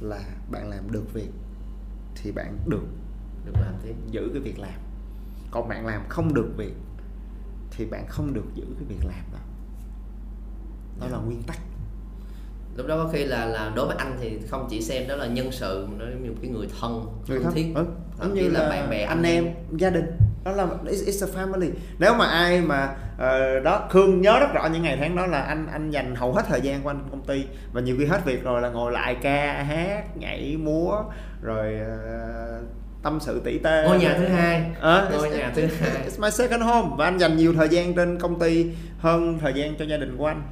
là 0.01 0.21
bạn 0.51 0.69
làm 0.71 0.91
được 0.91 1.13
việc 1.15 1.31
thì 2.15 2.33
bạn 2.33 2.59
được 2.67 2.85
được 3.45 3.53
làm 3.61 3.75
tiếp 3.83 3.95
giữ 4.11 4.31
cái 4.33 4.43
việc 4.43 4.59
làm. 4.59 4.81
Còn 5.51 5.69
bạn 5.69 5.87
làm 5.87 6.03
không 6.09 6.35
được 6.35 6.53
việc 6.57 6.75
thì 7.71 7.85
bạn 7.87 8.07
không 8.09 8.35
được 8.35 8.45
giữ 8.55 8.65
cái 8.79 8.85
việc 8.89 9.05
làm 9.05 9.25
đó. 9.33 9.39
Đó 11.01 11.07
là 11.11 11.19
nguyên 11.19 11.43
tắc. 11.43 11.59
Lúc 12.77 12.87
đó 12.87 13.05
có 13.05 13.11
khi 13.13 13.25
là 13.25 13.45
là 13.47 13.73
đối 13.77 13.87
với 13.87 13.97
anh 13.97 14.17
thì 14.21 14.39
không 14.49 14.67
chỉ 14.71 14.83
xem 14.83 15.09
đó 15.09 15.17
là 15.17 15.27
nhân 15.27 15.53
sự 15.53 15.89
nó 15.99 16.05
như 16.23 16.31
một 16.31 16.37
cái 16.43 16.51
người 16.51 16.69
thân 16.81 17.07
người 17.29 17.41
thân 17.41 17.55
thiết. 17.55 17.73
ừ. 17.75 17.87
thậm 18.19 18.35
như 18.35 18.49
là 18.49 18.61
là 18.63 18.69
bạn 18.69 18.91
bè 18.91 19.03
anh 19.03 19.23
em. 19.23 19.47
gia 19.77 19.91
đình 19.91 20.07
đó 20.45 20.53
là 20.53 20.67
it's, 20.85 21.05
it's 21.07 21.27
a 21.27 21.45
family. 21.45 21.71
Nếu 21.99 22.15
mà 22.15 22.27
ai 22.27 22.61
mà 22.61 22.95
ờ, 23.19 23.61
đó 23.61 23.87
khương 23.91 24.21
nhớ 24.21 24.41
rất 24.41 24.55
rõ 24.55 24.67
những 24.73 24.83
ngày 24.83 24.97
tháng 25.01 25.17
đó 25.17 25.27
là 25.27 25.41
anh 25.41 25.67
anh 25.73 25.91
dành 25.91 26.15
hầu 26.15 26.33
hết 26.33 26.43
thời 26.49 26.61
gian 26.61 26.83
của 26.83 26.91
anh 26.91 27.05
công 27.11 27.25
ty 27.25 27.45
và 27.73 27.81
nhiều 27.81 27.97
khi 27.99 28.05
hết 28.05 28.25
việc 28.25 28.45
rồi 28.45 28.63
là 28.63 28.69
ngồi 28.69 28.93
lại 28.93 29.17
ca 29.23 29.63
hát 29.63 30.17
nhảy 30.17 30.57
múa 30.57 31.03
rồi 31.43 31.79
ờ, 31.87 32.63
tâm 33.03 33.19
sự 33.21 33.41
tỉ 33.45 33.59
tê. 33.59 33.85
Ngôi 33.89 33.99
nhà 33.99 34.15
thứ 34.19 34.27
hai. 34.27 34.71
Ờ, 34.81 35.11
ngôi 35.13 35.31
nhà 35.31 35.53
thứ 35.55 35.67
hai. 35.81 36.09
It's 36.09 36.21
my 36.21 36.31
second 36.31 36.63
home 36.63 36.89
và 36.99 37.05
anh 37.05 37.19
dành 37.19 37.37
nhiều 37.37 37.55
thời 37.57 37.69
gian 37.69 37.95
trên 37.95 38.19
công 38.19 38.39
ty 38.39 38.67
hơn 38.99 39.39
thời 39.39 39.53
gian 39.53 39.75
cho 39.77 39.85
gia 39.85 39.97
đình 39.97 40.17
của 40.17 40.27
anh. 40.27 40.43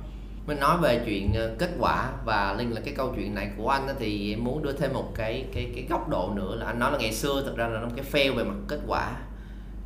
mình 0.46 0.60
nói 0.60 0.78
về 0.82 1.00
chuyện 1.06 1.32
kết 1.58 1.70
quả 1.78 2.10
và 2.24 2.54
liên 2.58 2.74
là 2.74 2.80
cái 2.84 2.94
câu 2.96 3.12
chuyện 3.16 3.34
này 3.34 3.50
của 3.56 3.68
anh 3.68 3.86
thì 3.98 4.32
em 4.32 4.44
muốn 4.44 4.62
đưa 4.62 4.72
thêm 4.72 4.92
một 4.92 5.12
cái 5.14 5.44
cái 5.54 5.72
cái 5.74 5.86
góc 5.90 6.08
độ 6.08 6.30
nữa 6.34 6.56
là 6.58 6.66
anh 6.66 6.78
nói 6.78 6.92
là 6.92 6.98
ngày 6.98 7.12
xưa 7.12 7.42
thật 7.46 7.52
ra 7.56 7.68
là 7.68 7.80
nó 7.80 7.86
một 7.86 7.92
cái 7.96 8.04
fail 8.12 8.34
về 8.36 8.44
mặt 8.44 8.54
kết 8.68 8.78
quả 8.86 9.10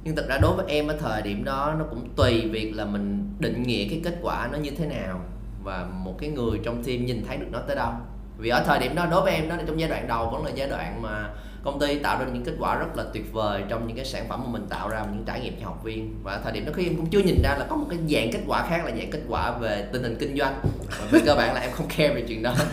nhưng 0.05 0.17
thật 0.17 0.27
ra 0.29 0.39
đối 0.39 0.57
với 0.57 0.65
em 0.69 0.89
ở 0.89 0.97
thời 1.01 1.23
điểm 1.23 1.45
đó 1.45 1.75
nó 1.79 1.85
cũng 1.91 2.09
tùy 2.17 2.49
việc 2.49 2.73
là 2.75 2.85
mình 2.85 3.35
định 3.39 3.63
nghĩa 3.63 3.89
cái 3.91 4.01
kết 4.05 4.15
quả 4.23 4.49
nó 4.53 4.59
như 4.59 4.71
thế 4.71 4.87
nào. 4.87 5.21
Và 5.63 5.87
một 5.93 6.15
cái 6.19 6.31
người 6.31 6.61
trong 6.65 6.85
team 6.85 7.07
nhìn 7.07 7.25
thấy 7.29 7.37
được 7.37 7.47
nó 7.53 7.59
tới 7.67 7.77
đâu. 7.77 7.93
Vì 8.39 8.49
ở 8.49 8.65
thời 8.67 8.79
điểm 8.79 8.95
đó 8.95 9.07
đối 9.07 9.23
với 9.23 9.33
em 9.33 9.49
đó 9.49 9.57
là 9.57 9.63
trong 9.67 9.81
giai 9.81 9.89
đoạn 9.89 10.09
đầu 10.09 10.31
vẫn 10.31 10.45
là 10.45 10.51
giai 10.55 10.69
đoạn 10.69 11.03
mà 11.03 11.29
công 11.65 11.81
ty 11.81 11.99
tạo 11.99 12.19
ra 12.19 12.27
những 12.33 12.45
kết 12.45 12.53
quả 12.59 12.79
rất 12.79 12.97
là 12.97 13.05
tuyệt 13.13 13.33
vời 13.33 13.63
trong 13.69 13.87
những 13.87 13.97
cái 13.97 14.05
sản 14.05 14.29
phẩm 14.29 14.41
mà 14.45 14.51
mình 14.51 14.67
tạo 14.69 14.89
ra 14.89 15.05
những 15.13 15.25
trải 15.25 15.41
nghiệm 15.41 15.61
cho 15.61 15.67
học 15.67 15.85
viên. 15.85 16.15
Và 16.23 16.33
ở 16.33 16.41
thời 16.45 16.53
điểm 16.53 16.67
đó 16.67 16.73
khi 16.77 16.85
em 16.87 16.97
cũng 16.97 17.07
chưa 17.07 17.19
nhìn 17.19 17.43
ra 17.43 17.57
là 17.59 17.67
có 17.69 17.77
một 17.77 17.87
cái 17.91 17.99
dạng 18.11 18.33
kết 18.33 18.41
quả 18.47 18.67
khác 18.69 18.85
là 18.85 18.91
dạng 18.91 19.11
kết 19.11 19.21
quả 19.29 19.59
về 19.59 19.89
tình 19.93 20.03
hình 20.03 20.17
kinh 20.21 20.37
doanh. 20.37 20.61
Và 21.01 21.07
về 21.11 21.21
cơ 21.27 21.35
bản 21.35 21.55
là 21.55 21.61
em 21.61 21.71
không 21.73 21.87
care 21.89 22.15
về 22.15 22.25
chuyện 22.29 22.43
đó. 22.43 22.55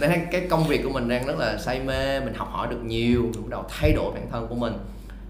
Mình 0.00 0.10
thấy 0.10 0.20
cái 0.32 0.46
công 0.50 0.66
việc 0.66 0.82
của 0.84 0.90
mình 0.90 1.08
đang 1.08 1.26
rất 1.26 1.38
là 1.38 1.56
say 1.56 1.80
mê 1.80 2.20
mình 2.20 2.34
học 2.34 2.48
hỏi 2.50 2.68
được 2.70 2.80
nhiều 2.84 3.22
bắt 3.34 3.48
đầu 3.48 3.64
thay 3.68 3.92
đổi 3.92 4.12
bản 4.14 4.26
thân 4.30 4.46
của 4.48 4.54
mình 4.54 4.72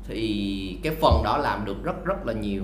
thì 0.09 0.79
cái 0.83 0.95
phần 1.01 1.23
đó 1.25 1.39
làm 1.39 1.65
được 1.65 1.85
rất 1.85 2.05
rất 2.05 2.27
là 2.27 2.33
nhiều. 2.33 2.63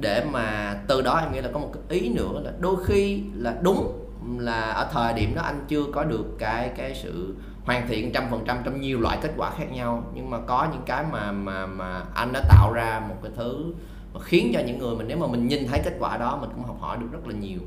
Để 0.00 0.24
mà 0.32 0.76
từ 0.88 1.02
đó 1.02 1.18
em 1.18 1.32
nghĩ 1.32 1.40
là 1.40 1.48
có 1.52 1.58
một 1.58 1.70
cái 1.88 2.00
ý 2.00 2.08
nữa 2.08 2.40
là 2.44 2.52
đôi 2.60 2.76
khi 2.84 3.22
là 3.34 3.56
đúng 3.62 4.02
là 4.38 4.60
ở 4.60 4.88
thời 4.92 5.12
điểm 5.12 5.34
đó 5.34 5.42
anh 5.42 5.64
chưa 5.68 5.84
có 5.92 6.04
được 6.04 6.24
cái 6.38 6.70
cái 6.76 6.94
sự 6.94 7.34
hoàn 7.64 7.88
thiện 7.88 8.12
trăm 8.12 8.24
phần 8.30 8.44
trăm 8.46 8.58
trong 8.64 8.80
nhiều 8.80 9.00
loại 9.00 9.18
kết 9.22 9.30
quả 9.36 9.50
khác 9.58 9.72
nhau. 9.72 10.04
Nhưng 10.14 10.30
mà 10.30 10.38
có 10.46 10.68
những 10.72 10.82
cái 10.86 11.04
mà 11.12 11.32
mà 11.32 11.66
mà 11.66 12.02
anh 12.14 12.32
đã 12.32 12.42
tạo 12.48 12.72
ra 12.72 13.02
một 13.08 13.14
cái 13.22 13.32
thứ 13.36 13.74
mà 14.14 14.20
khiến 14.20 14.50
cho 14.54 14.60
những 14.66 14.78
người 14.78 14.96
mình 14.96 15.08
nếu 15.08 15.18
mà 15.18 15.26
mình 15.26 15.48
nhìn 15.48 15.66
thấy 15.66 15.80
kết 15.84 15.96
quả 15.98 16.16
đó 16.16 16.38
mình 16.40 16.50
cũng 16.54 16.64
học 16.64 16.76
hỏi 16.80 16.96
được 17.00 17.06
rất 17.12 17.26
là 17.26 17.34
nhiều. 17.34 17.60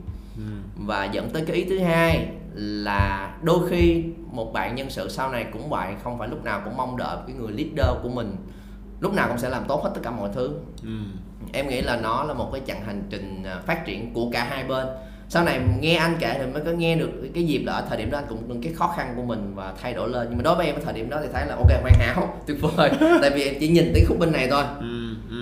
Và 0.77 1.05
dẫn 1.05 1.29
tới 1.29 1.43
cái 1.47 1.55
ý 1.55 1.63
thứ 1.63 1.79
hai 1.79 2.27
là 2.53 3.34
đôi 3.41 3.69
khi 3.69 4.03
một 4.32 4.53
bạn 4.53 4.75
nhân 4.75 4.89
sự 4.89 5.10
sau 5.10 5.32
này 5.32 5.45
cũng 5.53 5.69
vậy 5.69 5.93
không 6.03 6.19
phải 6.19 6.27
lúc 6.27 6.43
nào 6.43 6.62
cũng 6.65 6.77
mong 6.77 6.97
đợi 6.97 7.17
cái 7.27 7.36
người 7.36 7.51
leader 7.51 8.03
của 8.03 8.10
mình 8.10 8.36
lúc 8.99 9.13
nào 9.13 9.27
cũng 9.27 9.38
sẽ 9.38 9.49
làm 9.49 9.63
tốt 9.67 9.83
hết 9.83 9.91
tất 9.95 10.01
cả 10.03 10.12
mọi 10.12 10.29
thứ. 10.33 10.51
Em 11.53 11.67
nghĩ 11.67 11.81
là 11.81 11.95
nó 11.95 12.23
là 12.23 12.33
một 12.33 12.49
cái 12.53 12.62
chặng 12.67 12.83
hành 12.85 13.03
trình 13.09 13.43
à, 13.43 13.62
phát 13.65 13.85
triển 13.85 14.13
của 14.13 14.29
cả 14.31 14.43
hai 14.49 14.63
bên. 14.63 14.88
Sau 15.29 15.43
này 15.43 15.59
nghe 15.79 15.95
anh 15.95 16.15
kể 16.19 16.35
thì 16.39 16.45
mới 16.53 16.62
có 16.65 16.71
nghe 16.71 16.95
được 16.95 17.09
cái 17.33 17.43
dịp 17.43 17.63
là 17.65 17.73
ở 17.73 17.85
thời 17.89 17.97
điểm 17.97 18.12
đó 18.12 18.17
anh 18.17 18.25
cũng 18.29 18.43
những 18.47 18.62
cái 18.62 18.73
khó 18.73 18.93
khăn 18.97 19.13
của 19.15 19.21
mình 19.21 19.51
và 19.55 19.73
thay 19.81 19.93
đổi 19.93 20.09
lên. 20.09 20.27
Nhưng 20.29 20.38
mà 20.38 20.43
đối 20.43 20.55
với 20.55 20.65
em 20.65 20.75
ở 20.75 20.81
thời 20.85 20.93
điểm 20.93 21.09
đó 21.09 21.19
thì 21.21 21.27
thấy 21.33 21.45
là 21.45 21.55
ok 21.55 21.81
hoàn 21.81 21.93
hảo 21.99 22.38
tuyệt 22.47 22.57
vời. 22.62 22.91
Tại 23.21 23.29
vì 23.29 23.43
em 23.43 23.53
chỉ 23.59 23.67
nhìn 23.67 23.91
tới 23.93 24.05
khúc 24.07 24.19
bên 24.19 24.31
này 24.31 24.47
thôi. 24.51 24.63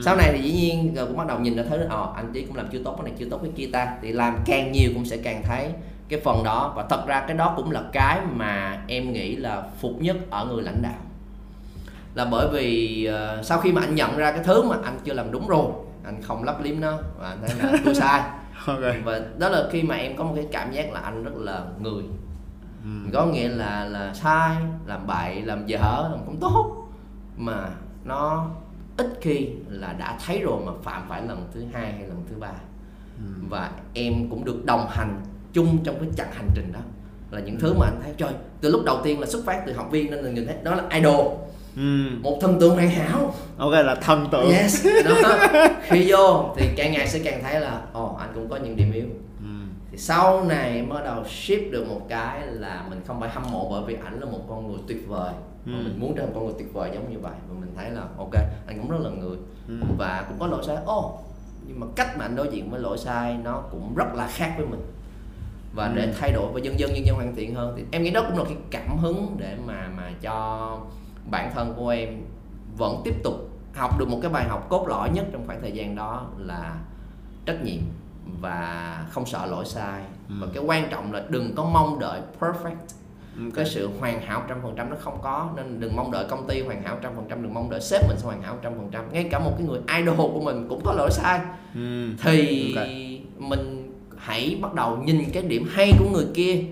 Sau 0.05 0.15
này 0.15 0.33
thì 0.33 0.49
dĩ 0.49 0.61
nhiên 0.61 0.93
rồi 0.95 1.05
cũng 1.05 1.17
bắt 1.17 1.27
đầu 1.27 1.39
nhìn 1.39 1.55
ra 1.55 1.63
thấy 1.69 1.79
ờ 1.89 2.13
anh 2.15 2.31
chí 2.33 2.45
cũng 2.45 2.55
làm 2.55 2.67
chưa 2.71 2.79
tốt 2.83 2.95
cái 2.97 3.03
này 3.03 3.13
chưa 3.19 3.29
tốt 3.29 3.39
cái 3.43 3.51
kia 3.55 3.69
ta. 3.73 3.97
Thì 4.01 4.11
làm 4.11 4.37
càng 4.45 4.71
nhiều 4.71 4.91
cũng 4.93 5.05
sẽ 5.05 5.17
càng 5.17 5.41
thấy 5.43 5.69
cái 6.09 6.19
phần 6.19 6.43
đó. 6.43 6.73
Và 6.75 6.85
thật 6.89 7.07
ra 7.07 7.23
cái 7.27 7.37
đó 7.37 7.53
cũng 7.57 7.71
là 7.71 7.81
cái 7.93 8.19
mà 8.35 8.81
em 8.87 9.13
nghĩ 9.13 9.35
là 9.35 9.63
phục 9.81 10.01
nhất 10.01 10.17
ở 10.29 10.45
người 10.45 10.63
lãnh 10.63 10.81
đạo 10.81 10.99
là 12.17 12.25
bởi 12.25 12.47
vì 12.47 13.05
ờ, 13.05 13.43
sau 13.43 13.59
khi 13.59 13.71
mà 13.71 13.81
anh 13.81 13.95
nhận 13.95 14.17
ra 14.17 14.31
cái 14.31 14.43
thứ 14.43 14.61
mà 14.61 14.75
anh 14.83 14.99
chưa 15.03 15.13
làm 15.13 15.31
đúng 15.31 15.47
rồi 15.47 15.65
anh 16.03 16.21
không 16.21 16.43
lấp 16.43 16.63
liếm 16.63 16.79
nó 16.79 16.97
và 17.19 17.29
anh 17.29 17.37
thấy 17.47 17.55
là 17.55 17.77
tôi 17.85 17.95
sai. 17.95 18.21
Ok. 18.65 18.79
và 19.03 19.21
đó 19.37 19.49
là 19.49 19.67
khi 19.71 19.83
mà 19.83 19.95
em 19.95 20.17
có 20.17 20.23
một 20.23 20.33
cái 20.35 20.47
cảm 20.51 20.71
giác 20.71 20.91
là 20.93 20.99
anh 20.99 21.23
rất 21.23 21.35
là 21.35 21.63
người. 21.79 22.03
Có 23.13 23.25
nghĩa 23.25 23.49
là 23.49 23.85
là 23.85 24.13
sai 24.13 24.55
làm 24.85 25.07
bậy 25.07 25.41
làm 25.41 25.65
dở 25.65 26.09
làm 26.11 26.25
không 26.25 26.37
tốt. 26.41 26.87
Mà 27.37 27.69
nó 28.03 28.49
ít 28.97 29.07
khi 29.21 29.49
là 29.69 29.93
đã 29.93 30.17
thấy 30.25 30.39
rồi 30.39 30.59
mà 30.65 30.71
phạm 30.83 31.05
phải 31.09 31.21
lần 31.21 31.47
thứ 31.53 31.63
hai 31.73 31.91
hay 31.91 32.07
lần 32.07 32.23
thứ 32.29 32.35
ba. 32.39 32.51
Và 33.49 33.71
em 33.93 34.29
cũng 34.29 34.45
được 34.45 34.65
đồng 34.65 34.87
hành 34.89 35.21
chung 35.53 35.77
trong 35.83 35.95
cái 35.99 36.09
chặng 36.17 36.31
hành 36.31 36.49
trình 36.55 36.71
đó. 36.73 36.79
Là 37.31 37.39
những 37.39 37.59
thứ 37.59 37.73
mà 37.73 37.85
anh 37.85 37.99
thấy 38.03 38.13
trời 38.17 38.33
từ 38.61 38.71
lúc 38.71 38.81
đầu 38.85 38.99
tiên 39.03 39.19
là 39.19 39.27
xuất 39.27 39.45
phát 39.45 39.63
từ 39.65 39.73
học 39.73 39.87
viên 39.91 40.11
nên 40.11 40.25
là 40.25 40.31
nhìn 40.31 40.45
thấy 40.45 40.55
đó 40.63 40.75
là 40.75 40.83
idol 40.89 41.27
Ừm. 41.77 42.21
một 42.23 42.37
thần 42.41 42.59
tượng 42.59 42.73
hoàn 42.75 42.89
hảo 42.89 43.33
Ok 43.57 43.71
là 43.71 43.95
thần 43.95 44.27
tượng. 44.31 44.49
yes 44.51 44.85
đó 45.05 45.37
khi 45.83 46.11
vô 46.11 46.53
thì 46.57 46.69
càng 46.77 46.91
ngày 46.91 47.07
sẽ 47.07 47.19
càng 47.19 47.43
thấy 47.43 47.59
là 47.59 47.81
ồ 47.93 48.15
anh 48.19 48.29
cũng 48.35 48.49
có 48.49 48.55
những 48.57 48.75
điểm 48.75 48.91
yếu 48.91 49.05
Ừm. 49.41 49.69
thì 49.91 49.97
sau 49.97 50.43
này 50.43 50.85
bắt 50.89 51.03
đầu 51.03 51.23
shift 51.23 51.71
được 51.71 51.87
một 51.89 52.01
cái 52.09 52.41
là 52.47 52.85
mình 52.89 53.01
không 53.07 53.19
phải 53.19 53.29
hâm 53.29 53.43
mộ 53.51 53.69
bởi 53.71 53.81
vì 53.87 53.97
ảnh 54.05 54.19
là 54.19 54.25
một 54.25 54.39
con 54.49 54.67
người 54.71 54.79
tuyệt 54.87 55.07
vời 55.07 55.31
Ừ. 55.65 55.71
mình 55.71 55.99
muốn 55.99 56.13
trở 56.15 56.21
thành 56.25 56.31
con 56.35 56.45
người 56.45 56.53
tuyệt 56.59 56.73
vời 56.73 56.89
giống 56.93 57.11
như 57.13 57.19
vậy 57.19 57.31
và 57.49 57.55
mình 57.59 57.69
thấy 57.75 57.89
là 57.89 58.01
ok 58.17 58.33
anh 58.67 58.77
cũng 58.81 58.89
rất 58.91 58.97
là 59.01 59.09
người 59.09 59.37
Ừ. 59.67 59.73
và 59.97 60.25
cũng 60.27 60.39
có 60.39 60.47
lỗi 60.47 60.63
sai 60.67 60.75
ồ 60.85 61.19
nhưng 61.67 61.79
mà 61.79 61.87
cách 61.95 62.17
mà 62.17 62.25
anh 62.25 62.35
đối 62.35 62.47
diện 62.51 62.71
với 62.71 62.79
lỗi 62.79 62.97
sai 62.97 63.37
nó 63.43 63.63
cũng 63.71 63.95
rất 63.95 64.13
là 64.15 64.27
khác 64.27 64.53
với 64.57 64.65
mình 64.65 64.79
và 65.73 65.85
Ừ. 65.85 65.91
để 65.95 66.13
thay 66.19 66.31
đổi 66.31 66.51
và 66.53 66.59
dần 66.63 66.79
dần 66.79 66.95
dần 66.95 67.05
dần 67.05 67.15
hoàn 67.15 67.35
thiện 67.35 67.55
hơn 67.55 67.73
thì 67.77 67.83
em 67.91 68.03
nghĩ 68.03 68.11
đó 68.11 68.23
cũng 68.29 68.37
là 68.37 68.43
cái 68.43 68.57
cảm 68.71 68.97
hứng 68.97 69.35
để 69.39 69.55
mà 69.65 69.89
mà 69.97 70.11
cho 70.21 70.77
bản 71.31 71.51
thân 71.55 71.73
của 71.77 71.89
em 71.89 72.09
vẫn 72.77 73.01
tiếp 73.05 73.15
tục 73.23 73.33
học 73.75 73.99
được 73.99 74.09
một 74.09 74.19
cái 74.21 74.31
bài 74.31 74.45
học 74.49 74.65
cốt 74.69 74.87
lõi 74.87 75.09
nhất 75.09 75.25
trong 75.31 75.47
khoảng 75.47 75.61
thời 75.61 75.71
gian 75.71 75.95
đó 75.95 76.25
là 76.37 76.75
trách 77.45 77.63
nhiệm 77.63 77.81
và 78.41 79.05
không 79.11 79.25
sợ 79.25 79.45
lỗi 79.45 79.65
sai 79.65 80.01
và 80.29 80.47
cái 80.53 80.63
quan 80.63 80.87
trọng 80.89 81.13
là 81.13 81.23
đừng 81.29 81.55
có 81.55 81.63
mong 81.65 81.99
đợi 81.99 82.21
perfect 82.39 82.75
Ok. 83.43 83.53
cái 83.55 83.65
sự 83.65 83.89
hoàn 83.99 84.21
hảo 84.21 84.43
trăm 84.49 84.57
phần 84.63 84.73
trăm 84.77 84.89
nó 84.89 84.95
không 84.99 85.19
có 85.23 85.49
nên 85.55 85.79
đừng 85.79 85.95
mong 85.95 86.11
đợi 86.11 86.25
công 86.29 86.47
ty 86.47 86.61
hoàn 86.61 86.81
hảo 86.83 86.97
trăm 87.03 87.11
phần 87.15 87.25
trăm 87.29 87.43
đừng 87.43 87.53
mong 87.53 87.69
đợi 87.69 87.81
sếp 87.81 88.01
mình 88.07 88.17
sẽ 88.17 88.25
hoàn 88.25 88.41
hảo 88.41 88.57
trăm 88.61 88.73
phần 88.77 88.89
trăm 88.91 89.13
ngay 89.13 89.27
cả 89.31 89.39
một 89.39 89.51
cái 89.57 89.67
người 89.67 89.79
idol 89.97 90.15
của 90.17 90.41
mình 90.41 90.65
cũng 90.69 90.81
có 90.85 90.93
lỗi 90.93 91.09
sai 91.11 91.39
Ừ. 91.75 92.09
thì 92.23 92.75
Ok. 92.75 92.87
mình 93.49 93.91
hãy 94.17 94.59
bắt 94.61 94.73
đầu 94.73 94.97
nhìn 94.97 95.21
cái 95.33 95.43
điểm 95.43 95.67
hay 95.71 95.91
của 95.99 96.09
người 96.13 96.25
kia 96.33 96.63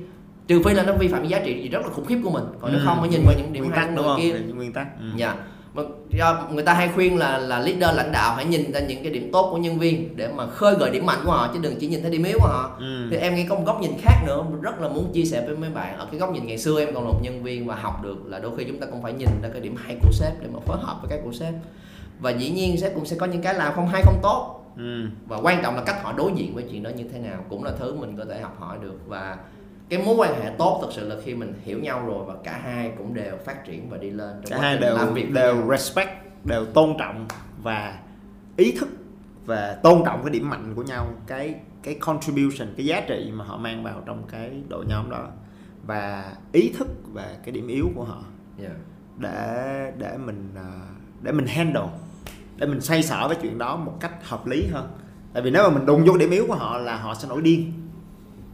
trừ 0.47 0.61
phi 0.65 0.73
là 0.73 0.83
nó 0.83 0.93
vi 0.93 1.07
phạm 1.07 1.21
cái 1.21 1.29
giá 1.29 1.39
trị 1.45 1.61
gì 1.63 1.69
rất 1.69 1.79
là 1.81 1.89
khủng 1.89 2.05
khiếp 2.05 2.17
của 2.23 2.29
mình 2.29 2.43
còn 2.61 2.71
nếu 2.71 2.79
Ừ. 2.81 2.85
không 2.87 2.97
phải 2.99 3.09
nhìn 3.09 3.21
vào 3.25 3.35
những 3.37 3.53
điểm 3.53 3.63
nguyên 3.63 3.75
tắc 3.75 3.95
đúng 3.95 4.05
không? 4.05 4.19
Kia 4.21 4.33
nguyên 4.55 4.73
tắc. 4.73 4.87
Ừ. 4.99 5.05
dạ. 5.15 5.35
Mà 5.73 5.83
do 6.09 6.47
người 6.51 6.63
ta 6.63 6.73
hay 6.73 6.89
khuyên 6.95 7.17
là 7.17 7.37
là 7.37 7.59
leader 7.59 7.97
lãnh 7.97 8.11
đạo 8.11 8.35
hãy 8.35 8.45
nhìn 8.45 8.71
ra 8.71 8.79
những 8.79 9.03
cái 9.03 9.11
điểm 9.11 9.29
tốt 9.31 9.49
của 9.51 9.57
nhân 9.57 9.79
viên 9.79 10.15
để 10.17 10.29
mà 10.35 10.47
khơi 10.47 10.75
gợi 10.79 10.89
điểm 10.91 11.05
mạnh 11.05 11.19
của 11.25 11.31
họ 11.31 11.49
chứ 11.53 11.59
đừng 11.61 11.75
chỉ 11.79 11.87
nhìn 11.87 12.01
thấy 12.01 12.11
điểm 12.11 12.23
yếu 12.23 12.37
của 12.41 12.47
họ. 12.47 12.75
Ừ. 12.79 13.07
thì 13.11 13.17
em 13.17 13.35
nghĩ 13.35 13.45
có 13.49 13.55
một 13.55 13.61
góc 13.65 13.81
nhìn 13.81 13.91
khác 14.01 14.23
nữa 14.27 14.43
rất 14.61 14.81
là 14.81 14.87
muốn 14.87 15.11
chia 15.13 15.23
sẻ 15.25 15.43
với 15.47 15.55
mấy 15.57 15.69
bạn. 15.69 15.97
Ở 15.97 16.07
cái 16.11 16.19
góc 16.19 16.31
nhìn 16.33 16.47
ngày 16.47 16.57
xưa 16.57 16.79
em 16.79 16.93
còn 16.95 17.03
là 17.05 17.11
một 17.11 17.19
nhân 17.23 17.43
viên 17.43 17.67
và 17.67 17.75
học 17.75 18.03
được 18.03 18.25
là 18.25 18.39
đôi 18.39 18.51
khi 18.57 18.63
chúng 18.63 18.79
ta 18.79 18.87
cũng 18.91 19.03
phải 19.03 19.13
nhìn 19.13 19.29
ra 19.43 19.49
cái 19.51 19.61
điểm 19.61 19.75
hay 19.75 19.95
của 20.01 20.11
sếp 20.11 20.33
để 20.41 20.47
mà 20.53 20.59
phối 20.65 20.77
hợp 20.81 20.97
với 21.01 21.09
cái 21.09 21.19
của 21.23 21.31
sếp. 21.33 21.53
Và 22.19 22.29
dĩ 22.31 22.49
nhiên 22.49 22.77
sếp 22.77 22.95
cũng 22.95 23.05
sẽ 23.05 23.15
có 23.19 23.25
những 23.25 23.41
cái 23.41 23.53
làm 23.53 23.73
không 23.75 23.87
hay 23.87 24.01
không 24.05 24.19
tốt. 24.23 24.61
Ừ. 24.77 25.05
và 25.27 25.37
quan 25.37 25.59
trọng 25.63 25.75
là 25.75 25.83
cách 25.85 26.03
họ 26.03 26.13
đối 26.17 26.31
diện 26.35 26.55
với 26.55 26.63
chuyện 26.71 26.83
đó 26.83 26.89
như 26.89 27.03
thế 27.13 27.19
nào 27.19 27.37
cũng 27.49 27.63
là 27.63 27.71
thứ 27.79 27.93
mình 27.95 28.17
có 28.17 28.25
thể 28.29 28.41
học 28.41 28.55
hỏi 28.59 28.77
được. 28.81 28.99
Và 29.07 29.37
cái 29.89 30.03
mối 30.05 30.15
quan 30.15 30.41
hệ 30.41 30.51
tốt 30.57 30.79
thật 30.81 30.89
sự 30.91 31.07
là 31.07 31.15
khi 31.23 31.35
mình 31.35 31.53
hiểu 31.63 31.79
nhau 31.79 32.05
rồi 32.05 32.25
và 32.25 32.33
cả 32.43 32.59
hai 32.63 32.91
cũng 32.97 33.13
đều 33.13 33.37
phát 33.45 33.65
triển 33.65 33.89
và 33.89 33.97
đi 33.97 34.09
lên 34.09 34.29
trong 34.43 34.59
cả 34.59 34.67
hai 34.67 34.77
đều 34.77 34.95
làm 34.97 35.13
việc 35.13 35.31
đều 35.31 35.55
nhau. 35.55 35.69
respect 35.71 36.09
đều 36.43 36.65
tôn 36.65 36.95
trọng 36.99 37.27
và 37.63 37.99
ý 38.57 38.71
thức 38.71 38.89
và 39.45 39.77
tôn 39.83 40.01
trọng 40.05 40.23
cái 40.23 40.29
điểm 40.29 40.49
mạnh 40.49 40.73
của 40.75 40.83
nhau 40.83 41.07
cái 41.27 41.55
cái 41.83 41.93
contribution 41.93 42.67
cái 42.77 42.85
giá 42.85 43.01
trị 43.07 43.31
mà 43.33 43.45
họ 43.45 43.57
mang 43.57 43.83
vào 43.83 44.03
trong 44.05 44.23
cái 44.31 44.51
đội 44.69 44.85
nhóm 44.85 45.09
đó 45.09 45.27
và 45.85 46.33
ý 46.51 46.73
thức 46.77 46.87
về 47.13 47.37
cái 47.43 47.51
điểm 47.51 47.67
yếu 47.67 47.89
của 47.95 48.03
họ 48.03 48.23
Dạ. 48.57 48.69
để 49.17 49.91
để 49.97 50.17
mình 50.17 50.49
à, 50.55 50.69
để 51.21 51.31
mình 51.31 51.45
handle 51.47 51.87
để 52.57 52.67
mình 52.67 52.81
xoay 52.81 53.03
sở 53.03 53.27
với 53.27 53.37
chuyện 53.41 53.57
đó 53.57 53.75
một 53.77 53.93
cách 53.99 54.13
hợp 54.23 54.47
lý 54.47 54.67
hơn 54.67 54.87
tại 55.33 55.43
vì 55.43 55.51
nếu 55.51 55.63
mà 55.63 55.69
mình 55.69 55.85
đụng 55.85 56.05
vô 56.05 56.17
điểm 56.17 56.29
yếu 56.29 56.45
của 56.47 56.55
họ 56.55 56.77
là 56.77 56.97
họ 56.97 57.15
sẽ 57.15 57.27
nổi 57.27 57.41
điên 57.41 57.71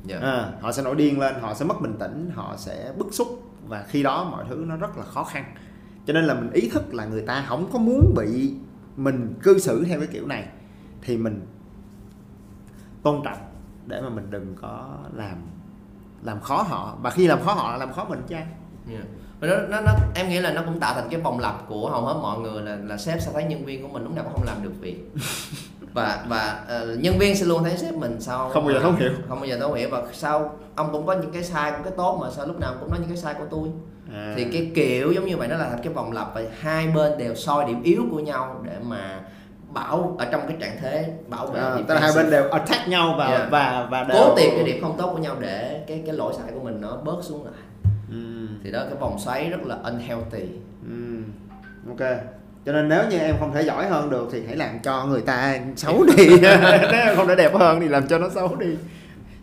Dạ. 0.06 0.20
à, 0.20 0.52
họ 0.62 0.72
sẽ 0.72 0.84
nổi 0.84 0.96
điên 0.96 1.20
lên 1.20 1.36
họ 1.42 1.54
sẽ 1.54 1.66
mất 1.66 1.82
bình 1.82 1.96
tĩnh 2.00 2.32
họ 2.34 2.56
sẽ 2.58 2.94
bức 2.98 3.14
xúc 3.14 3.44
và 3.68 3.86
khi 3.88 4.04
đó 4.04 4.28
mọi 4.32 4.46
thứ 4.50 4.66
nó 4.68 4.76
rất 4.76 4.98
là 4.98 5.04
khó 5.04 5.24
khăn 5.24 5.56
cho 6.06 6.14
nên 6.14 6.26
là 6.26 6.34
mình 6.34 6.52
ý 6.52 6.70
thức 6.70 6.94
là 6.94 7.06
người 7.06 7.22
ta 7.22 7.46
không 7.48 7.70
có 7.74 7.80
muốn 7.80 8.14
bị 8.16 8.54
mình 8.96 9.34
cư 9.44 9.60
xử 9.60 9.84
theo 9.84 10.00
cái 10.00 10.08
kiểu 10.08 10.28
này 10.28 10.48
thì 11.02 11.18
mình 11.18 11.42
tôn 13.04 13.22
trọng 13.24 13.38
để 13.88 14.02
mà 14.02 14.10
mình 14.10 14.28
đừng 14.30 14.56
có 14.62 14.98
làm 15.14 15.38
làm 16.24 16.42
khó 16.42 16.62
họ 16.62 16.98
và 17.02 17.10
khi 17.10 17.28
làm 17.28 17.42
khó 17.42 17.54
họ 17.54 17.72
là 17.72 17.78
làm 17.78 17.94
khó 17.94 18.06
mình 18.06 18.22
chứ. 18.28 18.36
Yeah. 18.90 19.04
Và 19.40 19.48
nó, 19.48 19.56
nó, 19.70 19.82
nó, 19.82 19.92
em 20.16 20.30
nghĩ 20.30 20.40
là 20.40 20.54
nó 20.54 20.62
cũng 20.66 20.80
tạo 20.80 20.94
thành 20.94 21.08
cái 21.10 21.22
vòng 21.22 21.40
lặp 21.40 21.68
của 21.68 21.90
hầu 21.90 22.06
hết 22.06 22.20
mọi 22.22 22.40
người 22.40 22.62
là 22.62 22.76
là 22.76 22.98
sếp 22.98 23.22
sẽ 23.22 23.32
thấy 23.34 23.44
nhân 23.44 23.66
viên 23.66 23.82
của 23.82 23.88
mình 23.88 24.04
lúc 24.04 24.16
nào 24.16 24.24
cũng 24.24 24.34
không 24.34 24.46
làm 24.46 24.64
được 24.64 24.74
việc 24.80 25.12
và 25.94 26.26
và 26.28 26.64
ờ, 26.68 26.96
nhân 27.00 27.18
viên 27.20 27.36
sẽ 27.36 27.46
luôn 27.46 27.64
thấy 27.64 27.78
sếp 27.78 27.94
mình 27.96 28.16
sao 28.22 28.50
Không 28.50 28.66
bao 28.66 28.74
giờ 28.74 28.80
thấu 28.80 28.92
hiểu. 28.92 29.12
không 29.30 29.38
bao 29.40 29.46
giờ 29.46 29.58
thấu 29.60 29.74
hiểu 29.74 29.90
và 29.92 30.04
sao 30.14 30.56
ông 30.76 30.90
cũng 30.92 31.06
có 31.06 31.14
những 31.14 31.32
cái 31.32 31.44
sai 31.44 31.72
cũng 31.72 31.84
cái 31.84 31.94
tốt 31.98 32.18
mà 32.22 32.28
sao 32.32 32.46
lúc 32.48 32.60
nào 32.60 32.74
cũng 32.80 32.90
nói 32.90 33.00
những 33.00 33.10
cái 33.10 33.18
sai 33.18 33.34
của 33.34 33.46
tôi. 33.52 33.70
À, 34.14 34.34
thì 34.38 34.44
cái 34.54 34.72
kiểu 34.76 35.12
giống 35.12 35.26
như 35.26 35.38
vậy 35.38 35.48
nó 35.48 35.58
là 35.58 35.70
thành 35.70 35.80
cái 35.84 35.94
vòng 35.94 36.12
lặp 36.12 36.36
và 36.36 36.42
hai 36.60 36.88
bên 36.88 37.18
đều 37.18 37.36
soi 37.36 37.66
điểm 37.66 37.84
yếu 37.84 38.04
của 38.12 38.20
nhau 38.20 38.62
để 38.66 38.76
mà 38.88 39.20
bảo 39.74 40.16
ở 40.20 40.26
trong 40.32 40.42
cái 40.48 40.58
trạng 40.62 40.78
thế 40.82 41.14
bảo 41.28 41.48
vệ 41.48 41.60
à, 41.60 41.76
tức 41.88 41.94
là 41.94 42.00
hai 42.02 42.12
bên 42.16 42.30
đều 42.32 42.50
attack 42.50 42.88
nhau 42.88 43.16
và 43.18 43.28
Yeah. 43.28 43.52
và 43.52 43.88
và 43.92 44.04
đều 44.04 44.18
cố 44.18 44.36
tìm 44.36 44.50
cái 44.56 44.64
điểm 44.64 44.82
không 44.82 44.98
tốt 44.98 45.10
của 45.14 45.18
nhau 45.18 45.36
để 45.40 45.84
cái 45.88 46.04
cái 46.06 46.16
lỗi 46.16 46.34
sai 46.38 46.52
của 46.54 46.60
mình 46.60 46.82
nó 46.82 46.98
bớt 47.04 47.18
xuống 47.22 47.46
lại. 47.46 47.54
Ừ, 48.12 48.48
thì 48.64 48.72
đó 48.72 48.80
cái 48.90 48.96
vòng 49.00 49.20
xoáy 49.20 49.50
rất 49.50 49.62
là 49.66 49.76
unhealthy. 49.84 50.44
Ừ, 50.90 51.18
ok 51.90 52.10
cho 52.66 52.72
nên 52.72 52.90
nếu 52.90 53.04
như 53.10 53.18
em 53.20 53.36
không 53.40 53.54
thể 53.54 53.62
giỏi 53.62 53.88
hơn 53.88 54.10
được 54.10 54.30
thì 54.32 54.42
hãy 54.48 54.56
làm 54.56 54.80
cho 54.84 55.06
người 55.06 55.22
ta 55.22 55.58
xấu 55.76 56.04
đi. 56.04 56.30
Nếu 56.42 56.58
em 56.92 57.16
không 57.16 57.28
thể 57.28 57.36
đẹp 57.36 57.54
hơn 57.56 57.80
thì 57.80 57.88
làm 57.88 58.08
cho 58.08 58.18
nó 58.18 58.30
xấu 58.30 58.56
đi. 58.56 58.68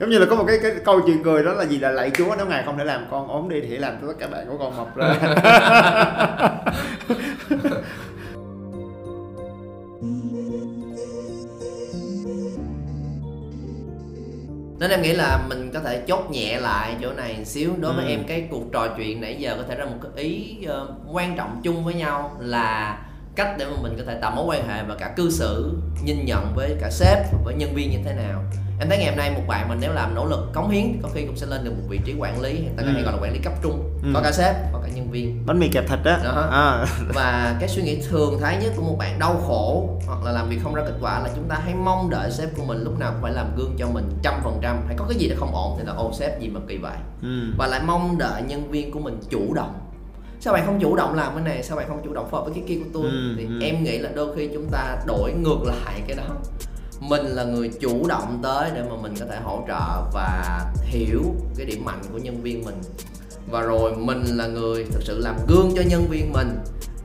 Giống 0.01 0.11
như 0.11 0.19
là 0.19 0.27
có 0.31 0.37
một 0.37 0.45
cái 0.47 0.59
cái 0.63 0.73
câu 0.85 1.01
chuyện 1.07 1.23
cười 1.23 1.43
đó 1.43 1.53
là 1.53 1.65
gì? 1.65 1.79
Là 1.79 1.91
lạy 1.91 2.11
chúa 2.15 2.35
nếu 2.37 2.47
ngài 2.47 2.63
không 2.65 2.79
thể 2.79 2.85
làm 2.85 3.07
con 3.11 3.29
ốm 3.29 3.49
đi 3.49 3.61
thì 3.61 3.69
hãy 3.69 3.79
làm 3.79 3.95
cho 4.01 4.07
tất 4.09 4.15
cả 4.19 4.27
bạn 4.27 4.47
của 4.49 4.59
con 4.59 4.77
mập 4.77 4.97
ra 4.97 5.15
nên 14.79 14.91
em 14.91 15.03
nghĩ 15.03 15.13
là 15.13 15.41
mình 15.49 15.71
có 15.75 15.81
thể 15.81 16.03
chốt 16.09 16.31
nhẹ 16.31 16.61
lại 16.61 16.97
chỗ 17.03 17.13
này 17.13 17.35
một 17.39 17.45
xíu. 17.45 17.71
Đối 17.81 17.93
với 17.93 18.05
Ừ. 18.05 18.09
em 18.11 18.25
cái 18.29 18.49
cuộc 18.51 18.73
trò 18.73 18.89
chuyện 18.97 19.21
nãy 19.21 19.37
giờ 19.39 19.55
có 19.59 19.63
thể 19.69 19.75
ra 19.75 19.85
một 19.85 19.97
cái 20.03 20.25
ý 20.25 20.65
ờ, 20.67 20.89
quan 21.13 21.37
trọng 21.37 21.61
chung 21.63 21.85
với 21.85 21.95
nhau 21.95 22.37
là 22.41 22.99
cách 23.39 23.55
để 23.59 23.65
mà 23.65 23.77
mình 23.83 23.95
có 23.99 24.05
thể 24.07 24.15
tạo 24.21 24.31
mối 24.37 24.45
quan 24.49 24.69
hệ 24.69 24.83
và 24.83 24.95
cả 24.95 25.13
cư 25.17 25.31
xử 25.31 25.73
nhìn 26.05 26.25
nhận 26.25 26.55
với 26.55 26.77
cả 26.81 26.91
sếp 26.91 27.19
và 27.33 27.39
với 27.45 27.55
nhân 27.55 27.75
viên 27.75 27.91
như 27.91 27.99
thế 28.05 28.13
nào 28.15 28.43
em 28.81 28.89
thấy 28.89 28.99
ngày 28.99 29.09
hôm 29.09 29.17
nay 29.19 29.31
một 29.31 29.41
bạn 29.49 29.69
mình 29.69 29.79
nếu 29.81 29.93
làm 29.93 30.15
nỗ 30.15 30.25
lực 30.27 30.51
cống 30.55 30.71
hiến 30.71 30.85
thì 30.93 30.99
có 31.03 31.09
khi 31.15 31.27
cũng 31.27 31.37
sẽ 31.37 31.47
lên 31.47 31.65
được 31.65 31.71
một 31.71 31.83
vị 31.89 32.01
trí 32.05 32.15
quản 32.19 32.41
lý 32.41 32.53
người 32.53 32.73
ta 32.77 32.83
Ừ. 32.83 32.89
hay 32.93 33.03
gọi 33.03 33.13
là 33.13 33.19
quản 33.23 33.33
lý 33.33 33.39
cấp 33.39 33.53
trung 33.63 33.85
Ừ. 34.03 34.09
có 34.15 34.21
cả 34.25 34.33
sếp 34.33 34.55
có 34.73 34.79
cả 34.83 34.89
nhân 34.95 35.11
viên 35.11 35.47
bánh 35.47 35.59
mì 35.59 35.69
kẹp 35.69 35.89
thịt 35.89 35.99
đó, 36.05 36.19
Đó. 36.25 36.49
À, 36.53 36.87
và 37.15 37.57
cái 37.61 37.69
suy 37.69 37.83
nghĩ 37.83 38.03
thường 38.09 38.39
thấy 38.41 38.57
nhất 38.57 38.73
của 38.77 38.83
một 38.83 38.97
bạn 38.99 39.19
đau 39.19 39.41
khổ 39.47 39.89
hoặc 40.07 40.25
là 40.25 40.33
làm 40.33 40.49
việc 40.49 40.59
không 40.63 40.75
ra 40.75 40.83
kết 40.87 40.95
quả 41.01 41.19
là 41.21 41.29
chúng 41.35 41.49
ta 41.49 41.57
hay 41.65 41.75
mong 41.75 42.11
đợi 42.11 42.31
sếp 42.31 42.49
của 42.57 42.65
mình 42.65 42.85
lúc 42.85 42.99
nào 42.99 43.13
cũng 43.13 43.23
phải 43.23 43.33
làm 43.33 43.57
gương 43.57 43.75
cho 43.79 43.87
mình 43.89 44.11
trăm 44.23 44.35
phần 44.45 44.59
trăm 44.63 44.77
hay 44.87 44.97
có 44.99 45.05
cái 45.09 45.19
gì 45.19 45.29
đó 45.29 45.37
không 45.39 45.55
ổn 45.55 45.77
thì 45.79 45.85
là 45.87 45.93
ô 45.93 46.13
sếp 46.19 46.41
gì 46.41 46.49
mà 46.49 46.61
kỳ 46.69 46.77
vậy 46.77 46.97
ừ. 47.23 47.53
và 47.59 47.67
lại 47.67 47.81
mong 47.87 48.19
đợi 48.19 48.43
nhân 48.43 48.71
viên 48.71 48.91
của 48.93 49.01
mình 49.01 49.21
chủ 49.31 49.55
động 49.55 49.75
sao 50.41 50.55
bạn 50.55 50.67
không 50.67 50.79
chủ 50.81 50.97
động 50.97 51.15
làm 51.15 51.35
cái 51.35 51.45
này? 51.45 51.63
Sao 51.63 51.77
bạn 51.77 51.89
không 51.89 52.01
chủ 52.05 52.13
động 52.13 52.29
phối 52.31 52.41
hợp 52.41 52.45
với 52.45 52.55
cái 52.55 52.65
kia 52.69 52.79
của 52.85 52.91
tôi? 52.93 53.05
Ừ, 53.05 53.35
thì 53.37 53.45
ừ. 53.45 53.61
em 53.63 53.85
nghĩ 53.85 53.99
là 53.99 54.11
đôi 54.15 54.37
khi 54.37 54.49
chúng 54.55 54.69
ta 54.71 54.97
đổi 55.07 55.33
ngược 55.33 55.59
lại 55.65 56.03
cái 56.07 56.17
đó. 56.17 56.35
Mình 57.01 57.27
là 57.27 57.45
người 57.45 57.71
chủ 57.81 58.09
động 58.09 58.41
tới 58.43 58.71
để 58.75 58.83
mà 58.91 58.97
mình 59.03 59.15
có 59.21 59.27
thể 59.31 59.39
hỗ 59.43 59.65
trợ 59.69 60.11
và 60.13 60.61
hiểu 60.83 61.23
cái 61.57 61.67
điểm 61.67 61.85
mạnh 61.85 62.03
của 62.13 62.19
nhân 62.19 62.43
viên 62.43 62.65
mình. 62.65 62.81
Và 63.51 63.61
rồi 63.61 63.97
mình 63.97 64.25
là 64.25 64.47
người 64.47 64.85
thực 64.85 65.03
sự 65.03 65.19
làm 65.19 65.37
gương 65.49 65.73
cho 65.77 65.83
nhân 65.83 66.07
viên 66.11 66.33
mình. 66.33 66.49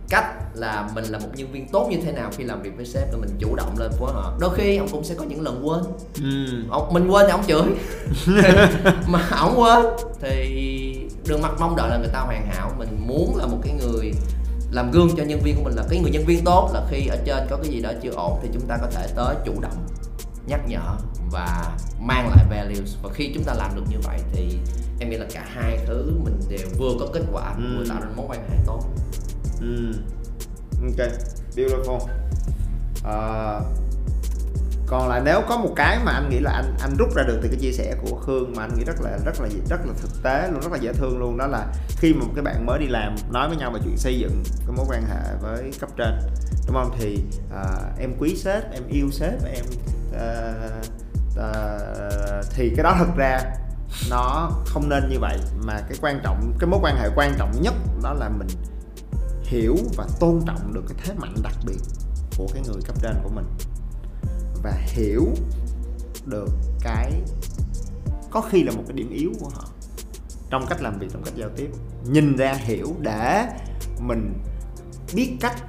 Cách 0.10 0.26
là 0.56 0.89
mình 0.96 1.06
là 1.06 1.20
một 1.20 1.28
nhân 1.36 1.52
viên 1.52 1.68
tốt 1.68 1.88
như 1.92 1.98
thế 2.06 2.12
nào 2.12 2.30
khi 2.38 2.44
làm 2.44 2.62
việc 2.62 2.72
với 2.76 2.86
sếp 2.86 3.12
là 3.12 3.18
mình 3.18 3.30
chủ 3.39 3.56
động 3.56 3.76
lên 3.78 3.92
phối 4.00 4.13
hợp 4.13 4.34
đôi 4.39 4.50
khi 4.56 4.78
ông 4.78 4.88
cũng 4.92 5.04
sẽ 5.04 5.16
có 5.16 5.24
những 5.24 5.42
lần 5.42 5.68
quên 5.68 5.80
Ừ. 6.24 6.63
ông 6.70 6.94
mình 6.94 7.08
quên 7.08 7.26
thì 7.28 7.32
ông 7.32 7.44
chửi 7.48 7.63
mà 9.08 9.30
ổng 9.42 9.60
quên 9.62 9.86
thì 10.22 11.00
đừng 11.28 11.42
mặc 11.42 11.52
mong 11.60 11.76
đợi 11.76 11.89
là 11.89 11.98
người 11.98 12.08
ta 12.13 12.20
hoàn 12.20 12.48
hảo 12.48 12.72
mình 12.78 13.08
muốn 13.08 13.36
là 13.38 13.46
một 13.46 13.58
cái 13.63 13.74
người 13.74 14.12
làm 14.72 14.92
gương 14.92 15.10
cho 15.18 15.24
nhân 15.24 15.39
viên 15.44 15.56
của 15.56 15.63
mình 15.63 15.74
là 15.76 15.84
cái 15.89 16.00
người 16.00 16.12
nhân 16.12 16.26
viên 16.26 16.44
tốt 16.44 16.70
là 16.74 16.82
khi 16.92 17.08
ở 17.08 17.18
trên 17.26 17.48
có 17.50 17.58
cái 17.58 17.72
gì 17.72 17.82
đó 17.82 17.92
chưa 18.04 18.12
ổn 18.12 18.39
thì 18.44 18.50
chúng 18.54 18.68
ta 18.68 18.78
có 18.82 18.88
thể 18.92 19.08
tới 19.16 19.36
chủ 19.46 19.54
động 19.62 19.86
nhắc 20.48 20.60
nhở 20.68 20.96
và 21.32 21.72
mang 22.00 22.30
lại 22.36 22.46
values 22.50 22.96
và 23.04 23.10
khi 23.13 23.32
chúng 23.34 23.44
ta 23.44 23.54
làm 23.54 23.76
được 23.76 23.84
như 23.89 23.98
vậy 24.04 24.20
thì 24.34 24.58
em 25.00 25.10
nghĩ 25.10 25.18
là 25.18 25.26
cả 25.34 25.46
hai 25.48 25.80
thứ 25.88 26.12
mình 26.24 26.39
đều 26.50 26.68
vừa 26.80 26.92
có 27.00 27.08
kết 27.13 27.22
quả 27.32 27.54
Ừ. 27.58 27.63
vừa 27.78 27.86
tạo 27.89 28.02
ra 28.02 28.08
mối 28.16 28.26
quan 28.30 28.39
hệ 28.50 28.58
tốt 28.66 28.80
Ừ. 29.62 29.92
Ok, 30.82 31.10
beautiful. 31.56 32.00
à, 33.04 33.60
còn 34.88 35.10
lại 35.10 35.22
nếu 35.26 35.42
có 35.50 35.58
một 35.58 35.74
cái 35.76 36.00
mà 36.06 36.12
anh 36.12 36.30
nghĩ 36.30 36.40
là 36.40 36.52
anh 36.52 36.76
anh 36.82 36.96
rút 37.00 37.16
ra 37.16 37.24
được 37.24 37.40
từ 37.42 37.48
cái 37.50 37.60
chia 37.60 37.72
sẻ 37.72 37.96
của 38.02 38.16
Khương 38.16 38.54
mà 38.56 38.64
anh 38.64 38.76
nghĩ 38.78 38.84
rất 38.84 39.02
là 39.02 39.18
rất 39.26 39.42
là 39.42 39.50
rất 39.70 39.80
là 39.86 39.94
thực 40.02 40.24
tế 40.24 40.50
luôn 40.52 40.62
rất 40.62 40.72
là 40.72 40.78
dễ 40.78 40.94
thương 40.94 41.20
luôn 41.20 41.38
đó 41.38 41.48
là 41.48 41.66
khi 41.98 42.14
mà 42.14 42.26
một 42.26 42.32
cái 42.36 42.43
bạn 42.43 42.66
mới 42.66 42.80
đi 42.80 42.88
làm 42.88 43.16
nói 43.32 43.47
với 43.47 43.58
nhau 43.58 43.72
về 43.72 43.80
chuyện 43.84 43.97
xây 43.97 44.20
dựng 44.20 44.43
cái 44.60 44.76
mối 44.78 44.86
quan 44.89 45.02
hệ 45.02 45.36
với 45.41 45.72
cấp 45.80 45.89
trên 45.97 46.20
đúng 46.68 46.76
không 46.76 46.95
thì 47.00 47.24
à, 47.56 47.64
em 48.00 48.14
quý 48.20 48.36
sếp 48.36 48.72
em 48.72 48.84
yêu 48.89 49.12
sếp 49.12 49.45
em 49.45 49.66
à, 50.20 50.54
à, 51.38 51.54
thì 52.56 52.74
cái 52.76 52.84
đó 52.84 52.95
thực 53.00 53.16
ra 53.16 53.39
nó 54.10 54.52
không 54.66 54.89
nên 54.89 55.10
như 55.10 55.20
vậy 55.20 55.38
mà 55.64 55.74
cái 55.74 55.97
quan 56.02 56.20
trọng 56.24 56.54
cái 56.60 56.68
mối 56.70 56.80
quan 56.84 56.97
hệ 56.97 57.10
quan 57.16 57.34
trọng 57.38 57.52
nhất 57.62 57.74
đó 58.04 58.14
là 58.14 58.30
mình 58.30 58.47
hiểu 59.44 59.76
và 59.96 60.08
tôn 60.20 60.41
trọng 60.46 60.74
được 60.74 60.84
cái 60.88 60.98
thế 61.04 61.14
mạnh 61.14 61.36
đặc 61.44 61.54
biệt 61.66 61.80
của 62.38 62.48
cái 62.54 62.64
người 62.68 62.82
cấp 62.86 62.96
trên 63.02 63.16
của 63.24 63.30
mình. 63.30 63.46
Và 64.64 64.72
hiểu 64.72 65.26
được 66.26 66.50
cái, 66.82 67.22
có 68.32 68.41
khi 68.41 68.64
là 68.64 68.72
một 68.72 68.84
cái 68.88 68.98
điểm 68.98 69.10
yếu 69.10 69.32
của 69.39 69.50
họ 69.50 69.66
trong 70.50 70.66
cách 70.70 70.82
làm 70.82 71.00
việc, 71.00 71.08
trong 71.14 71.24
cách 71.24 71.34
giao 71.36 71.50
tiếp. 71.56 71.70
Nhìn 72.06 72.38
ra 72.38 72.54
hiểu 72.54 72.96
để 73.02 73.46
mình 74.00 74.34
biết 75.16 75.38
cách 75.41 75.64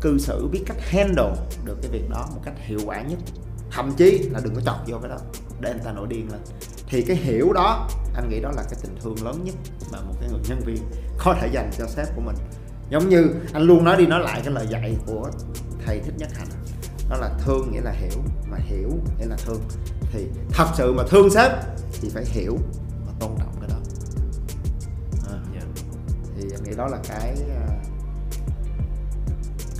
cư 0.00 0.18
xử, 0.18 0.48
biết 0.52 0.62
cách 0.66 0.76
handle 0.80 1.34
được 1.64 1.76
cái 1.82 1.90
việc 1.90 2.10
đó 2.10 2.28
một 2.34 2.40
cách 2.44 2.54
hiệu 2.58 2.78
quả 2.86 3.02
nhất. 3.02 3.18
Thậm 3.70 3.92
chí 3.96 4.18
là 4.18 4.40
đừng 4.44 4.54
có 4.54 4.60
chọc 4.60 4.76
vô 4.86 4.98
cái 4.98 5.10
đó, 5.10 5.18
để 5.60 5.72
người 5.72 5.82
ta 5.84 5.92
nổi 5.92 6.06
điên 6.08 6.28
lên. 6.32 6.40
Thì 6.88 7.02
cái 7.02 7.16
hiểu 7.16 7.52
đó, 7.52 7.88
anh 8.14 8.28
nghĩ 8.28 8.40
đó 8.40 8.50
là 8.56 8.62
cái 8.62 8.80
tình 8.82 8.96
thương 9.02 9.24
lớn 9.24 9.44
nhất 9.44 9.54
mà 9.92 10.00
một 10.00 10.14
cái 10.20 10.28
người 10.30 10.40
nhân 10.48 10.60
viên 10.66 10.78
có 11.18 11.34
thể 11.40 11.48
dành 11.52 11.70
cho 11.78 11.86
sếp 11.86 12.16
của 12.16 12.22
mình 12.22 12.36
giống 12.90 13.08
như 13.08 13.34
anh 13.52 13.62
luôn 13.62 13.84
nói 13.84 13.96
đi 13.96 14.06
nói 14.06 14.20
lại 14.20 14.40
cái 14.44 14.54
lời 14.54 14.66
dạy 14.70 14.96
của 15.06 15.30
thầy 15.86 16.00
thích 16.00 16.14
nhất 16.18 16.28
hạnh. 16.34 16.48
Đó 17.10 17.16
là 17.16 17.30
thương 17.44 17.72
nghĩa 17.72 17.80
là 17.80 17.90
hiểu 17.90 18.22
mà 18.50 18.56
hiểu 18.60 18.88
nghĩa 19.18 19.26
là 19.26 19.36
thương. 19.46 19.60
Thì 20.12 20.26
thật 20.52 20.66
sự 20.76 20.92
mà 20.92 21.02
thương 21.08 21.30
sếp 21.30 21.52
thì 22.00 22.08
phải 22.08 22.24
hiểu 22.26 22.58
và 23.06 23.12
tôn 23.20 23.30
trọng 23.38 23.54
cái 23.60 23.68
đó. 23.70 23.76
À, 25.32 25.38
Dạ. 25.54 25.60
thì 26.36 26.44
anh 26.54 26.64
nghĩ 26.64 26.70
đó 26.76 26.86
là 26.86 26.98
cái 27.08 27.34
à, 27.50 27.66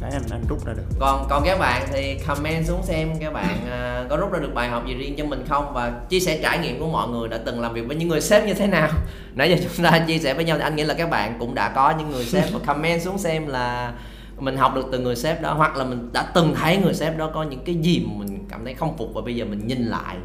cái 0.01 0.11
anh 0.11 0.23
anh 0.31 0.43
rút 0.49 0.67
ra 0.67 0.73
được. 0.73 0.83
Còn 0.99 1.27
còn 1.31 1.43
các 1.45 1.59
bạn 1.59 1.87
thì 1.93 2.19
comment 2.27 2.67
xuống 2.67 2.83
xem 2.83 3.13
các 3.21 3.33
bạn 3.33 3.67
à, 3.71 4.05
có 4.11 4.17
rút 4.17 4.33
ra 4.33 4.39
được 4.39 4.55
bài 4.55 4.69
học 4.69 4.87
gì 4.87 4.95
riêng 4.95 5.15
cho 5.19 5.25
mình 5.25 5.45
không? 5.49 5.73
Và 5.75 5.93
chia 6.09 6.21
sẻ 6.21 6.39
trải 6.43 6.59
nghiệm 6.59 6.81
của 6.81 6.89
mọi 6.89 7.09
người 7.09 7.29
đã 7.29 7.39
từng 7.45 7.61
làm 7.61 7.75
việc 7.75 7.87
với 7.87 7.97
những 7.97 8.09
người 8.09 8.21
sếp 8.21 8.47
như 8.47 8.55
thế 8.55 8.67
nào? 8.67 8.89
Nãy 9.35 9.51
giờ 9.51 9.57
chúng 9.77 9.85
ta 9.85 10.05
chia 10.07 10.19
sẻ 10.19 10.35
với 10.35 10.45
nhau 10.45 10.57
thì 10.57 10.63
anh 10.63 10.77
nghĩ 10.77 10.85
là 10.85 10.95
các 10.95 11.11
bạn 11.11 11.37
cũng 11.39 11.55
đã 11.55 11.73
có 11.75 11.95
những 11.99 12.11
người 12.11 12.25
sếp. 12.25 12.45
Và 12.53 12.59
comment 12.67 13.03
xuống 13.03 13.19
xem 13.19 13.47
là 13.47 13.93
mình 14.39 14.57
học 14.57 14.75
được 14.75 14.87
từ 14.93 14.99
người 14.99 15.17
sếp 15.17 15.43
đó 15.43 15.55
hoặc 15.55 15.77
là 15.77 15.85
mình 15.85 16.11
đã 16.13 16.31
từng 16.35 16.55
thấy 16.55 16.77
người 16.77 16.95
sếp 16.95 17.19
đó 17.19 17.31
có 17.35 17.43
những 17.43 17.65
cái 17.65 17.75
gì 17.75 18.07
mà 18.07 18.13
mình 18.19 18.47
cảm 18.51 18.65
thấy 18.65 18.75
không 18.75 18.97
phục 18.99 19.09
và 19.15 19.21
bây 19.21 19.37
giờ 19.37 19.45
mình 19.45 19.67
nhìn 19.67 19.85
lại 19.85 20.17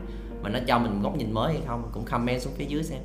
mà 0.41 0.49
nó 0.49 0.59
cho 0.67 0.79
mình 0.79 0.93
một 0.93 0.99
góc 1.03 1.17
nhìn 1.17 1.33
mới 1.33 1.53
hay 1.53 1.61
không? 1.67 1.89
Cũng 1.93 2.05
comment 2.05 2.41
xuống 2.41 2.53
phía 2.57 2.65
dưới 2.65 2.83
xem 2.83 2.99